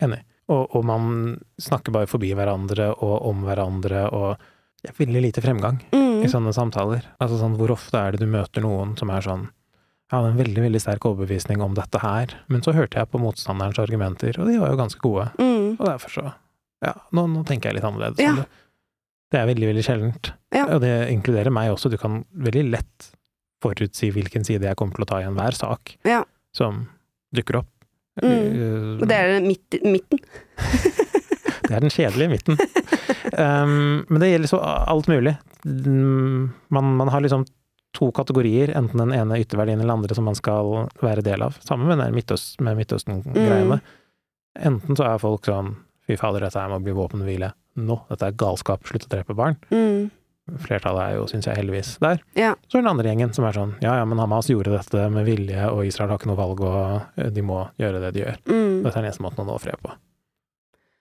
Enig. 0.06 0.22
Og, 0.52 0.68
og 0.78 0.84
man 0.86 1.06
snakker 1.62 1.94
bare 1.96 2.10
forbi 2.12 2.30
hverandre 2.38 2.92
og 3.02 3.16
om 3.30 3.42
hverandre, 3.48 4.04
og 4.14 4.38
det 4.84 4.92
er 4.92 4.98
veldig 5.00 5.22
lite 5.26 5.42
fremgang 5.44 5.80
Mm. 5.94 6.22
i 6.26 6.30
sånne 6.30 6.52
samtaler. 6.54 7.06
Altså 7.24 7.40
sånn, 7.40 7.56
hvor 7.58 7.72
ofte 7.74 7.98
er 7.98 8.14
det 8.14 8.22
du 8.22 8.28
møter 8.30 8.62
noen 8.66 8.94
som 9.00 9.10
er 9.14 9.26
sånn 9.26 9.48
Jeg 10.12 10.18
hadde 10.20 10.32
en 10.34 10.40
veldig, 10.42 10.62
veldig 10.66 10.80
sterk 10.84 11.06
overbevisning 11.08 11.62
om 11.64 11.74
dette 11.78 12.02
her, 12.04 12.34
men 12.52 12.60
så 12.66 12.74
hørte 12.76 13.00
jeg 13.00 13.08
på 13.14 13.20
motstanderens 13.24 13.80
argumenter, 13.80 14.36
og 14.44 14.50
de 14.52 14.58
var 14.60 14.74
jo 14.74 14.80
ganske 14.82 15.00
gode. 15.00 15.30
Mm. 15.40 15.78
Og 15.80 15.86
derfor 15.88 16.12
så 16.18 16.26
Ja, 16.84 16.94
nå, 17.16 17.24
nå 17.32 17.46
tenker 17.48 17.70
jeg 17.72 17.78
litt 17.80 17.88
annerledes 17.88 18.20
Ja. 18.20 18.34
det. 18.36 18.46
Det 19.32 19.40
er 19.40 19.48
veldig, 19.48 19.68
veldig 19.72 19.86
sjeldent. 19.88 20.32
Ja. 20.52 20.66
Og 20.76 20.82
det 20.84 20.92
inkluderer 21.14 21.50
meg 21.56 21.72
også. 21.72 21.90
Du 21.90 21.96
kan 21.98 22.26
veldig 22.36 22.66
lett 22.74 23.12
forutsi 23.64 24.12
hvilken 24.12 24.44
side 24.44 24.68
jeg 24.68 24.76
kommer 24.76 24.98
til 25.00 25.06
å 25.06 25.08
ta 25.14 25.22
i 25.22 25.28
enhver 25.30 25.56
sak 25.56 25.96
Ja. 26.04 26.26
som 26.54 26.90
dukker 27.34 27.62
opp. 27.64 27.71
Mm. 28.22 29.00
Og 29.02 29.08
det 29.10 29.18
er 29.18 29.46
midt, 29.46 29.80
midten. 29.86 30.22
det 31.68 31.74
er 31.74 31.84
den 31.84 31.94
kjedelige 31.94 32.34
midten. 32.36 32.60
Um, 33.32 34.04
men 34.10 34.22
det 34.22 34.32
gjelder 34.34 34.52
så 34.52 34.62
alt 34.62 35.10
mulig. 35.12 35.36
Man, 35.66 36.94
man 37.00 37.12
har 37.14 37.24
liksom 37.24 37.46
to 37.98 38.12
kategorier, 38.16 38.72
enten 38.78 39.02
den 39.04 39.14
ene 39.16 39.40
ytterverdien 39.44 39.80
eller 39.80 39.90
den 39.90 39.98
andre 39.98 40.16
som 40.16 40.28
man 40.30 40.38
skal 40.38 40.88
være 41.04 41.26
del 41.26 41.44
av. 41.44 41.58
Sammen 41.66 41.92
med, 41.92 42.14
Midtøst, 42.16 42.60
med 42.64 42.80
Midtøsten-greiene. 42.80 43.82
Mm. 43.82 43.98
Enten 44.72 45.00
så 45.00 45.08
er 45.08 45.24
folk 45.24 45.48
sånn 45.48 45.76
fy 46.08 46.18
fader, 46.20 46.44
dette 46.44 46.60
her 46.60 46.72
må 46.72 46.80
bli 46.84 46.96
våpenhvile 46.96 47.52
nå, 47.80 47.96
dette 48.10 48.28
er 48.28 48.36
galskap, 48.36 48.84
slutt 48.88 49.08
å 49.08 49.12
drepe 49.12 49.36
barn. 49.38 49.58
Mm. 49.72 50.10
Flertallet 50.60 51.02
er 51.06 51.16
jo, 51.16 51.26
syns 51.32 51.48
jeg, 51.48 51.56
heldigvis 51.62 51.94
der. 52.04 52.20
Ja. 52.36 52.54
Så 52.68 52.78
er 52.78 52.84
den 52.86 52.92
andre 52.92 53.08
gjengen 53.12 53.34
som 53.34 53.46
er 53.48 53.56
sånn 53.56 53.76
ja 53.82 53.96
ja, 54.02 54.06
men 54.06 54.20
Hamas 54.20 54.50
gjorde 54.52 54.74
dette 54.76 55.08
med 55.14 55.26
vilje, 55.26 55.66
og 55.72 55.86
Israel 55.88 56.10
har 56.12 56.20
ikke 56.20 56.32
noe 56.32 56.40
valg, 56.42 56.62
og 56.68 57.02
eh, 57.18 57.30
de 57.32 57.42
må 57.46 57.64
gjøre 57.82 58.02
det 58.04 58.14
de 58.18 58.24
gjør. 58.26 58.40
Mm. 58.50 58.80
Dette 58.84 58.96
er 58.96 59.02
den 59.02 59.10
eneste 59.12 59.24
måten 59.28 59.46
å 59.46 59.52
nå 59.52 59.60
fred 59.64 59.80
på. 59.82 59.94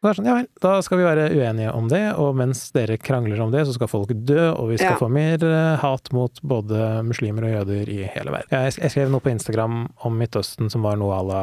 Og 0.00 0.06
det 0.06 0.10
er 0.14 0.16
sånn, 0.16 0.28
ja 0.30 0.34
vel, 0.38 0.46
da 0.64 0.70
skal 0.80 0.96
vi 0.96 1.04
være 1.04 1.24
uenige 1.36 1.72
om 1.76 1.88
det, 1.92 2.02
og 2.16 2.30
mens 2.40 2.62
dere 2.72 2.96
krangler 2.96 3.42
om 3.44 3.50
det, 3.52 3.66
så 3.68 3.74
skal 3.76 3.90
folk 3.92 4.14
dø, 4.16 4.46
og 4.54 4.70
vi 4.70 4.78
skal 4.80 4.94
Ja. 4.94 5.00
få 5.02 5.10
mer 5.12 5.42
eh, 5.44 5.74
hat 5.82 6.08
mot 6.16 6.40
både 6.40 7.02
muslimer 7.04 7.44
og 7.44 7.52
jøder 7.58 7.90
i 7.92 7.98
hele 8.14 8.32
verden. 8.32 8.48
Jeg, 8.54 8.78
jeg 8.80 8.94
skrev 8.94 9.10
noe 9.12 9.20
på 9.20 9.34
Instagram 9.34 9.82
om 10.08 10.16
Midtøsten 10.16 10.70
som 10.72 10.86
var 10.88 10.96
noe 10.96 11.18
à 11.18 11.26
la 11.28 11.42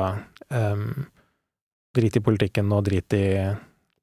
um, 0.74 1.06
drit 1.94 2.18
i 2.18 2.24
politikken 2.26 2.74
og 2.74 2.84
drit 2.90 3.14
i 3.14 3.26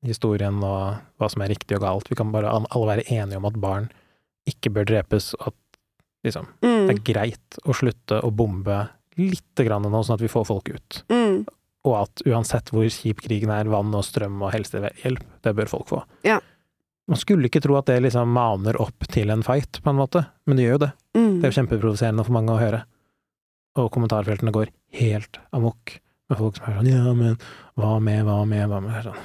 historien 0.04 0.58
og 0.64 0.96
hva 1.18 1.28
som 1.32 1.42
er 1.44 1.52
riktig 1.54 1.76
og 1.78 1.82
galt. 1.86 2.08
Vi 2.10 2.16
kan 2.18 2.32
bare 2.34 2.50
alle 2.52 2.86
være 2.90 3.06
enige 3.10 3.36
om 3.40 3.48
at 3.48 3.58
barn 3.60 3.90
ikke 4.48 4.72
bør 4.74 4.84
drepes, 4.90 5.32
og 5.40 5.52
at 5.52 5.78
liksom, 6.24 6.46
det 6.60 6.70
Mm. 6.70 6.90
er 6.90 7.02
greit 7.12 7.58
å 7.64 7.72
slutte 7.76 8.20
å 8.22 8.30
bombe 8.34 8.88
lite 9.16 9.64
grann 9.64 9.82
nå, 9.82 10.02
sånn 10.04 10.14
at 10.18 10.24
vi 10.24 10.28
får 10.28 10.46
folk 10.46 10.68
ut. 10.74 11.02
Mm. 11.08 11.46
Og 11.84 11.94
at 12.02 12.22
uansett 12.26 12.70
hvor 12.72 12.84
kjip 12.88 13.20
krigen 13.20 13.50
er, 13.52 13.64
vann 13.68 13.94
og 13.94 14.04
strøm 14.04 14.40
og 14.42 14.52
helsehjelp, 14.52 15.22
det 15.42 15.54
bør 15.56 15.68
folk 15.68 15.86
få. 15.88 16.02
Ja. 16.24 16.40
Man 17.08 17.18
skulle 17.20 17.44
ikke 17.50 17.60
tro 17.60 17.76
at 17.76 17.84
det 17.86 17.98
liksom 18.02 18.32
maner 18.32 18.78
opp 18.80 19.04
til 19.12 19.28
en 19.30 19.42
fight, 19.44 19.80
på 19.84 19.90
en 19.92 19.96
måte, 20.00 20.26
men 20.46 20.56
det 20.56 20.64
gjør 20.64 20.72
jo 20.78 20.82
det. 20.86 20.92
Mm. 21.16 21.40
Det 21.40 21.44
er 21.44 21.52
jo 21.52 21.58
kjempeprovoserende 21.62 22.24
for 22.24 22.32
mange 22.32 22.52
å 22.54 22.60
høre. 22.60 22.82
Og 23.76 23.90
kommentarfeltene 23.92 24.52
går 24.54 24.70
helt 25.00 25.38
amok 25.52 25.98
med 26.30 26.38
folk 26.38 26.56
som 26.56 26.64
er 26.70 26.76
sånn 26.78 26.88
ja, 26.92 27.12
men 27.12 27.36
hva 27.76 27.96
med, 28.00 28.24
hva 28.24 28.44
med, 28.48 28.68
hva 28.70 28.80
med? 28.80 28.94
Det 28.96 29.10
Sånn. 29.10 29.24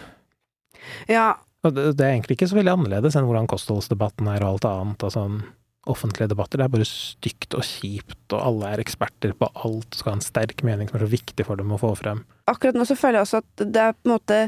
Ja, 1.11 1.37
Og 1.65 1.73
det, 1.75 1.89
det 1.99 2.05
er 2.05 2.13
egentlig 2.13 2.37
ikke 2.37 2.47
så 2.47 2.55
veldig 2.55 2.71
annerledes 2.71 3.17
enn 3.19 3.25
hvordan 3.27 3.49
kostholdsdebatten 3.51 4.29
er 4.31 4.45
og 4.45 4.53
alt 4.53 4.67
annet 4.69 5.07
sånn 5.11 5.41
offentlige 5.89 6.29
debatter. 6.31 6.59
Det 6.59 6.67
er 6.67 6.71
bare 6.71 6.87
stygt 6.87 7.55
og 7.57 7.65
kjipt, 7.65 8.25
og 8.31 8.39
alle 8.39 8.71
er 8.73 8.83
eksperter 8.83 9.33
på 9.35 9.49
alt, 9.65 9.95
skal 9.95 10.13
ha 10.13 10.17
en 10.19 10.23
sterk 10.23 10.63
mening 10.67 10.89
som 10.89 10.99
er 10.99 11.05
så 11.05 11.11
viktig 11.11 11.45
for 11.47 11.59
dem 11.59 11.71
å 11.73 11.79
få 11.81 11.93
frem. 11.99 12.23
akkurat 12.47 12.77
nå 12.77 12.85
så 12.87 12.97
føler 12.99 13.19
jeg 13.19 13.27
også 13.27 13.41
at 13.43 13.63
det 13.65 13.83
er 13.87 13.95
på 13.97 14.09
en 14.09 14.15
måte 14.17 14.41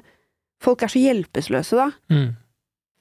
Folk 0.61 0.83
er 0.85 0.91
så 0.93 0.99
hjelpeløse, 1.01 1.73
da. 1.73 1.87
Mm. 2.13 2.35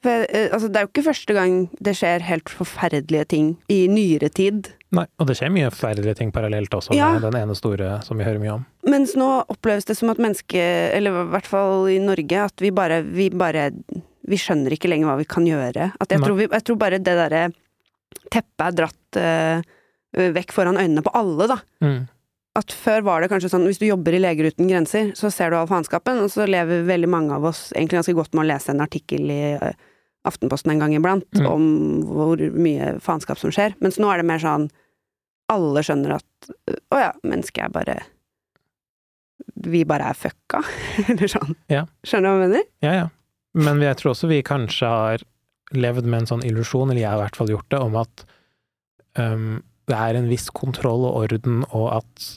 For, 0.01 0.25
eh, 0.33 0.49
altså, 0.49 0.71
det 0.73 0.81
er 0.81 0.87
jo 0.87 0.91
ikke 0.95 1.05
første 1.11 1.35
gang 1.37 1.57
det 1.85 1.93
skjer 1.99 2.23
helt 2.25 2.49
forferdelige 2.49 3.27
ting 3.35 3.49
i 3.69 3.83
nyere 3.93 4.31
tid. 4.33 4.71
Nei, 4.97 5.05
og 5.21 5.29
det 5.29 5.37
skjer 5.39 5.53
mye 5.55 5.69
forferdelige 5.71 6.17
ting 6.19 6.31
parallelt 6.35 6.73
også, 6.75 6.95
Ja. 6.97 7.13
med 7.13 7.23
den 7.29 7.37
ene 7.43 7.55
store 7.55 8.03
som 8.03 8.19
vi 8.19 8.25
hører 8.25 8.41
mye 8.41 8.55
om. 8.55 8.65
Mens 8.89 9.13
nå 9.15 9.29
oppleves 9.53 9.85
det 9.85 9.97
som 9.99 10.11
at 10.11 10.19
mennesket, 10.19 10.95
eller 10.97 11.11
i 11.11 11.27
hvert 11.35 11.47
fall 11.47 11.87
i 11.93 11.99
Norge, 12.03 12.45
at 12.49 12.57
vi 12.65 12.71
bare 12.71 13.03
Vi, 13.05 13.29
bare, 13.31 13.71
vi 14.27 14.37
skjønner 14.37 14.73
ikke 14.73 14.89
lenger 14.89 15.07
hva 15.11 15.19
vi 15.19 15.25
kan 15.29 15.45
gjøre. 15.47 15.93
At 16.01 16.09
jeg, 16.09 16.21
tror 16.21 16.37
vi, 16.37 16.49
jeg 16.51 16.65
tror 16.65 16.77
bare 16.81 16.99
det 16.99 17.05
derre 17.19 17.53
teppet 18.31 18.65
er 18.67 18.73
dratt 18.73 19.17
eh, 19.21 19.63
vekk 20.35 20.53
foran 20.53 20.79
øynene 20.81 21.03
på 21.05 21.13
alle, 21.15 21.47
da. 21.47 21.59
Mm. 21.85 22.09
At 22.59 22.73
før 22.75 23.05
var 23.07 23.21
det 23.23 23.31
kanskje 23.31 23.51
sånn 23.53 23.67
hvis 23.69 23.79
du 23.79 23.87
jobber 23.87 24.17
i 24.17 24.19
Leger 24.19 24.49
uten 24.51 24.67
grenser, 24.67 25.13
så 25.15 25.31
ser 25.31 25.51
du 25.53 25.57
all 25.57 25.69
faenskapen, 25.71 26.19
og 26.25 26.31
så 26.33 26.49
lever 26.51 26.83
veldig 26.89 27.09
mange 27.09 27.37
av 27.37 27.45
oss 27.53 27.69
egentlig 27.77 28.01
ganske 28.01 28.17
godt 28.19 28.35
med 28.35 28.43
å 28.45 28.49
lese 28.51 28.73
en 28.73 28.81
artikkel 28.83 29.31
i 29.31 29.41
eh, 29.55 29.73
Aftenposten 30.29 30.73
en 30.75 30.81
gang 30.83 30.93
iblant 30.95 31.25
Mm. 31.39 31.47
om 31.49 31.67
hvor 32.05 32.41
mye 32.53 32.99
faenskap 33.01 33.39
som 33.41 33.51
skjer. 33.55 33.73
Mens 33.81 33.97
nå 33.99 34.11
er 34.13 34.21
det 34.21 34.27
mer 34.29 34.39
sånn 34.43 34.67
alle 35.51 35.81
skjønner 35.83 36.19
at 36.19 36.51
å 36.93 36.99
ja, 37.01 37.13
mennesket 37.27 37.65
er 37.65 37.73
bare 37.75 37.95
Vi 39.61 39.85
bare 39.89 40.11
er 40.13 40.17
fucka, 40.17 40.61
eller 41.09 41.29
sånn. 41.29 41.57
Ja. 41.73 41.87
Skjønner 42.07 42.29
du 42.29 42.37
hva 42.37 42.45
jeg 42.45 42.51
mener? 42.51 42.69
Ja, 42.85 42.93
ja. 42.95 43.09
Men 43.55 43.81
jeg 43.83 43.97
tror 43.99 44.13
også 44.15 44.29
vi 44.31 44.43
kanskje 44.47 44.87
har 44.89 45.25
levd 45.75 46.05
med 46.07 46.23
en 46.23 46.29
sånn 46.31 46.45
illusjon, 46.47 46.91
eller 46.91 47.01
jeg 47.03 47.11
har 47.11 47.19
i 47.19 47.25
hvert 47.25 47.37
fall 47.41 47.51
gjort 47.51 47.69
det, 47.73 47.81
om 47.83 47.97
at 47.99 48.25
um, 49.19 49.63
det 49.91 49.97
er 49.99 50.19
en 50.21 50.29
viss 50.31 50.47
kontroll 50.55 51.03
og 51.09 51.17
orden, 51.25 51.65
og 51.75 51.89
at 51.99 52.29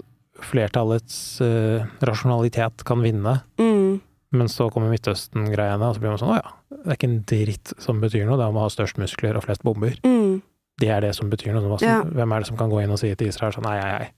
flertallets 0.43 1.19
uh, 1.45 1.85
rasjonalitet 2.03 2.83
kan 2.87 3.03
vinne. 3.05 3.37
Mm. 3.61 4.01
Men 4.33 4.49
så 4.49 4.65
kommer 4.73 4.89
Midtøsten-greiene, 4.89 5.85
og 5.85 5.95
så 5.95 6.01
blir 6.01 6.09
man 6.15 6.17
sånn 6.21 6.33
å 6.33 6.39
ja, 6.39 6.51
det 6.73 6.87
er 6.89 6.97
ikke 6.97 7.09
en 7.11 7.19
dritt 7.29 7.73
som 7.83 7.99
betyr 8.01 8.25
noe, 8.25 8.37
det 8.39 8.45
er 8.47 8.53
om 8.53 8.57
å 8.57 8.63
ha 8.65 8.71
størst 8.73 8.97
muskler 8.97 9.37
og 9.37 9.43
flest 9.45 9.61
bomber. 9.65 9.93
Mm. 10.03 10.39
Det 10.81 10.89
er 10.89 11.03
det 11.05 11.11
som 11.15 11.29
betyr 11.29 11.53
noe. 11.53 11.77
Som- 11.77 11.87
Ja. 11.87 11.99
Hvem 12.01 12.33
er 12.33 12.39
det 12.41 12.47
som 12.49 12.57
kan 12.57 12.71
gå 12.71 12.81
inn 12.81 12.89
og 12.91 12.97
si 12.99 13.13
til 13.15 13.27
Israel 13.29 13.53
sånn 13.53 13.63
nei, 13.67 13.77
nei, 13.79 13.91
nei, 13.99 14.09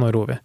nå 0.00 0.08
roer 0.14 0.26
vi. 0.32 0.38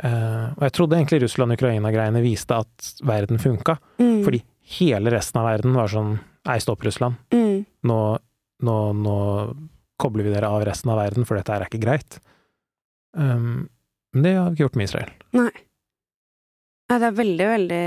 Uh, 0.00 0.54
og 0.56 0.62
jeg 0.64 0.72
trodde 0.78 0.96
egentlig 0.96 1.20
Russland-Ukraina-greiene 1.24 2.22
viste 2.22 2.56
at 2.56 2.92
verden 3.04 3.36
funka, 3.42 3.78
Mm. 3.98 4.22
fordi 4.24 4.42
hele 4.78 5.10
resten 5.10 5.40
av 5.42 5.46
verden 5.50 5.74
var 5.74 5.88
sånn 5.88 6.20
nei, 6.46 6.58
stopp 6.58 6.80
Russland, 6.86 7.16
mm. 7.34 7.66
nå, 7.84 8.18
nå, 8.62 8.76
nå 8.94 9.16
kobler 9.98 10.24
vi 10.24 10.30
dere 10.32 10.48
av 10.48 10.62
resten 10.64 10.88
av 10.94 10.96
verden, 11.02 11.26
for 11.26 11.36
dette 11.36 11.52
her 11.52 11.60
er 11.60 11.66
ikke 11.68 11.82
greit. 11.82 12.20
Um, 13.14 13.68
men 14.14 14.22
det 14.22 14.36
har 14.36 14.48
vi 14.50 14.54
ikke 14.56 14.64
gjort 14.68 14.76
med 14.76 14.88
Israel. 14.88 15.10
Nei. 15.36 15.50
Nei, 16.90 16.98
det 16.98 17.06
er 17.06 17.18
veldig, 17.20 17.46
veldig 17.54 17.84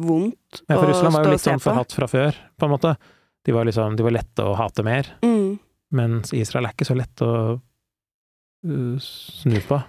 vondt 0.00 0.60
å 0.60 0.64
stå 0.64 0.64
og 0.64 0.64
se 0.64 0.64
på. 0.64 0.72
Ja, 0.72 0.78
for 0.80 0.88
Russland 0.90 1.14
var 1.14 1.24
jo 1.28 1.34
litt 1.34 1.44
sånn 1.44 1.60
forhatt 1.62 1.92
fra 1.96 2.08
før, 2.10 2.38
på 2.58 2.66
en 2.68 2.72
måte. 2.74 2.94
De 3.44 3.52
var 3.52 3.66
liksom, 3.68 3.96
de 3.98 4.04
var 4.06 4.14
lette 4.16 4.44
å 4.44 4.54
hate 4.56 4.84
mer, 4.86 5.10
Mm. 5.22 5.58
mens 5.92 6.32
Israel 6.32 6.66
er 6.66 6.72
ikke 6.72 6.88
så 6.88 6.96
lett 6.96 7.20
å 7.22 7.32
uh, 8.64 8.96
snu 9.04 9.58
på. 9.68 9.82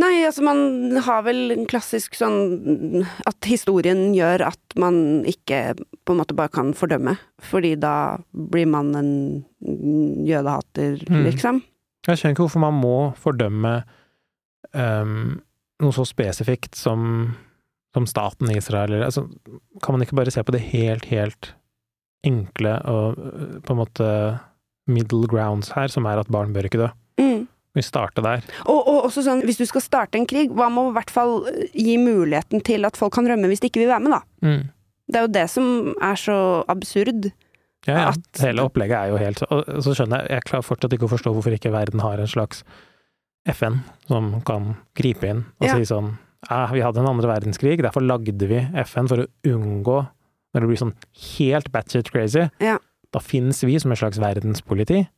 Nei, 0.00 0.22
altså 0.24 0.44
man 0.46 0.60
har 1.02 1.24
vel 1.26 1.50
en 1.50 1.64
klassisk 1.66 2.14
sånn 2.14 3.02
at 3.26 3.48
historien 3.50 4.12
gjør 4.14 4.44
at 4.52 4.76
man 4.78 5.24
ikke 5.28 5.74
på 6.06 6.14
en 6.14 6.20
måte 6.20 6.36
bare 6.38 6.52
kan 6.54 6.70
fordømme, 6.78 7.16
fordi 7.42 7.74
da 7.80 8.18
blir 8.32 8.68
man 8.70 8.94
en 8.94 9.44
jødehater, 10.28 11.00
Mm. 11.08 11.24
liksom. 11.26 11.62
Jeg 12.06 12.16
skjønner 12.16 12.32
ikke 12.36 12.46
hvorfor 12.46 12.60
man 12.62 12.78
må 12.80 12.94
fordømme 13.20 13.74
um, 14.72 15.40
noe 15.80 15.94
så 15.96 16.04
spesifikt 16.08 16.76
som, 16.78 17.32
som 17.96 18.06
staten 18.08 18.50
Israel, 18.54 18.98
altså, 19.06 19.26
kan 19.82 19.96
man 19.96 20.04
ikke 20.04 20.18
bare 20.18 20.32
se 20.34 20.44
på 20.44 20.54
det 20.54 20.62
helt, 20.70 21.08
helt 21.10 21.54
enkle 22.26 22.74
og 22.90 23.16
uh, 23.20 23.54
på 23.64 23.72
en 23.74 23.80
måte 23.80 24.08
middle 24.90 25.28
grounds 25.30 25.70
her, 25.76 25.88
som 25.92 26.06
er 26.10 26.20
at 26.20 26.30
barn 26.32 26.52
bør 26.52 26.68
ikke 26.68 26.82
dø? 26.82 26.88
Mm. 27.20 27.46
Vi 27.78 27.84
starter 27.86 28.24
der. 28.26 28.42
Og, 28.66 28.80
og 28.80 29.04
også 29.06 29.22
sånn, 29.22 29.44
hvis 29.46 29.60
du 29.60 29.64
skal 29.68 29.84
starte 29.84 30.18
en 30.18 30.26
krig, 30.28 30.50
hva 30.50 30.66
med 30.72 30.88
å 30.88 30.90
i 30.90 30.96
hvert 30.96 31.12
fall 31.14 31.36
eh, 31.52 31.68
gi 31.78 31.94
muligheten 32.02 32.64
til 32.66 32.88
at 32.88 32.98
folk 32.98 33.14
kan 33.14 33.28
rømme 33.30 33.46
hvis 33.50 33.62
de 33.62 33.70
ikke 33.70 33.84
vil 33.84 33.92
være 33.92 34.02
med, 34.08 34.16
da? 34.16 34.22
Mm. 34.42 34.64
Det 35.10 35.18
er 35.20 35.26
jo 35.26 35.32
det 35.38 35.44
som 35.50 35.68
er 36.02 36.18
så 36.18 36.36
absurd. 36.70 37.30
Ja, 37.86 37.94
ja. 37.94 38.06
At- 38.10 38.42
Hele 38.42 38.66
opplegget 38.66 38.98
er 38.98 39.08
jo 39.08 39.16
helt 39.16 39.38
Og 39.48 39.62
så 39.80 39.94
skjønner 39.96 40.26
jeg 40.26 40.34
Jeg 40.34 40.44
klarer 40.50 40.66
fortsatt 40.66 40.92
ikke 40.92 41.06
å 41.06 41.12
forstå 41.14 41.30
hvorfor 41.32 41.54
ikke 41.56 41.70
verden 41.72 42.02
har 42.04 42.20
en 42.20 42.28
slags 42.28 42.60
FN 43.48 43.80
som 44.06 44.40
kan 44.46 44.74
gripe 44.94 45.24
inn 45.28 45.44
og 45.60 45.66
Ja. 45.66 45.74
si 45.76 45.86
sånn 45.88 46.18
ja, 46.48 46.66
Vi 46.72 46.80
hadde 46.80 46.98
en 47.00 47.06
andre 47.08 47.28
verdenskrig, 47.28 47.80
derfor 47.82 48.00
lagde 48.04 48.46
vi 48.48 48.60
FN 48.84 49.08
for 49.08 49.24
å 49.24 49.26
unngå 49.44 50.08
Når 50.54 50.60
det 50.60 50.68
blir 50.68 50.80
sånn 50.80 50.94
helt 51.38 51.70
batshit 51.72 52.10
crazy, 52.10 52.48
Ja. 52.60 52.78
da 53.12 53.18
finnes 53.20 53.62
vi 53.64 53.78
som 53.78 53.92
et 53.92 53.98
slags 53.98 54.18
verdenspoliti. 54.18 55.08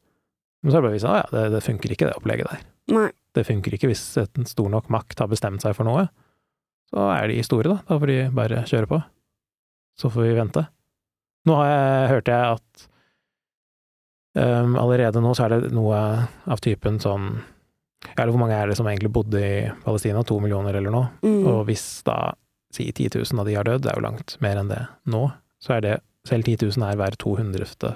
Men 0.63 0.71
så 0.73 0.77
er 0.77 0.83
det 0.83 0.89
bare 0.89 0.93
vi 0.93 0.99
sånn, 0.99 1.15
å 1.15 1.21
ja, 1.23 1.29
det, 1.33 1.51
det 1.53 1.63
funker 1.63 1.91
ikke, 1.91 2.07
det 2.11 2.17
opplegget 2.19 2.51
der. 2.51 2.61
Nei. 2.93 3.11
Det 3.35 3.47
funker 3.47 3.73
ikke 3.73 3.89
hvis 3.89 4.19
en 4.21 4.45
stor 4.45 4.69
nok 4.69 4.89
makt 4.91 5.19
har 5.21 5.29
bestemt 5.29 5.63
seg 5.63 5.75
for 5.75 5.85
noe. 5.85 6.09
Så 6.93 7.01
er 7.17 7.29
de 7.29 7.43
store, 7.43 7.65
da. 7.65 7.77
Da 7.89 7.99
får 7.99 8.07
de 8.07 8.19
bare 8.31 8.63
kjøre 8.69 8.87
på. 8.89 9.03
Så 9.99 10.11
får 10.13 10.23
vi 10.29 10.35
vente. 10.37 10.67
Nå 11.49 11.57
har 11.57 11.67
jeg, 11.73 12.11
hørte 12.13 12.33
jeg 12.37 12.53
at 12.59 12.89
Um, 14.35 14.77
allerede 14.81 15.21
nå 15.21 15.35
så 15.37 15.45
er 15.45 15.61
det 15.61 15.73
noe 15.77 15.97
av 16.49 16.61
typen 16.65 16.97
sånn 16.99 17.43
Eller 18.17 18.33
hvor 18.33 18.43
mange 18.43 18.57
er 18.59 18.71
det 18.71 18.77
som 18.79 18.89
egentlig 18.91 19.13
bodde 19.15 19.41
i 19.43 19.57
Palestina? 19.85 20.23
To 20.27 20.39
millioner 20.43 20.77
eller 20.79 20.95
noe? 20.95 21.11
Mm. 21.25 21.43
Og 21.49 21.67
hvis 21.69 21.85
da 22.07 22.33
si 22.73 22.89
10 22.89 23.19
000 23.19 23.41
av 23.41 23.49
de 23.49 23.57
har 23.59 23.69
dødd, 23.69 23.85
det 23.85 23.93
er 23.93 23.99
jo 24.01 24.07
langt 24.07 24.37
mer 24.45 24.61
enn 24.61 24.71
det 24.73 24.81
nå, 25.13 25.27
så 25.63 25.77
er 25.77 25.85
det 25.85 25.95
selv 26.29 26.47
10 26.49 26.71
000 26.71 26.87
er 26.89 26.99
hver 27.01 27.17
200. 27.21 27.95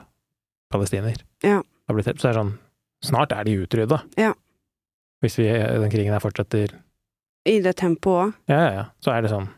palestiner. 0.72 1.20
Ja. 1.46 1.60
Så 1.86 1.94
er 1.94 2.18
det 2.18 2.38
sånn 2.40 2.56
Snart 3.04 3.32
er 3.36 3.44
de 3.44 3.52
utrydda. 3.60 3.98
Ja. 4.18 4.32
Hvis 5.22 5.36
vi, 5.38 5.46
den 5.52 5.92
krigen 5.92 6.14
her 6.14 6.22
fortsetter 6.24 6.72
I 7.46 7.58
det 7.62 7.76
tempoet 7.78 8.22
òg. 8.24 8.38
Ja, 8.50 8.56
ja, 8.56 8.70
ja. 8.72 8.84
Så 9.04 9.12
er 9.12 9.22
det 9.22 9.30
sånn 9.30 9.50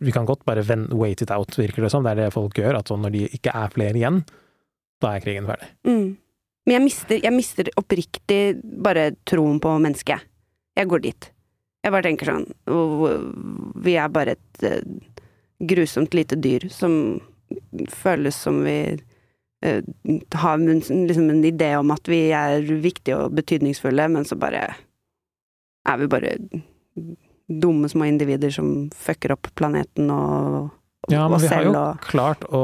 Vi 0.00 0.14
kan 0.16 0.26
godt 0.26 0.46
bare 0.48 0.64
wait 0.96 1.22
it 1.22 1.30
out, 1.30 1.52
virker 1.58 1.84
det 1.84 1.92
som. 1.92 2.02
Det 2.02 2.14
er 2.14 2.20
det 2.24 2.34
folk 2.34 2.56
gjør. 2.58 2.80
At 2.80 2.90
sånn 2.90 3.04
når 3.04 3.14
de 3.14 3.22
ikke 3.36 3.52
er 3.52 3.72
flere 3.74 4.00
igjen, 4.00 4.22
da 5.02 5.12
er 5.12 5.24
krigen 5.24 5.46
ferdig. 5.50 5.68
Mm. 5.86 6.08
Men 6.66 6.76
jeg 6.76 6.84
mister, 6.84 7.20
jeg 7.24 7.34
mister 7.34 7.70
oppriktig 7.80 8.40
bare 8.62 9.10
troen 9.28 9.58
på 9.62 9.72
mennesket. 9.82 10.28
Jeg 10.78 10.88
går 10.88 11.02
dit. 11.04 11.30
Jeg 11.82 11.92
bare 11.92 12.06
tenker 12.06 12.28
sånn 12.30 12.44
Vi 13.82 13.96
er 13.98 14.12
bare 14.14 14.36
et 14.36 14.66
eh, 14.66 14.84
grusomt 15.66 16.14
lite 16.14 16.38
dyr 16.38 16.68
som 16.70 16.94
føles 17.90 18.38
som 18.38 18.60
vi 18.64 18.76
eh, 18.94 19.82
har 20.44 20.62
liksom 20.62 21.30
en 21.34 21.42
idé 21.44 21.72
om 21.76 21.90
at 21.94 22.08
vi 22.08 22.22
er 22.34 22.62
viktige 22.62 23.18
og 23.18 23.34
betydningsfulle, 23.36 24.06
men 24.14 24.24
så 24.28 24.38
bare 24.38 24.68
er 25.82 25.98
vi 25.98 26.08
bare 26.10 26.36
dumme 27.52 27.90
små 27.90 28.06
individer 28.06 28.54
som 28.54 28.90
fucker 28.94 29.34
opp 29.34 29.50
planeten 29.58 30.10
og 30.14 30.70
Ja, 31.10 31.26
men 31.28 31.40
vi 31.42 31.48
har 31.50 31.64
jo 31.66 31.72
og 31.74 32.04
klart 32.06 32.44
å 32.54 32.62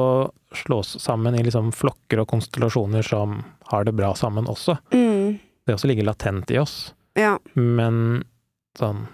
slå 0.54 0.78
oss 0.84 0.94
sammen 1.02 1.34
i 1.34 1.42
liksom 1.42 1.72
flokker 1.74 2.22
og 2.22 2.28
konstellasjoner 2.30 3.02
som 3.04 3.40
har 3.72 3.84
det 3.84 3.96
bra 3.98 4.14
sammen 4.16 4.46
også. 4.48 4.78
mm, 4.94 5.38
Det 5.66 5.74
også 5.74 5.90
ligger 5.90 6.06
latent 6.08 6.50
i 6.54 6.58
oss. 6.62 6.94
Ja. 7.18 7.38
Men 7.54 8.22
sånn 8.78 9.06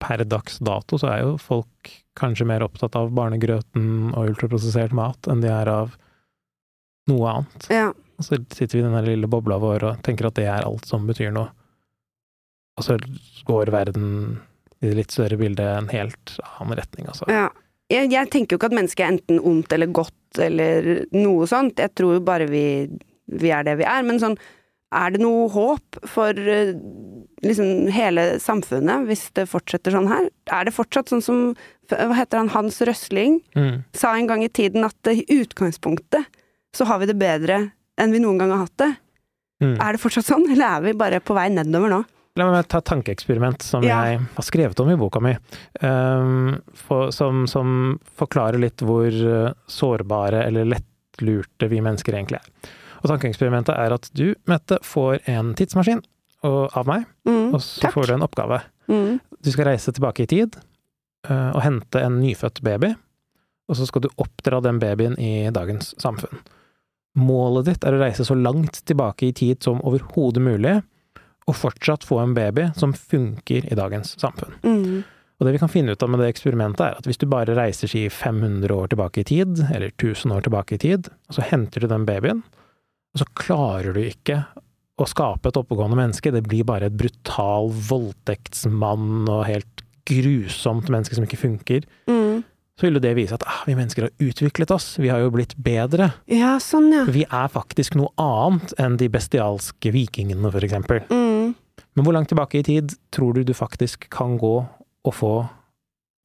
per 0.00 0.24
dags 0.28 0.58
dato 0.58 0.98
så 1.00 1.08
er 1.12 1.20
jo 1.24 1.36
folk 1.40 1.92
kanskje 2.18 2.46
mer 2.48 2.64
opptatt 2.64 2.96
av 2.96 3.12
barnegrøten 3.16 4.10
og 4.14 4.32
ultraprosessert 4.32 4.92
mat 4.96 5.28
enn 5.30 5.44
de 5.44 5.52
er 5.52 5.68
av 5.72 5.94
noe 7.10 7.30
annet. 7.32 7.68
Ja. 7.72 7.92
Og 8.16 8.24
så 8.24 8.38
sitter 8.40 8.78
vi 8.78 8.82
i 8.82 8.86
den 8.88 8.96
lille 9.06 9.28
bobla 9.30 9.58
vår 9.60 9.84
og 9.90 10.02
tenker 10.06 10.28
at 10.28 10.38
det 10.40 10.48
er 10.48 10.64
alt 10.66 10.88
som 10.88 11.06
betyr 11.08 11.32
noe. 11.36 11.52
Og 12.76 12.84
så 12.84 12.96
går 13.48 13.72
verden 13.72 14.08
i 14.80 14.90
det 14.90 14.96
litt 14.98 15.14
større 15.14 15.38
bildet 15.40 15.64
en 15.64 15.88
helt 15.92 16.34
annen 16.58 16.76
retning, 16.76 17.08
altså. 17.08 17.28
Ja. 17.32 17.48
Jeg, 17.92 18.10
jeg 18.10 18.30
tenker 18.32 18.54
jo 18.56 18.58
ikke 18.60 18.70
at 18.72 18.76
mennesket 18.80 19.04
er 19.04 19.12
enten 19.14 19.40
ondt 19.46 19.72
eller 19.76 19.90
godt 19.94 20.40
eller 20.42 21.04
noe 21.14 21.46
sånt. 21.46 21.78
Jeg 21.78 21.92
tror 21.94 22.16
jo 22.16 22.22
bare 22.26 22.48
vi, 22.50 22.64
vi 23.30 23.52
er 23.54 23.62
det 23.66 23.76
vi 23.78 23.86
er. 23.86 24.02
Men 24.06 24.18
sånn, 24.22 24.34
er 24.96 25.14
det 25.14 25.20
noe 25.22 25.46
håp 25.54 26.00
for 26.08 26.34
eh, 26.34 26.72
liksom 27.46 27.86
hele 27.94 28.26
samfunnet 28.42 29.06
hvis 29.08 29.28
det 29.38 29.46
fortsetter 29.50 29.94
sånn 29.94 30.10
her? 30.10 30.28
Er 30.54 30.66
det 30.68 30.74
fortsatt 30.76 31.12
sånn 31.12 31.22
som 31.24 31.40
hva 31.86 32.16
heter 32.18 32.40
han, 32.42 32.50
Hans 32.50 32.80
Røsling 32.82 33.38
Mm. 33.54 33.84
sa 33.94 34.16
en 34.18 34.26
gang 34.26 34.42
i 34.42 34.48
tiden 34.50 34.82
at 34.84 35.06
i 35.12 35.22
utgangspunktet 35.30 36.26
så 36.74 36.84
har 36.90 36.98
vi 36.98 37.06
det 37.06 37.14
bedre 37.20 37.60
enn 37.96 38.10
vi 38.12 38.18
noen 38.20 38.40
gang 38.42 38.50
har 38.50 38.64
hatt 38.66 38.76
det. 38.82 38.88
Mm. 39.62 39.76
Er 39.80 39.92
det 39.94 40.00
fortsatt 40.02 40.26
sånn, 40.26 40.48
eller 40.52 40.66
er 40.66 40.82
vi 40.88 40.92
bare 40.98 41.20
på 41.24 41.36
vei 41.38 41.46
nedover 41.54 41.88
nå? 41.94 42.00
La 42.36 42.44
meg 42.50 42.66
ta 42.68 42.78
et 42.82 42.84
tankeeksperiment 42.90 43.62
som 43.64 43.82
Ja. 43.86 44.02
jeg 44.10 44.20
har 44.36 44.44
skrevet 44.44 44.80
om 44.80 44.90
i 44.92 44.96
boka 45.00 45.20
mi, 45.24 45.36
Um, 45.82 46.60
for, 46.74 47.10
som, 47.10 47.46
som 47.48 47.98
forklarer 48.18 48.58
litt 48.60 48.82
hvor 48.84 49.06
eh, 49.08 49.52
sårbare 49.68 50.44
eller 50.46 50.64
lettlurte 50.68 51.68
vi 51.68 51.80
mennesker 51.80 52.12
egentlig 52.14 52.40
er. 52.42 52.70
Og 53.02 53.08
tankeeksperimentet 53.10 53.74
er 53.76 53.92
at 53.96 54.10
du, 54.16 54.34
Mette, 54.48 54.78
får 54.84 55.20
en 55.28 55.54
tidsmaskin 55.54 56.02
og, 56.44 56.70
av 56.76 56.86
meg, 56.86 57.06
Mm, 57.26 57.54
og 57.54 57.60
så 57.60 57.80
takk. 57.86 57.92
får 57.96 58.06
du 58.06 58.12
en 58.14 58.22
oppgave. 58.26 58.60
Mm, 58.88 59.20
Du 59.42 59.50
skal 59.50 59.64
reise 59.72 59.92
tilbake 59.92 60.22
i 60.24 60.26
tid 60.26 60.56
uh, 61.30 61.52
og 61.54 61.62
hente 61.62 62.00
en 62.02 62.20
nyfødt 62.20 62.60
baby, 62.62 62.94
og 63.68 63.76
så 63.76 63.86
skal 63.86 64.02
du 64.02 64.08
oppdra 64.18 64.60
den 64.62 64.78
babyen 64.78 65.16
i 65.18 65.48
dagens 65.50 65.94
samfunn. 65.98 66.38
Målet 67.16 67.64
ditt 67.70 67.84
er 67.88 67.96
å 67.96 68.00
reise 68.02 68.24
så 68.28 68.34
langt 68.36 68.82
tilbake 68.86 69.28
i 69.28 69.32
tid 69.32 69.62
som 69.64 69.80
overhodet 69.82 70.42
mulig, 70.44 70.82
og 71.46 71.54
fortsatt 71.54 72.06
få 72.06 72.18
en 72.22 72.34
baby 72.34 72.70
som 72.78 72.94
funker 72.96 73.68
i 73.70 73.78
dagens 73.78 74.16
samfunn. 74.20 74.56
mm, 74.62 75.04
Og 75.38 75.46
det 75.46 75.52
vi 75.52 75.60
kan 75.60 75.70
finne 75.70 75.92
ut 75.92 76.02
av 76.02 76.10
med 76.10 76.22
det 76.22 76.30
eksperimentet, 76.32 76.80
er 76.80 76.98
at 76.98 77.06
hvis 77.06 77.20
du 77.20 77.26
bare 77.28 77.54
reiser 77.54 77.90
si 77.92 78.06
500 78.08 78.72
år 78.72 78.88
tilbake 78.88 79.20
i 79.20 79.26
tid, 79.28 79.60
eller 79.68 79.92
1000 79.92 80.32
år 80.32 80.46
tilbake 80.46 80.78
i 80.78 80.80
tid, 80.80 81.10
og 81.28 81.36
så 81.36 81.44
henter 81.44 81.84
du 81.84 81.90
den 81.90 82.06
babyen, 82.08 82.40
og 83.14 83.20
så 83.20 83.28
klarer 83.36 83.92
du 83.92 84.00
ikke 84.00 84.46
å 84.96 85.06
skape 85.08 85.50
et 85.50 85.58
oppegående 85.60 85.98
menneske, 85.98 86.32
det 86.32 86.46
blir 86.48 86.64
bare 86.64 86.88
et 86.88 86.96
brutal 86.96 87.68
voldtektsmann 87.68 89.28
og 89.28 89.44
helt 89.44 89.84
grusomt 90.08 90.88
menneske 90.88 91.18
som 91.18 91.26
ikke 91.26 91.42
funker, 91.42 91.84
mm. 92.08 92.44
Så 92.76 92.86
vil 92.86 92.98
jo 92.98 93.00
det 93.00 93.14
vise 93.16 93.36
at 93.36 93.44
ah, 93.48 93.62
vi 93.64 93.74
mennesker 93.76 94.06
har 94.06 94.12
utviklet 94.20 94.72
oss, 94.74 94.98
vi 95.00 95.08
har 95.08 95.22
jo 95.24 95.30
blitt 95.32 95.54
bedre. 95.56 96.10
Ja, 96.28 96.56
sånn, 96.60 96.90
ja. 96.92 97.06
Vi 97.08 97.24
er 97.24 97.52
faktisk 97.52 97.96
noe 97.96 98.12
annet 98.20 98.74
enn 98.82 98.98
de 99.00 99.08
bestialske 99.12 99.92
vikingene, 99.94 100.50
for 100.52 100.66
eksempel. 100.66 101.00
Mm. 101.08 101.54
Men 101.96 102.04
hvor 102.04 102.16
langt 102.16 102.28
tilbake 102.28 102.60
i 102.60 102.66
tid 102.66 102.92
tror 103.14 103.32
du 103.32 103.46
du 103.48 103.54
faktisk 103.56 104.10
kan 104.12 104.36
gå 104.40 104.56
og 104.60 105.14
få 105.14 105.32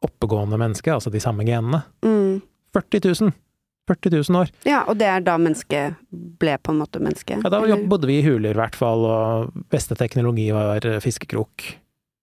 oppegående 0.04 0.60
menneske, 0.60 0.92
altså 0.92 1.14
de 1.14 1.22
samme 1.24 1.48
genene? 1.48 1.86
Mm. 2.04 2.42
40 2.76 3.08
000! 3.08 3.34
40 3.90 4.12
000 4.30 4.42
år. 4.42 4.52
Ja, 4.68 4.84
og 4.88 5.00
det 5.00 5.08
er 5.10 5.24
da 5.26 5.38
mennesket 5.42 5.98
ble 6.12 6.54
på 6.62 6.72
en 6.72 6.84
måte 6.84 7.00
menneske? 7.02 7.40
Ja, 7.42 7.50
da 7.50 7.64
eller? 7.64 7.88
bodde 7.90 8.08
vi 8.08 8.20
i 8.20 8.26
huler, 8.26 8.54
i 8.54 8.60
hvert 8.60 8.78
fall, 8.78 9.08
og 9.08 9.56
beste 9.74 9.98
teknologi 10.00 10.52
var 10.56 10.86
fiskekrok. 11.04 11.66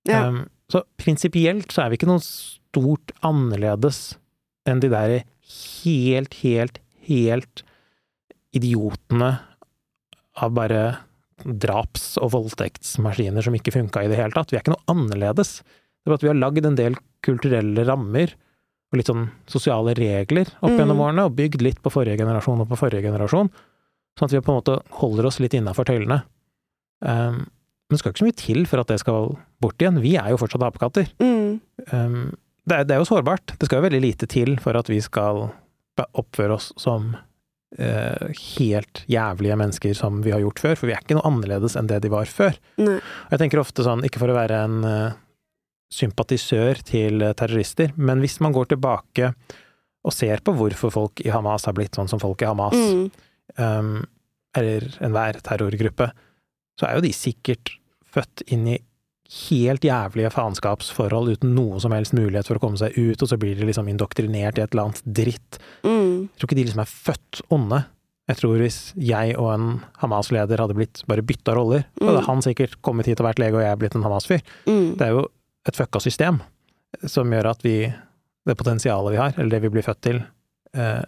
Ja. 0.09 0.29
Um, 0.29 0.45
så 0.73 0.85
prinsipielt 1.01 1.73
så 1.73 1.85
er 1.85 1.91
vi 1.91 1.99
ikke 1.99 2.09
noe 2.09 2.23
stort 2.79 3.13
annerledes 3.27 4.17
enn 4.69 4.81
de 4.81 4.89
der 4.93 5.15
helt, 5.83 6.35
helt, 6.43 6.79
helt 7.09 7.63
idiotene 8.55 9.39
av 10.39 10.53
bare 10.55 10.83
draps- 11.45 12.17
og 12.21 12.33
voldtektsmaskiner 12.35 13.45
som 13.45 13.55
ikke 13.55 13.73
funka 13.75 14.03
i 14.05 14.11
det 14.11 14.19
hele 14.19 14.35
tatt. 14.35 14.51
Vi 14.53 14.59
er 14.59 14.63
ikke 14.65 14.75
noe 14.75 14.91
annerledes. 14.91 15.61
Det 15.63 16.07
er 16.07 16.13
bare 16.13 16.19
at 16.21 16.27
vi 16.27 16.31
har 16.33 16.39
lagd 16.41 16.67
en 16.67 16.79
del 16.79 16.99
kulturelle 17.25 17.85
rammer 17.87 18.35
og 18.89 18.99
litt 18.99 19.11
sånn 19.11 19.29
sosiale 19.51 19.95
regler 19.99 20.49
opp 20.63 20.71
Mm. 20.73 20.79
gjennom 20.79 21.01
årene, 21.05 21.25
og 21.27 21.37
bygd 21.37 21.61
litt 21.63 21.83
på 21.83 21.93
forrige 21.93 22.17
generasjon 22.19 22.61
og 22.63 22.69
på 22.71 22.79
forrige 22.81 23.05
generasjon, 23.05 23.51
sånn 24.19 24.25
at 24.29 24.33
vi 24.33 24.41
på 24.41 24.53
en 24.55 24.61
måte 24.63 24.83
holder 25.03 25.27
oss 25.27 25.41
litt 25.41 25.53
innafor 25.55 25.85
tøylene. 25.85 26.23
Um, 27.05 27.47
men 27.89 27.97
det 27.97 27.99
skal 28.01 28.13
ikke 28.13 28.23
så 28.25 28.29
mye 28.29 28.37
til 28.37 28.67
for 28.67 28.81
at 28.81 28.89
det 28.89 28.99
skal 29.01 29.37
bort 29.61 29.79
igjen. 29.79 30.01
Vi 30.01 30.17
er 30.17 30.31
jo 30.31 30.37
fortsatt 30.41 30.65
apekatter. 30.65 31.09
Mm. 31.21 31.61
Um, 31.93 32.37
det, 32.69 32.77
er, 32.83 32.85
det 32.89 32.95
er 32.97 33.01
jo 33.03 33.09
sårbart. 33.09 33.55
Det 33.59 33.69
skal 33.69 33.81
jo 33.81 33.87
veldig 33.89 34.03
lite 34.05 34.29
til 34.31 34.57
for 34.63 34.77
at 34.79 34.89
vi 34.93 35.01
skal 35.05 35.47
oppføre 35.99 36.55
oss 36.55 36.69
som 36.79 37.11
eh, 37.79 38.29
helt 38.55 39.03
jævlige 39.11 39.57
mennesker 39.59 39.97
som 39.99 40.21
vi 40.25 40.31
har 40.35 40.43
gjort 40.45 40.61
før, 40.63 40.77
for 40.79 40.91
vi 40.91 40.95
er 40.95 41.03
ikke 41.03 41.17
noe 41.19 41.27
annerledes 41.29 41.75
enn 41.81 41.89
det 41.91 42.03
de 42.05 42.13
var 42.13 42.31
før. 42.31 42.59
Nei. 42.79 42.99
Jeg 43.33 43.43
tenker 43.43 43.63
ofte 43.65 43.87
sånn, 43.87 44.05
ikke 44.07 44.21
for 44.23 44.31
å 44.31 44.37
være 44.39 44.61
en 44.69 44.77
eh, 44.87 45.17
sympatisør 45.93 46.81
til 46.87 47.25
eh, 47.25 47.35
terrorister, 47.39 47.95
men 47.97 48.21
hvis 48.23 48.39
man 48.45 48.55
går 48.57 48.71
tilbake 48.75 49.33
og 50.07 50.15
ser 50.15 50.41
på 50.47 50.55
hvorfor 50.57 50.93
folk 50.95 51.23
i 51.25 51.33
Hamas 51.35 51.67
har 51.69 51.75
blitt 51.77 51.97
sånn 51.99 52.09
som 52.11 52.21
folk 52.23 52.45
i 52.45 52.49
Hamas, 52.49 52.77
Mm. 52.79 53.09
um, 53.59 54.07
eller 54.57 54.85
enhver 55.05 55.39
terrorgruppe, 55.45 56.11
så 56.79 56.87
er 56.87 56.95
jo 56.99 57.03
de 57.05 57.11
sikkert 57.17 57.73
født 58.09 58.45
inn 58.55 58.67
i 58.71 58.77
helt 59.29 59.85
jævlige 59.85 60.31
faenskapsforhold 60.33 61.35
uten 61.37 61.53
noe 61.57 61.77
som 61.83 61.93
helst 61.93 62.15
mulighet 62.17 62.49
for 62.49 62.57
å 62.57 62.63
komme 62.63 62.81
seg 62.81 62.97
ut, 62.97 63.21
og 63.21 63.29
så 63.29 63.37
blir 63.41 63.59
de 63.59 63.67
liksom 63.69 63.91
indoktrinert 63.93 64.57
i 64.57 64.65
et 64.65 64.73
eller 64.73 64.89
annet 64.89 65.03
dritt. 65.05 65.59
Mm. 65.85 66.29
Jeg 66.31 66.41
tror 66.41 66.49
ikke 66.49 66.59
de 66.59 66.65
liksom 66.65 66.85
er 66.85 66.93
født 66.93 67.41
onde. 67.53 67.83
Jeg 68.29 68.41
tror 68.41 68.61
hvis 68.61 68.79
jeg 69.01 69.35
og 69.41 69.51
en 69.53 69.69
Hamas-leder 70.01 70.61
hadde 70.61 70.77
blitt 70.77 71.03
bare 71.09 71.25
bytta 71.25 71.57
roller, 71.57 71.85
mm. 72.01 72.07
hadde 72.09 72.25
han 72.29 72.45
sikkert 72.45 72.79
kommet 72.85 73.09
hit 73.09 73.21
og 73.21 73.29
vært 73.29 73.43
lege, 73.43 73.57
og 73.57 73.65
jeg 73.65 73.81
blitt 73.81 73.97
en 73.99 74.05
Hamas-fyr. 74.07 74.45
Mm. 74.69 74.97
Det 74.97 75.07
er 75.07 75.15
jo 75.17 75.27
et 75.69 75.77
fucka 75.77 76.01
system 76.01 76.41
som 77.05 77.33
gjør 77.33 77.51
at 77.53 77.65
vi, 77.65 77.77
det 78.49 78.57
potensialet 78.57 79.13
vi 79.13 79.21
har, 79.21 79.37
eller 79.37 79.53
det 79.53 79.61
vi 79.67 79.73
blir 79.77 79.85
født 79.85 80.01
til, 80.09 80.23
eh, 80.73 81.03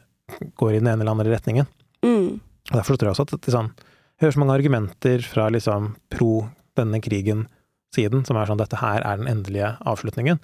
går 0.60 0.74
i 0.74 0.82
den 0.82 0.90
ene 0.92 1.00
eller 1.00 1.16
andre 1.16 1.32
retningen. 1.32 1.68
Mm. 2.04 2.40
Og 2.70 2.74
Derfor 2.76 3.00
tror 3.00 3.10
jeg 3.10 3.16
også 3.16 3.28
at 3.28 3.36
det, 3.40 3.54
sånn, 3.54 3.72
jeg 4.20 4.26
hører 4.26 4.36
så 4.36 4.42
mange 4.42 4.56
argumenter 4.58 5.24
fra 5.24 5.48
liksom 5.52 5.94
pro 6.12 6.34
denne 6.76 7.00
krigen-siden, 7.90 8.24
som 8.26 8.36
er 8.36 8.46
sånn 8.46 8.58
dette 8.58 8.76
her 8.80 9.00
er 9.02 9.16
den 9.18 9.26
endelige 9.28 9.76
avslutningen. 9.86 10.38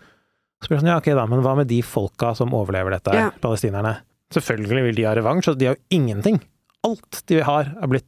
Så 0.62 0.68
blir 0.68 0.78
det 0.78 0.84
sånn, 0.84 0.90
ja 0.90 0.98
ok 0.98 1.10
da, 1.14 1.26
men 1.26 1.42
hva 1.44 1.56
med 1.56 1.68
de 1.68 1.82
folka 1.82 2.34
som 2.36 2.50
overlever 2.54 2.90
dette, 2.90 3.10
her, 3.12 3.18
Ja. 3.18 3.30
palestinerne? 3.40 3.98
Selvfølgelig 4.32 4.82
vil 4.84 4.94
de 4.96 5.02
ha 5.04 5.14
revansj, 5.14 5.44
så 5.44 5.56
de 5.58 5.66
har 5.66 5.76
jo 5.76 5.82
ingenting. 5.90 6.40
Alt 6.84 7.22
de 7.26 7.40
har 7.42 7.64
er 7.82 7.86
blitt 7.86 8.06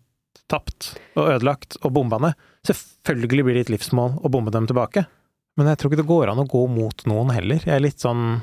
tapt 0.48 0.96
og 1.16 1.28
ødelagt 1.40 1.76
og 1.84 1.92
bomba 1.92 2.18
ned. 2.18 2.34
Selvfølgelig 2.66 3.44
blir 3.44 3.54
det 3.54 3.68
et 3.68 3.78
livsmål 3.78 4.20
å 4.24 4.30
bombe 4.30 4.50
dem 4.50 4.66
tilbake. 4.66 5.06
Men 5.56 5.66
jeg 5.66 5.78
tror 5.78 5.90
ikke 5.90 6.02
det 6.02 6.06
går 6.08 6.28
an 6.30 6.38
å 6.38 6.48
gå 6.48 6.68
mot 6.68 7.04
noen 7.06 7.30
heller. 7.32 7.58
Jeg 7.58 7.74
er 7.76 7.80
litt 7.80 7.98
sånn 7.98 8.40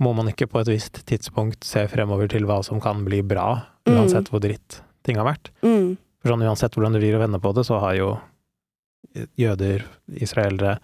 Må 0.00 0.14
man 0.14 0.28
ikke 0.28 0.46
på 0.46 0.60
et 0.60 0.68
visst 0.68 1.04
tidspunkt 1.06 1.64
se 1.64 1.80
fremover 1.88 2.28
til 2.28 2.44
hva 2.46 2.62
som 2.64 2.80
kan 2.80 3.04
bli 3.04 3.20
bra 3.20 3.64
Mm. 3.84 3.96
uansett 4.06 4.28
hvor 4.30 4.38
dritt 4.40 4.80
ting 5.02 5.16
har 5.16 5.24
vært. 5.24 5.50
Mm. 5.62 5.96
For 6.22 6.28
sånn 6.30 6.42
uansett 6.44 6.70
hvordan 6.70 6.92
du 6.92 7.00
vrir 7.00 7.14
og 7.16 7.22
vender 7.22 7.40
på 7.40 7.52
det, 7.54 7.64
så 7.66 7.80
har 7.80 7.94
jo 7.96 8.20
jøder, 9.38 9.84
israelere, 10.20 10.78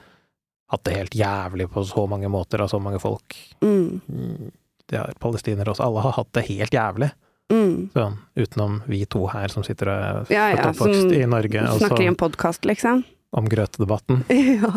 hatt 0.72 0.84
det 0.88 0.94
helt 0.96 1.14
jævlig 1.18 1.66
på 1.70 1.82
så 1.86 2.06
mange 2.10 2.28
måter 2.32 2.62
av 2.64 2.68
så 2.72 2.80
mange 2.82 2.98
folk. 3.02 3.36
Mm. 3.62 4.00
Mm, 4.08 4.50
Det 4.88 4.98
har 5.00 5.12
palestinere 5.20 5.70
også. 5.72 5.84
Alle 5.86 6.00
har 6.04 6.12
hatt 6.18 6.32
det 6.36 6.46
helt 6.48 6.72
jævlig. 6.74 7.10
Mm. 7.52 7.90
Sånn, 7.92 8.16
utenom 8.36 8.78
vi 8.88 9.04
to 9.06 9.26
her 9.28 9.48
som 9.52 9.62
sitter 9.64 9.88
og 9.92 10.30
Ja, 10.32 10.48
ja, 10.54 10.70
oppvokst 10.70 11.12
i 11.12 11.24
Norge, 11.28 11.60
Snakker 11.78 12.02
i 12.02 12.06
en 12.08 12.16
podkast, 12.16 12.64
liksom. 12.64 13.04
om 13.32 13.48
grøtedebatten. 13.48 14.24
ja. 14.62 14.70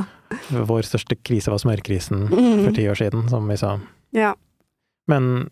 Vår 0.51 0.83
største 0.83 1.15
krise 1.23 1.51
var 1.53 1.59
smørkrisen 1.63 2.27
for 2.29 2.67
Mm. 2.67 2.75
ti 2.75 2.87
år 2.91 2.95
siden, 2.99 3.29
som 3.29 3.47
vi 3.47 3.57
sa. 3.57 3.79
ja. 4.11 4.33
Men 5.07 5.49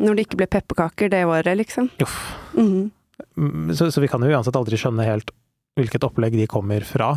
Når 0.00 0.14
det 0.16 0.26
ikke 0.26 0.36
ble 0.38 0.46
pepperkaker 0.46 1.08
det 1.10 1.24
året, 1.26 1.56
liksom. 1.56 1.90
uff. 2.02 2.18
Mhm. 2.54 2.90
Mm, 3.36 3.74
Så, 3.74 3.90
så 3.90 4.00
vi 4.00 4.08
kan 4.08 4.20
jo 4.22 4.30
uansett 4.30 4.54
aldri 4.56 4.76
skjønne 4.78 5.04
helt 5.06 5.30
hvilket 5.78 6.06
opplegg 6.06 6.36
de 6.38 6.46
kommer 6.50 6.84
fra. 6.86 7.12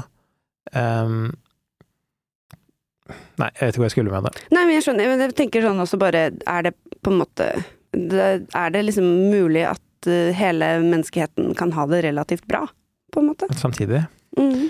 Um, 0.76 1.32
nei, 3.42 3.50
jeg 3.58 3.66
vet 3.66 3.74
ikke 3.74 3.84
hva 3.84 3.90
jeg 3.90 3.96
skulle 3.96 4.14
med 4.14 4.28
det. 4.28 4.46
Nei, 4.54 4.66
men 4.66 4.76
jeg 4.78 4.86
skjønner. 4.88 5.12
Men 5.12 5.26
jeg 5.26 5.38
tenker 5.40 5.66
sånn 5.66 5.82
også 5.84 6.00
bare 6.02 6.28
Er 6.32 6.68
det 6.68 6.76
på 7.02 7.12
en 7.12 7.18
måte 7.24 7.48
Er 7.92 8.74
det 8.74 8.84
liksom 8.86 9.08
mulig 9.34 9.66
at 9.68 10.08
eh, 10.08 10.30
hele 10.38 10.76
menneskeheten 10.86 11.56
kan 11.60 11.74
ha 11.76 11.88
det 11.92 12.06
relativt 12.06 12.46
bra, 12.48 12.64
på 13.12 13.20
en 13.20 13.32
måte? 13.34 13.50
Samtidig. 13.60 14.06
Mm. 14.38 14.70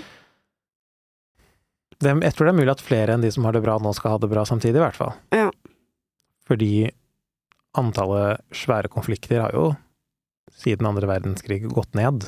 Det, 2.02 2.16
jeg 2.26 2.34
tror 2.34 2.48
det 2.48 2.52
er 2.52 2.58
mulig 2.58 2.74
at 2.74 2.82
flere 2.82 3.14
enn 3.14 3.22
de 3.22 3.30
som 3.30 3.46
har 3.46 3.54
det 3.54 3.62
bra 3.62 3.76
nå, 3.78 3.92
skal 3.94 4.16
ha 4.16 4.22
det 4.22 4.32
bra 4.32 4.42
samtidig, 4.48 4.80
i 4.80 4.82
hvert 4.82 4.98
fall. 4.98 5.14
Ja. 5.30 5.52
Fordi 6.50 6.90
antallet 7.78 8.42
svære 8.56 8.90
konflikter 8.92 9.44
har 9.44 9.54
jo 9.54 9.68
siden 10.58 10.88
andre 10.88 11.08
verdenskrig 11.08 11.62
gått 11.70 11.94
ned. 11.98 12.26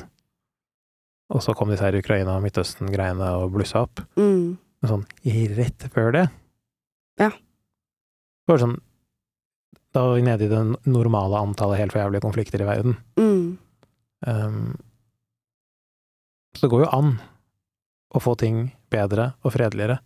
Og 1.33 1.41
så 1.41 1.55
kom 1.57 1.71
disse 1.71 1.85
her 1.85 1.97
Ukraina- 1.97 2.37
og 2.37 2.43
Midtøsten-greiene 2.45 3.31
og 3.39 3.53
blussa 3.55 3.85
opp. 3.87 4.03
Mm. 4.19 4.57
Men 4.81 4.91
sånn 4.91 5.05
rett 5.57 5.87
før 5.93 6.11
det 6.13 6.25
Ja. 7.17 7.31
Bare 8.45 8.61
sånn 8.61 8.79
Da 9.95 10.03
var 10.03 10.15
vi 10.19 10.25
nede 10.27 10.45
i 10.45 10.51
det 10.51 10.63
normale 10.85 11.39
antallet 11.39 11.79
helt 11.79 11.93
for 11.93 12.03
jævlige 12.03 12.21
konflikter 12.21 12.61
i 12.61 12.67
verden. 12.67 12.97
Mm. 13.15 13.57
Um, 14.27 14.75
så 16.53 16.65
det 16.65 16.71
går 16.73 16.83
jo 16.83 16.89
an 16.91 17.13
å 18.11 18.19
få 18.19 18.35
ting 18.35 18.73
bedre 18.91 19.33
og 19.41 19.53
fredeligere. 19.55 20.01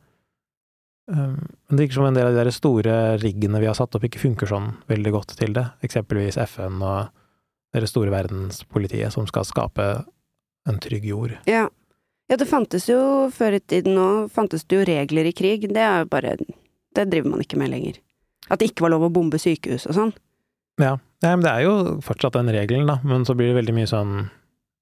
Um, 1.10 1.42
men 1.42 1.74
det 1.74 1.88
virker 1.88 1.98
som 1.98 2.06
en 2.06 2.14
del 2.14 2.30
av 2.30 2.36
de 2.36 2.44
der 2.44 2.54
store 2.54 2.96
riggene 3.18 3.62
vi 3.64 3.66
har 3.66 3.74
satt 3.74 3.98
opp, 3.98 4.06
ikke 4.06 4.22
funker 4.22 4.46
sånn 4.52 4.76
veldig 4.90 5.16
godt 5.16 5.34
til 5.40 5.58
det. 5.58 5.66
Eksempelvis 5.82 6.38
FN 6.46 6.84
og 6.86 7.10
det 7.74 7.90
store 7.90 8.14
verdenspolitiet 8.14 9.14
som 9.14 9.26
skal 9.30 9.46
skape 9.46 9.90
en 10.70 10.80
trygg 10.80 11.06
jord. 11.10 11.36
Ja. 11.50 11.68
ja, 12.30 12.38
det 12.38 12.48
fantes 12.50 12.88
jo 12.90 13.00
før 13.36 13.58
i 13.58 13.60
tiden 13.60 13.98
òg, 14.00 14.30
fantes 14.32 14.64
det 14.70 14.80
jo 14.80 14.86
regler 14.88 15.30
i 15.30 15.34
krig. 15.36 15.68
Det 15.74 15.82
er 15.84 16.04
jo 16.06 16.10
bare 16.14 16.38
Det 16.96 17.06
driver 17.12 17.30
man 17.36 17.42
ikke 17.44 17.58
med 17.62 17.70
lenger. 17.70 18.00
At 18.50 18.60
det 18.60 18.72
ikke 18.72 18.82
var 18.88 18.96
lov 18.96 19.04
å 19.06 19.14
bombe 19.14 19.38
sykehus 19.38 19.86
og 19.90 19.94
sånn. 19.98 20.14
Ja, 20.82 20.96
ja. 21.22 21.30
men 21.36 21.44
det 21.46 21.52
er 21.52 21.66
jo 21.68 21.74
fortsatt 22.02 22.34
den 22.40 22.50
regelen, 22.56 22.88
da, 22.90 23.00
men 23.04 23.26
så 23.28 23.36
blir 23.38 23.52
det 23.52 23.60
veldig 23.60 23.76
mye 23.78 23.90
sånn 23.92 24.14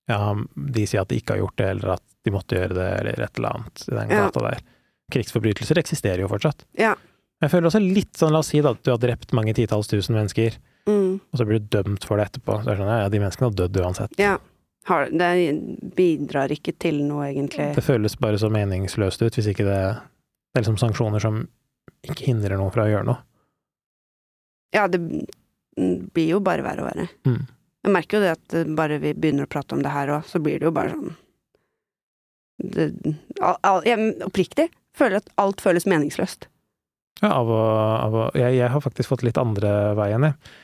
ja, 0.07 0.19
de 0.55 0.85
sier 0.88 1.01
at 1.03 1.09
de 1.11 1.17
ikke 1.19 1.33
har 1.35 1.41
gjort 1.41 1.57
det, 1.59 1.65
eller 1.73 1.89
at 1.97 2.03
de 2.23 2.31
måtte 2.31 2.55
gjøre 2.55 2.77
det, 2.77 2.85
eller 3.01 3.23
et 3.25 3.39
eller 3.41 3.57
annet 3.57 3.81
i 3.89 3.95
den 3.97 4.09
Ja. 4.15 4.29
der. 4.31 4.61
Krigsforbrytelser 5.11 5.79
eksisterer 5.81 6.23
jo 6.23 6.29
fortsatt. 6.31 6.63
Ja. 6.79 6.93
Jeg 7.43 7.51
føler 7.51 7.67
også 7.69 7.81
litt 7.83 8.13
sånn, 8.17 8.31
la 8.31 8.39
oss 8.39 8.47
si 8.53 8.61
da, 8.63 8.71
at 8.71 8.83
du 8.83 8.91
har 8.93 9.01
drept 9.03 9.33
mange 9.35 9.53
titalls 9.53 9.88
tusen 9.91 10.15
mennesker, 10.15 10.55
Mm. 10.88 11.19
og 11.19 11.35
så 11.39 11.45
blir 11.45 11.59
du 11.59 11.67
dømt 11.67 12.05
for 12.07 12.15
det 12.15 12.29
etterpå. 12.31 12.63
Så 12.63 12.69
er 12.71 12.75
det 12.75 12.79
sånn, 12.79 12.88
ja, 12.88 12.99
ja, 13.03 13.09
de 13.09 13.19
menneskene 13.19 13.49
har 13.49 13.57
dødd 13.67 13.81
uansett. 13.83 14.13
Ja. 14.17 14.38
Har, 14.88 15.09
det 15.11 15.29
bidrar 15.97 16.51
ikke 16.55 16.71
til 16.79 17.01
noe, 17.03 17.25
egentlig. 17.27 17.73
Det 17.75 17.83
føles 17.83 18.15
bare 18.19 18.39
så 18.39 18.47
meningsløst 18.53 19.21
ut, 19.25 19.35
hvis 19.35 19.49
ikke 19.51 19.65
det 19.67 19.79
Det 19.83 20.61
er 20.61 20.63
liksom 20.63 20.79
sanksjoner 20.79 21.21
som 21.21 21.41
ikke 22.07 22.29
hindrer 22.29 22.57
noen 22.57 22.71
fra 22.73 22.85
å 22.88 22.89
gjøre 22.89 23.05
noe. 23.09 23.19
Ja, 24.73 24.88
det 24.88 25.01
blir 25.77 26.29
jo 26.31 26.39
bare 26.43 26.63
verre 26.65 26.81
og 26.85 26.88
verre. 26.89 27.07
Mm. 27.27 27.43
Jeg 27.85 27.93
merker 27.93 28.17
jo 28.17 28.23
det 28.23 28.31
at 28.33 28.55
bare 28.77 28.97
vi 29.03 29.13
begynner 29.13 29.45
å 29.45 29.51
prate 29.51 29.75
om 29.75 29.83
det 29.83 29.91
her 29.93 30.09
òg, 30.15 30.25
så 30.27 30.41
blir 30.43 30.59
det 30.59 30.67
jo 30.67 30.73
bare 30.75 30.95
sånn 30.95 31.15
det, 32.57 32.88
all, 33.38 33.57
all, 33.61 33.83
Jeg 33.85 34.15
oppriktig 34.25 34.69
føler 34.97 35.21
at 35.21 35.29
alt 35.38 35.61
føles 35.61 35.85
meningsløst. 35.85 36.47
Ja, 37.21 37.35
av 37.35 37.51
å, 37.53 37.59
av 37.97 38.17
å 38.17 38.23
jeg, 38.38 38.57
jeg 38.57 38.71
har 38.73 38.81
faktisk 38.81 39.13
fått 39.13 39.25
litt 39.25 39.38
andre 39.41 39.93
veien, 39.97 40.25
jeg. 40.25 40.55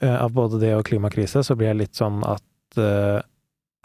Eh, 0.00 0.16
Av 0.16 0.32
både 0.32 0.60
det 0.62 0.72
og 0.78 0.86
klimakrise, 0.88 1.42
så 1.44 1.56
blir 1.56 1.72
jeg 1.72 1.82
litt 1.82 1.98
sånn 1.98 2.22
at 2.24 2.80
eh, 2.80 3.20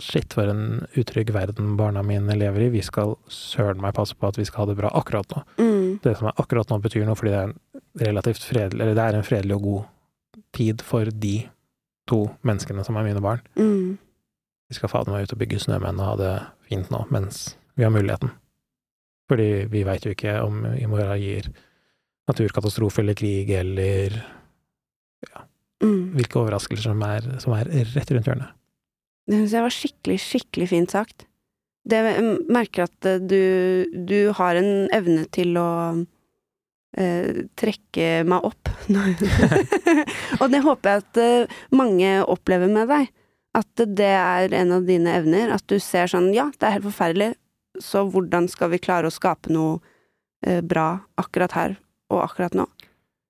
shit, 0.02 0.34
for 0.34 0.50
en 0.52 0.86
utrygg 1.00 1.32
verden 1.34 1.76
barna 1.80 2.04
mine 2.06 2.36
lever 2.38 2.68
i. 2.68 2.70
Vi 2.70 2.82
skal 2.86 3.16
søren 3.34 3.82
meg 3.82 3.96
passe 3.98 4.16
på 4.16 4.28
at 4.30 4.38
vi 4.38 4.46
skal 4.46 4.64
ha 4.64 4.70
det 4.72 4.78
bra 4.80 4.92
akkurat 4.94 5.30
nå. 5.34 5.44
Mm. 5.58 6.00
Det 6.04 6.16
som 6.20 6.28
er 6.30 6.38
akkurat 6.42 6.70
nå, 6.70 6.80
betyr 6.84 7.06
noe 7.08 7.18
fordi 7.18 7.34
det 7.34 7.40
er 7.40 7.52
en 7.52 7.56
relativt 8.08 8.44
fredelig 8.46 8.82
Eller 8.84 8.98
det 8.98 9.06
er 9.08 9.18
en 9.18 9.26
fredelig 9.26 9.56
og 9.58 9.64
god 9.68 9.86
tid 10.54 10.84
for 10.86 11.10
de 11.10 11.36
to 12.08 12.20
menneskene 12.48 12.86
som 12.86 12.98
er 13.00 13.08
mine 13.10 13.24
barn. 13.24 13.42
Mm. 13.58 13.98
Vi 14.70 14.76
skal 14.78 14.92
fader 14.92 15.12
meg 15.16 15.26
ut 15.28 15.34
og 15.34 15.40
bygge 15.42 15.60
snømenn 15.64 16.00
og 16.00 16.10
ha 16.12 16.16
det 16.20 16.34
fint 16.70 16.92
nå, 16.94 17.06
mens 17.12 17.56
vi 17.78 17.86
har 17.88 17.94
muligheten. 17.94 18.32
Fordi 19.32 19.66
vi 19.72 19.84
veit 19.88 20.06
jo 20.06 20.14
ikke 20.14 20.38
om 20.44 20.62
i 20.78 20.86
morgen 20.88 21.20
gir 21.20 21.50
naturkatastrofe 22.30 23.02
eller 23.04 23.18
krig 23.18 23.50
eller 23.56 24.22
Mm. 25.78 26.16
hvilke 26.18 26.40
overraskelser 26.42 26.90
som 26.90 27.02
er, 27.06 27.26
som 27.38 27.54
er 27.54 27.68
rett 27.94 28.10
rundt 28.10 28.26
hjørnet. 28.26 28.54
Det 29.28 29.36
syns 29.36 29.56
jeg 29.56 29.66
var 29.66 29.76
skikkelig, 29.76 30.20
skikkelig 30.24 30.68
fint 30.72 30.94
sagt. 30.96 31.26
Det 31.88 32.00
jeg 32.04 32.28
merker 32.52 32.88
at 32.88 33.08
eh, 33.08 33.20
du, 33.24 33.42
du 34.08 34.32
har 34.36 34.60
en 34.60 34.88
evne 34.96 35.26
til 35.36 35.56
å 35.60 35.70
eh, 36.98 37.44
trekke 37.60 38.08
meg 38.28 38.48
opp. 38.48 38.72
og 40.42 40.48
det 40.52 40.64
håper 40.64 40.90
jeg 40.90 41.04
at 41.04 41.22
eh, 41.24 41.58
mange 41.76 42.14
opplever 42.28 42.72
med 42.72 42.92
deg. 42.92 43.12
At 43.58 43.84
det 44.00 44.14
er 44.14 44.54
en 44.54 44.76
av 44.76 44.88
dine 44.88 45.16
evner. 45.18 45.52
At 45.56 45.66
du 45.72 45.78
ser 45.84 46.12
sånn 46.12 46.32
ja, 46.36 46.50
det 46.56 46.68
er 46.68 46.78
helt 46.78 46.90
forferdelig, 46.90 47.32
så 47.84 48.04
hvordan 48.10 48.48
skal 48.52 48.72
vi 48.74 48.82
klare 48.82 49.10
å 49.10 49.14
skape 49.14 49.52
noe 49.54 49.78
eh, 50.46 50.62
bra 50.62 50.90
akkurat 51.20 51.56
her 51.58 51.78
og 52.14 52.24
akkurat 52.24 52.58
nå? 52.58 52.68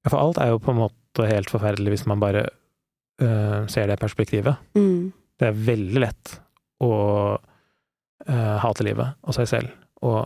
Ja, 0.06 0.12
for 0.12 0.22
alt 0.22 0.42
er 0.42 0.54
jo 0.54 0.62
på 0.64 0.74
en 0.74 0.84
måte 0.86 1.28
helt 1.28 1.50
forferdelig 1.52 1.96
hvis 1.96 2.08
man 2.10 2.22
bare 2.22 2.46
øh, 3.24 3.66
ser 3.72 3.90
det 3.90 3.98
perspektivet. 4.00 4.60
Mm. 4.78 5.12
Det 5.38 5.50
er 5.50 5.60
veldig 5.68 6.02
lett 6.02 6.34
å 6.84 6.94
uh, 7.38 8.56
hate 8.64 8.86
livet 8.88 9.18
og 9.22 9.38
seg 9.38 9.50
selv, 9.50 9.76
og 10.06 10.26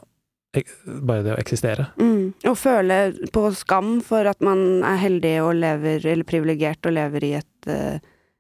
bare 1.08 1.24
det 1.24 1.36
å 1.36 1.40
eksistere. 1.40 1.86
Mm. 2.00 2.34
Og 2.50 2.58
føle 2.60 2.98
på 3.32 3.46
skam 3.56 4.00
for 4.04 4.28
at 4.28 4.42
man 4.44 4.82
er 4.88 5.00
heldig 5.00 5.36
og 5.46 5.54
lever, 5.60 6.04
eller 6.04 6.28
privilegert 6.28 6.88
og 6.90 6.98
lever 6.98 7.28
i 7.28 7.36
et 7.40 7.72
uh, 7.72 8.00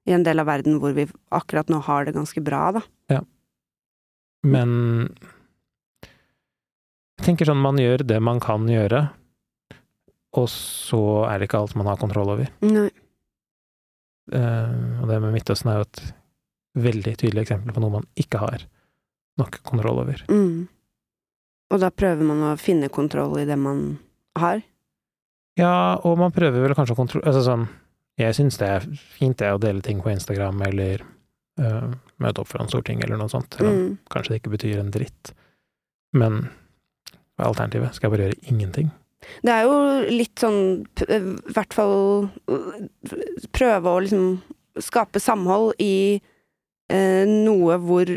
i 0.09 0.15
en 0.15 0.23
del 0.25 0.41
av 0.41 0.47
verden 0.49 0.79
hvor 0.81 0.95
vi 0.97 1.05
akkurat 1.29 1.69
nå 1.69 1.77
har 1.85 2.07
det 2.07 2.15
ganske 2.15 2.41
bra, 2.43 2.63
da. 2.79 2.81
Men 4.41 4.71
jeg 6.01 7.27
tenker 7.27 7.45
sånn, 7.45 7.61
man 7.61 7.77
gjør 7.77 8.01
det 8.09 8.17
man 8.23 8.41
kan 8.41 8.65
gjøre, 8.69 9.03
og 10.39 10.47
så 10.49 11.01
er 11.29 11.37
det 11.37 11.49
ikke 11.49 11.61
alt 11.61 11.77
man 11.77 11.91
har 11.91 11.99
kontroll 12.01 12.33
over. 12.33 12.49
Nei. 12.65 12.89
Uh, 14.31 15.01
og 15.03 15.09
det 15.09 15.19
med 15.21 15.33
Midtøsten 15.35 15.69
er 15.69 15.81
jo 15.81 15.85
et 15.89 16.01
veldig 16.77 17.15
tydelig 17.19 17.43
eksempel 17.45 17.73
på 17.75 17.81
noe 17.83 17.97
man 17.99 18.05
ikke 18.19 18.39
har 18.41 18.63
nok 19.41 19.57
kontroll 19.67 19.99
over. 20.03 20.21
Mm. 20.31 20.67
Og 21.71 21.79
da 21.79 21.89
prøver 21.91 22.23
man 22.27 22.43
å 22.51 22.57
finne 22.59 22.89
kontroll 22.91 23.37
i 23.41 23.45
det 23.47 23.57
man 23.59 23.97
har. 24.39 24.61
Ja, 25.59 25.97
og 26.07 26.17
man 26.19 26.31
prøver 26.35 26.63
vel 26.63 26.75
kanskje 26.77 26.95
å 26.95 26.99
kontrollere 26.99 27.27
Altså 27.31 27.43
sånn, 27.47 27.65
jeg 28.19 28.35
syns 28.37 28.57
det 28.59 28.67
er 28.67 28.85
fint 29.17 29.37
det 29.39 29.49
å 29.51 29.59
dele 29.59 29.81
ting 29.83 29.99
på 30.03 30.11
Instagram, 30.11 30.61
eller 30.67 31.03
øh, 31.59 31.91
møte 32.23 32.43
opp 32.43 32.47
foran 32.51 32.69
Stortinget, 32.71 33.05
eller 33.07 33.19
noe 33.19 33.31
sånt, 33.31 33.55
eller 33.59 33.71
Mm. 33.75 33.97
kanskje 34.11 34.33
det 34.35 34.41
ikke 34.41 34.53
betyr 34.55 34.79
en 34.79 34.91
dritt. 34.91 35.33
Men 36.13 36.41
hva 37.37 37.45
er 37.45 37.49
alternativet? 37.51 37.95
Skal 37.95 38.09
jeg 38.09 38.15
bare 38.17 38.27
gjøre 38.29 38.51
ingenting? 38.51 38.91
Det 39.43 39.53
er 39.53 39.63
jo 39.67 39.75
litt 40.11 40.39
sånn 40.41 40.85
p- 40.97 41.05
I 41.07 41.19
hvert 41.53 41.73
fall 41.77 42.29
øh, 42.49 42.87
prøve 43.53 43.91
å 43.95 44.01
liksom 44.01 44.41
skape 44.81 45.19
samhold 45.21 45.75
i 45.79 46.21
noe 47.27 47.77
hvor 47.81 48.09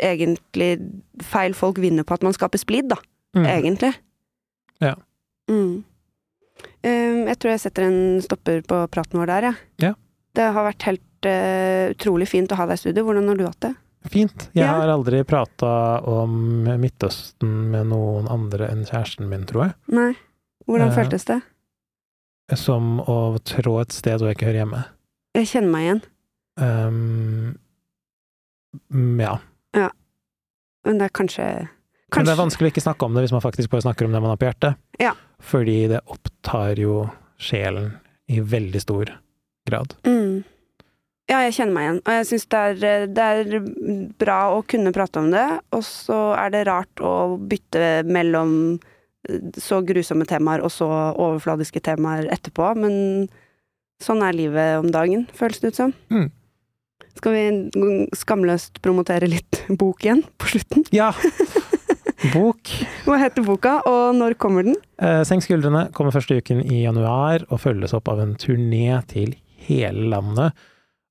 egentlig 0.00 0.70
feil 1.24 1.54
folk 1.56 1.78
vinner 1.82 2.04
på 2.06 2.14
at 2.18 2.24
man 2.26 2.34
skaper 2.36 2.60
splid, 2.60 2.88
da. 2.92 2.98
Mm. 3.36 3.46
Egentlig. 3.46 3.92
Ja. 4.82 4.94
Mm. 5.50 5.82
Um, 6.84 7.20
jeg 7.28 7.36
tror 7.40 7.52
jeg 7.54 7.62
setter 7.62 7.86
en 7.86 8.00
stopper 8.24 8.62
på 8.66 8.80
praten 8.92 9.20
vår 9.20 9.30
der, 9.32 9.46
jeg. 9.50 9.60
Ja. 9.86 9.92
Det 10.36 10.48
har 10.54 10.66
vært 10.68 10.86
helt 10.88 11.28
uh, 11.28 11.90
utrolig 11.94 12.28
fint 12.30 12.52
å 12.52 12.58
ha 12.60 12.66
deg 12.70 12.78
i 12.78 12.82
studio. 12.84 13.04
Hvordan 13.08 13.30
har 13.32 13.38
du 13.40 13.46
hatt 13.48 13.62
det? 13.66 13.72
Fint. 14.10 14.46
Jeg 14.56 14.64
Ja. 14.64 14.74
har 14.80 14.88
aldri 14.88 15.20
prata 15.28 15.70
om 16.08 16.64
Midtøsten 16.80 17.50
med 17.72 17.90
noen 17.92 18.28
andre 18.32 18.70
enn 18.72 18.86
kjæresten 18.88 19.28
min, 19.28 19.44
tror 19.48 19.66
jeg. 19.68 19.74
Nei. 19.92 20.12
Hvordan 20.68 20.92
uh, 20.92 20.96
føltes 20.96 21.26
det? 21.28 21.40
Som 22.56 22.98
å 23.04 23.36
trå 23.46 23.76
et 23.82 23.92
sted 23.94 24.18
hvor 24.18 24.30
jeg 24.30 24.38
ikke 24.38 24.48
hører 24.48 24.62
hjemme. 24.64 24.84
Jeg 25.38 25.50
kjenner 25.52 25.70
meg 25.74 25.84
igjen. 25.86 26.00
Um, 26.60 27.58
ja. 29.76 29.90
Men 30.84 30.98
det 30.98 31.04
er 31.10 31.12
kanskje 31.12 31.46
Men 32.16 32.24
det 32.26 32.32
er 32.32 32.38
vanskelig 32.40 32.68
å 32.68 32.72
ikke 32.72 32.82
snakke 32.84 33.04
om 33.06 33.14
det 33.14 33.22
hvis 33.26 33.32
man 33.34 33.42
faktisk 33.44 33.70
bare 33.70 33.82
snakker 33.84 34.06
om 34.08 34.12
det 34.14 34.20
man 34.22 34.30
har 34.32 34.38
på 34.40 34.46
hjertet. 34.48 34.78
Ja. 34.98 35.12
Fordi 35.40 35.76
det 35.92 36.00
opptar 36.10 36.78
jo 36.80 37.04
sjelen 37.40 37.92
i 38.30 38.40
veldig 38.40 38.80
stor 38.82 39.12
grad. 39.68 39.94
mm. 40.04 40.42
Ja, 41.30 41.44
jeg 41.46 41.52
kjenner 41.54 41.74
meg 41.76 41.84
igjen. 41.84 41.98
Og 42.02 42.10
jeg 42.16 42.24
syns 42.26 42.46
det, 42.50 42.60
er- 42.82 43.06
det 43.06 43.24
er 43.24 43.60
bra 44.18 44.38
å 44.56 44.64
kunne 44.66 44.90
prate 44.92 45.20
om 45.22 45.28
det, 45.30 45.44
og 45.70 45.84
så 45.86 46.16
er 46.34 46.50
det 46.50 46.64
rart 46.66 46.98
å 47.06 47.12
bytte 47.38 48.02
mellom 48.10 48.80
eh, 49.28 49.38
så 49.54 49.78
grusomme 49.86 50.26
temaer 50.26 50.64
og 50.66 50.72
så 50.74 50.88
overfladiske 51.14 51.78
temaer 51.86 52.26
etterpå, 52.34 52.72
men 52.82 53.28
sånn 54.02 54.24
er 54.26 54.34
livet 54.34 54.80
om 54.80 54.90
dagen, 54.90 55.28
føles 55.38 55.60
det 55.62 55.70
ut 55.70 55.78
som. 55.78 55.94
Mm. 56.10 56.32
Skal 57.20 57.34
vi 57.36 58.06
skamløst 58.16 58.78
promotere 58.80 59.28
litt 59.28 59.58
bok 59.76 60.06
igjen 60.06 60.22
på 60.40 60.54
slutten? 60.54 60.86
Ja! 60.96 61.12
Bok. 62.34 62.68
Hva 63.06 63.16
heter 63.16 63.44
boka, 63.46 63.78
og 63.88 64.12
når 64.18 64.34
kommer 64.40 64.66
den? 64.66 64.74
Eh, 65.00 65.22
Senk 65.24 65.44
skuldrene 65.44 65.86
kommer 65.96 66.12
første 66.12 66.36
uken 66.36 66.60
i 66.66 66.82
januar, 66.82 67.46
og 67.48 67.62
følges 67.62 67.94
opp 67.96 68.10
av 68.12 68.20
en 68.20 68.34
turné 68.40 68.98
til 69.08 69.32
hele 69.64 70.08
landet. 70.12 70.56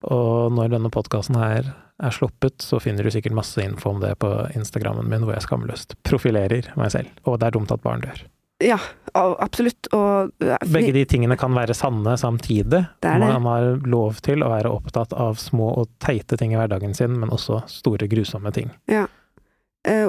Og 0.09 0.53
når 0.53 0.75
denne 0.75 0.91
podkasten 0.93 1.37
her 1.41 1.71
er 1.99 2.13
sluppet, 2.15 2.61
så 2.61 2.77
finner 2.81 3.05
du 3.05 3.13
sikkert 3.13 3.37
masse 3.37 3.61
info 3.61 3.89
om 3.93 4.03
det 4.03 4.13
på 4.21 4.29
Instagrammen 4.57 5.09
min, 5.09 5.25
hvor 5.25 5.33
jeg 5.33 5.47
skamløst 5.47 5.97
profilerer 6.05 6.69
meg 6.79 6.93
selv. 6.93 7.09
Og 7.25 7.41
det 7.41 7.49
er 7.49 7.57
dumt 7.57 7.73
at 7.73 7.83
barn 7.85 8.05
dør. 8.05 8.21
Ja, 8.59 8.75
absolutt. 9.13 9.87
Og 9.95 10.31
eh, 10.43 10.57
Begge 10.67 10.91
de 10.95 11.05
tingene 11.07 11.37
kan 11.39 11.53
være 11.55 11.73
sanne 11.77 12.17
samtidig. 12.19 12.83
Det 12.99 13.07
er 13.07 13.19
det. 13.21 13.29
Man 13.39 13.47
har 13.47 13.87
lov 13.87 14.19
til 14.25 14.43
å 14.43 14.49
være 14.51 14.71
opptatt 14.73 15.13
av 15.15 15.35
små 15.39 15.71
og 15.79 15.87
teite 16.03 16.35
ting 16.39 16.51
i 16.53 16.57
hverdagen 16.59 16.93
sin, 16.97 17.15
men 17.21 17.31
også 17.31 17.61
store, 17.71 18.07
grusomme 18.11 18.51
ting. 18.55 18.69
Ja. 18.91 19.05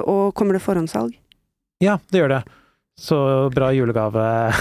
Og 0.03 0.35
kommer 0.35 0.53
det 0.57 0.63
forhåndssalg? 0.65 1.15
Ja, 1.81 1.95
det 2.11 2.17
gjør 2.19 2.29
det. 2.35 2.41
Så 2.99 3.17
bra 3.55 3.71
julegave. 3.73 4.25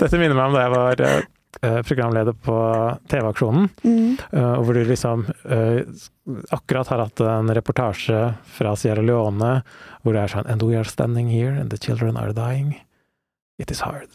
Dette 0.00 0.18
minner 0.18 0.34
meg 0.34 0.48
om 0.48 0.54
da 0.56 0.62
jeg 0.64 0.72
var 0.72 1.00
eh, 1.06 1.20
programleder 1.60 2.32
på 2.32 2.56
TV-aksjonen, 3.08 3.68
Mm. 3.82 4.18
eh, 4.32 4.54
hvor 4.62 4.74
du 4.74 4.84
liksom 4.84 5.24
eh, 5.48 5.82
akkurat 6.52 6.88
har 6.88 6.98
hatt 7.06 7.20
en 7.20 7.48
reportasje 7.54 8.34
fra 8.44 8.76
Sierra 8.76 9.02
Leone 9.02 9.62
hvor 10.02 10.12
det 10.14 10.22
er 10.22 10.28
sånn 10.36 10.46
And 10.50 10.62
we 10.62 10.76
are 10.76 10.84
standing 10.84 11.28
here, 11.30 11.52
and 11.60 11.70
the 11.70 11.78
children 11.78 12.16
are 12.16 12.32
dying. 12.32 12.76
It 13.58 13.70
is 13.70 13.80
hard. 13.80 14.08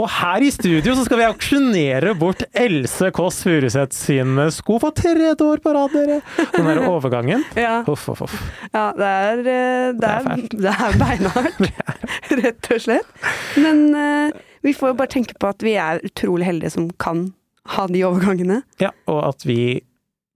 Og 0.00 0.08
her 0.08 0.42
i 0.42 0.48
studio 0.50 0.94
så 0.96 1.04
skal 1.04 1.18
vi 1.20 1.24
auksjonere 1.28 2.14
bort 2.18 2.42
Else 2.56 3.10
Kåss 3.14 3.42
Furuseth 3.44 3.92
sine 3.94 4.46
sko 4.50 4.78
for 4.82 4.90
tredje 4.96 5.36
år 5.44 5.60
på 5.62 5.74
rad, 5.76 5.92
dere! 5.92 6.16
Den 6.56 6.66
der 6.66 6.80
overgangen. 6.88 7.44
Ja, 7.60 7.82
Uff, 7.86 8.08
uff, 8.08 8.22
uff. 8.24 8.38
ja 8.72 8.86
det, 8.96 9.10
er, 9.28 9.42
eh, 9.52 9.92
det, 9.92 10.14
Det 10.56 10.72
er 10.72 10.72
er, 10.72 10.88
er 10.88 10.98
beinhardt, 10.98 11.60
rett 12.42 12.70
og 12.72 12.80
slett. 12.88 13.12
Men 13.60 13.84
eh, 13.94 14.40
vi 14.62 14.74
får 14.74 14.92
jo 14.92 14.98
bare 14.98 15.12
tenke 15.12 15.34
på 15.38 15.48
at 15.50 15.62
vi 15.66 15.74
er 15.80 16.00
utrolig 16.06 16.46
heldige 16.48 16.70
som 16.76 16.90
kan 17.02 17.32
ha 17.76 17.86
de 17.86 18.02
overgangene. 18.08 18.62
Ja, 18.82 18.90
og 19.10 19.22
at 19.28 19.44
vi 19.46 19.82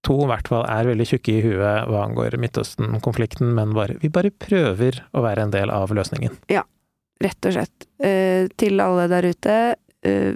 to 0.07 0.20
i 0.22 0.29
hvert 0.31 0.47
fall 0.47 0.64
er 0.70 0.87
veldig 0.87 1.07
tjukke 1.11 1.33
i 1.35 1.43
huet 1.43 1.89
hva 1.91 2.05
angår 2.07 2.37
Midtøsten-konflikten, 2.39 3.49
men 3.57 3.72
bare, 3.74 3.97
vi 4.03 4.09
bare 4.12 4.31
prøver 4.31 5.01
å 5.16 5.22
være 5.24 5.43
en 5.49 5.55
del 5.55 5.72
av 5.74 5.91
løsningen. 5.95 6.37
Ja, 6.53 6.62
Rett 7.16 7.47
og 7.49 7.55
slett. 7.57 7.87
Eh, 8.05 8.45
til 8.61 8.77
alle 8.85 9.07
der 9.09 9.24
ute, 9.24 9.53
eh, 10.05 10.35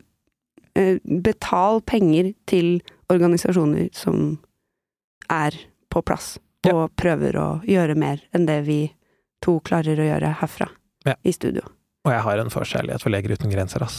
eh, 0.74 0.95
betal 1.05 1.82
penger 1.84 2.30
til 2.49 2.78
organisasjoner 3.12 3.91
som 3.93 4.38
er 5.28 5.53
på 5.93 6.01
plass, 6.03 6.38
Ja. 6.64 6.72
og 6.72 6.97
prøver 6.97 7.36
å 7.36 7.62
gjøre 7.68 7.95
mer 7.97 8.22
enn 8.32 8.47
det 8.47 8.64
vi 8.64 8.95
to 9.43 9.61
klarer 9.61 9.97
å 10.01 10.09
gjøre 10.09 10.34
herfra, 10.41 10.70
Ja. 11.05 11.14
i 11.22 11.32
studio. 11.32 11.61
Og 12.07 12.14
jeg 12.14 12.22
har 12.24 12.40
en 12.40 12.51
forkjærlighet 12.53 13.03
for 13.05 13.12
Leger 13.12 13.34
uten 13.36 13.53
grenser, 13.53 13.82
ass. 13.84 13.98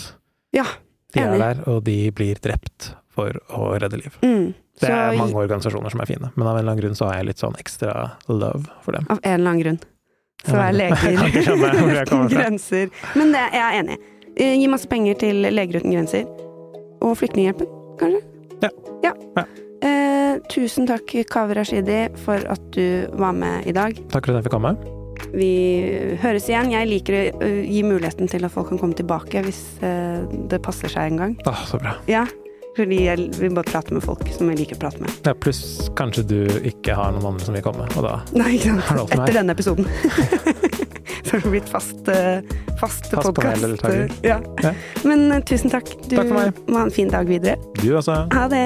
Ja, 0.56 0.66
De 1.14 1.20
er 1.22 1.38
der, 1.38 1.62
og 1.70 1.84
de 1.86 2.12
blir 2.16 2.40
drept 2.42 2.94
for 3.12 3.36
å 3.52 3.72
redde 3.80 4.00
liv. 4.00 4.16
Mm. 4.24 4.54
Det 4.82 4.90
er 4.90 5.18
mange 5.20 5.38
organisasjoner 5.38 5.92
som 5.94 6.02
er 6.02 6.10
fine, 6.10 6.32
men 6.34 6.48
av 6.48 6.56
en 6.56 6.62
eller 6.64 6.72
annen 6.74 6.82
grunn 6.82 6.96
så 6.98 7.10
har 7.10 7.20
jeg 7.20 7.28
litt 7.30 7.42
sånn 7.44 7.58
ekstra 7.60 7.94
love 8.32 8.64
for 8.86 8.96
dem. 8.98 9.06
Av 9.12 9.20
en 9.22 9.36
eller 9.36 9.52
annen 9.52 9.64
grunn. 9.66 9.82
Så 10.42 10.58
er 10.58 10.74
leger 10.74 12.02
uten 12.02 12.32
grenser. 12.32 12.90
Men 13.20 13.36
det, 13.36 13.44
jeg 13.54 13.62
er 13.62 13.78
enig. 13.84 13.98
Eh, 14.38 14.56
Gi 14.58 14.70
masse 14.72 14.90
penger 14.90 15.20
til 15.22 15.44
Leger 15.52 15.84
uten 15.84 15.94
grenser. 15.94 16.24
Og 17.04 17.14
Flyktninghjelpen, 17.20 17.70
kanskje? 18.00 18.24
Ja. 18.64 18.72
ja. 19.06 19.14
Ja. 19.38 19.46
Eh, 19.86 20.40
tusen 20.50 20.90
takk, 20.90 21.14
Kaveh 21.30 21.60
Rashidi, 21.60 22.02
for 22.26 22.42
at 22.50 22.66
du 22.74 23.06
var 23.22 23.36
med 23.38 23.68
i 23.70 23.76
dag. 23.76 24.02
Takk 24.14 24.26
for 24.26 24.34
at 24.34 24.42
jeg 24.42 24.50
fikk 24.50 24.58
komme. 24.58 24.74
Vi 25.34 26.18
høres 26.22 26.48
igjen. 26.50 26.72
Jeg 26.74 26.90
liker 26.90 27.18
å 27.18 27.50
gi 27.64 27.82
muligheten 27.88 28.28
til 28.32 28.46
at 28.48 28.52
folk 28.54 28.72
kan 28.74 28.82
komme 28.82 28.98
tilbake 28.98 29.44
hvis 29.46 29.62
det 30.52 30.62
passer 30.66 30.92
seg 30.92 31.14
en 31.14 31.22
gang. 31.22 31.36
Ah, 31.50 31.62
så 31.70 31.80
bra. 31.82 31.96
Ja, 32.12 32.26
fordi 32.78 33.02
jeg 33.06 33.30
vil 33.40 33.54
bare 33.56 33.68
prate 33.68 33.96
med 33.96 34.04
folk 34.06 34.24
som 34.36 34.50
jeg 34.52 34.62
liker 34.62 34.78
å 34.80 34.84
prate 34.86 35.02
med. 35.04 35.16
Ja, 35.28 35.34
pluss 35.36 35.90
kanskje 36.00 36.24
du 36.28 36.38
ikke 36.68 36.96
har 36.96 37.12
noen 37.16 37.34
andre 37.34 37.48
som 37.48 37.56
vil 37.58 37.64
komme, 37.66 37.88
og 37.96 38.06
da 38.08 38.18
Nei, 38.42 38.54
ikke 38.60 38.78
Har 38.90 39.02
du 39.02 39.06
sant. 39.06 39.18
Etter 39.20 39.40
denne 39.42 39.56
episoden. 39.58 39.88
Så 41.22 41.38
har 41.38 41.44
du 41.46 41.52
blitt 41.54 41.70
fast, 41.70 42.08
fast, 42.80 43.08
Fast 43.12 43.28
podkast. 43.30 43.84
Ja. 44.26 44.40
Ja. 44.64 44.72
Men 45.08 45.30
tusen 45.48 45.72
takk. 45.72 45.88
Du 46.10 46.16
Takk 46.18 46.28
for 46.28 46.36
meg. 46.40 46.62
må 46.68 46.82
ha 46.82 46.88
en 46.90 46.96
fin 46.96 47.12
dag 47.12 47.30
videre. 47.30 47.56
Du 47.80 47.92
også. 47.96 48.18
Ha 48.34 48.48
det. 48.52 48.66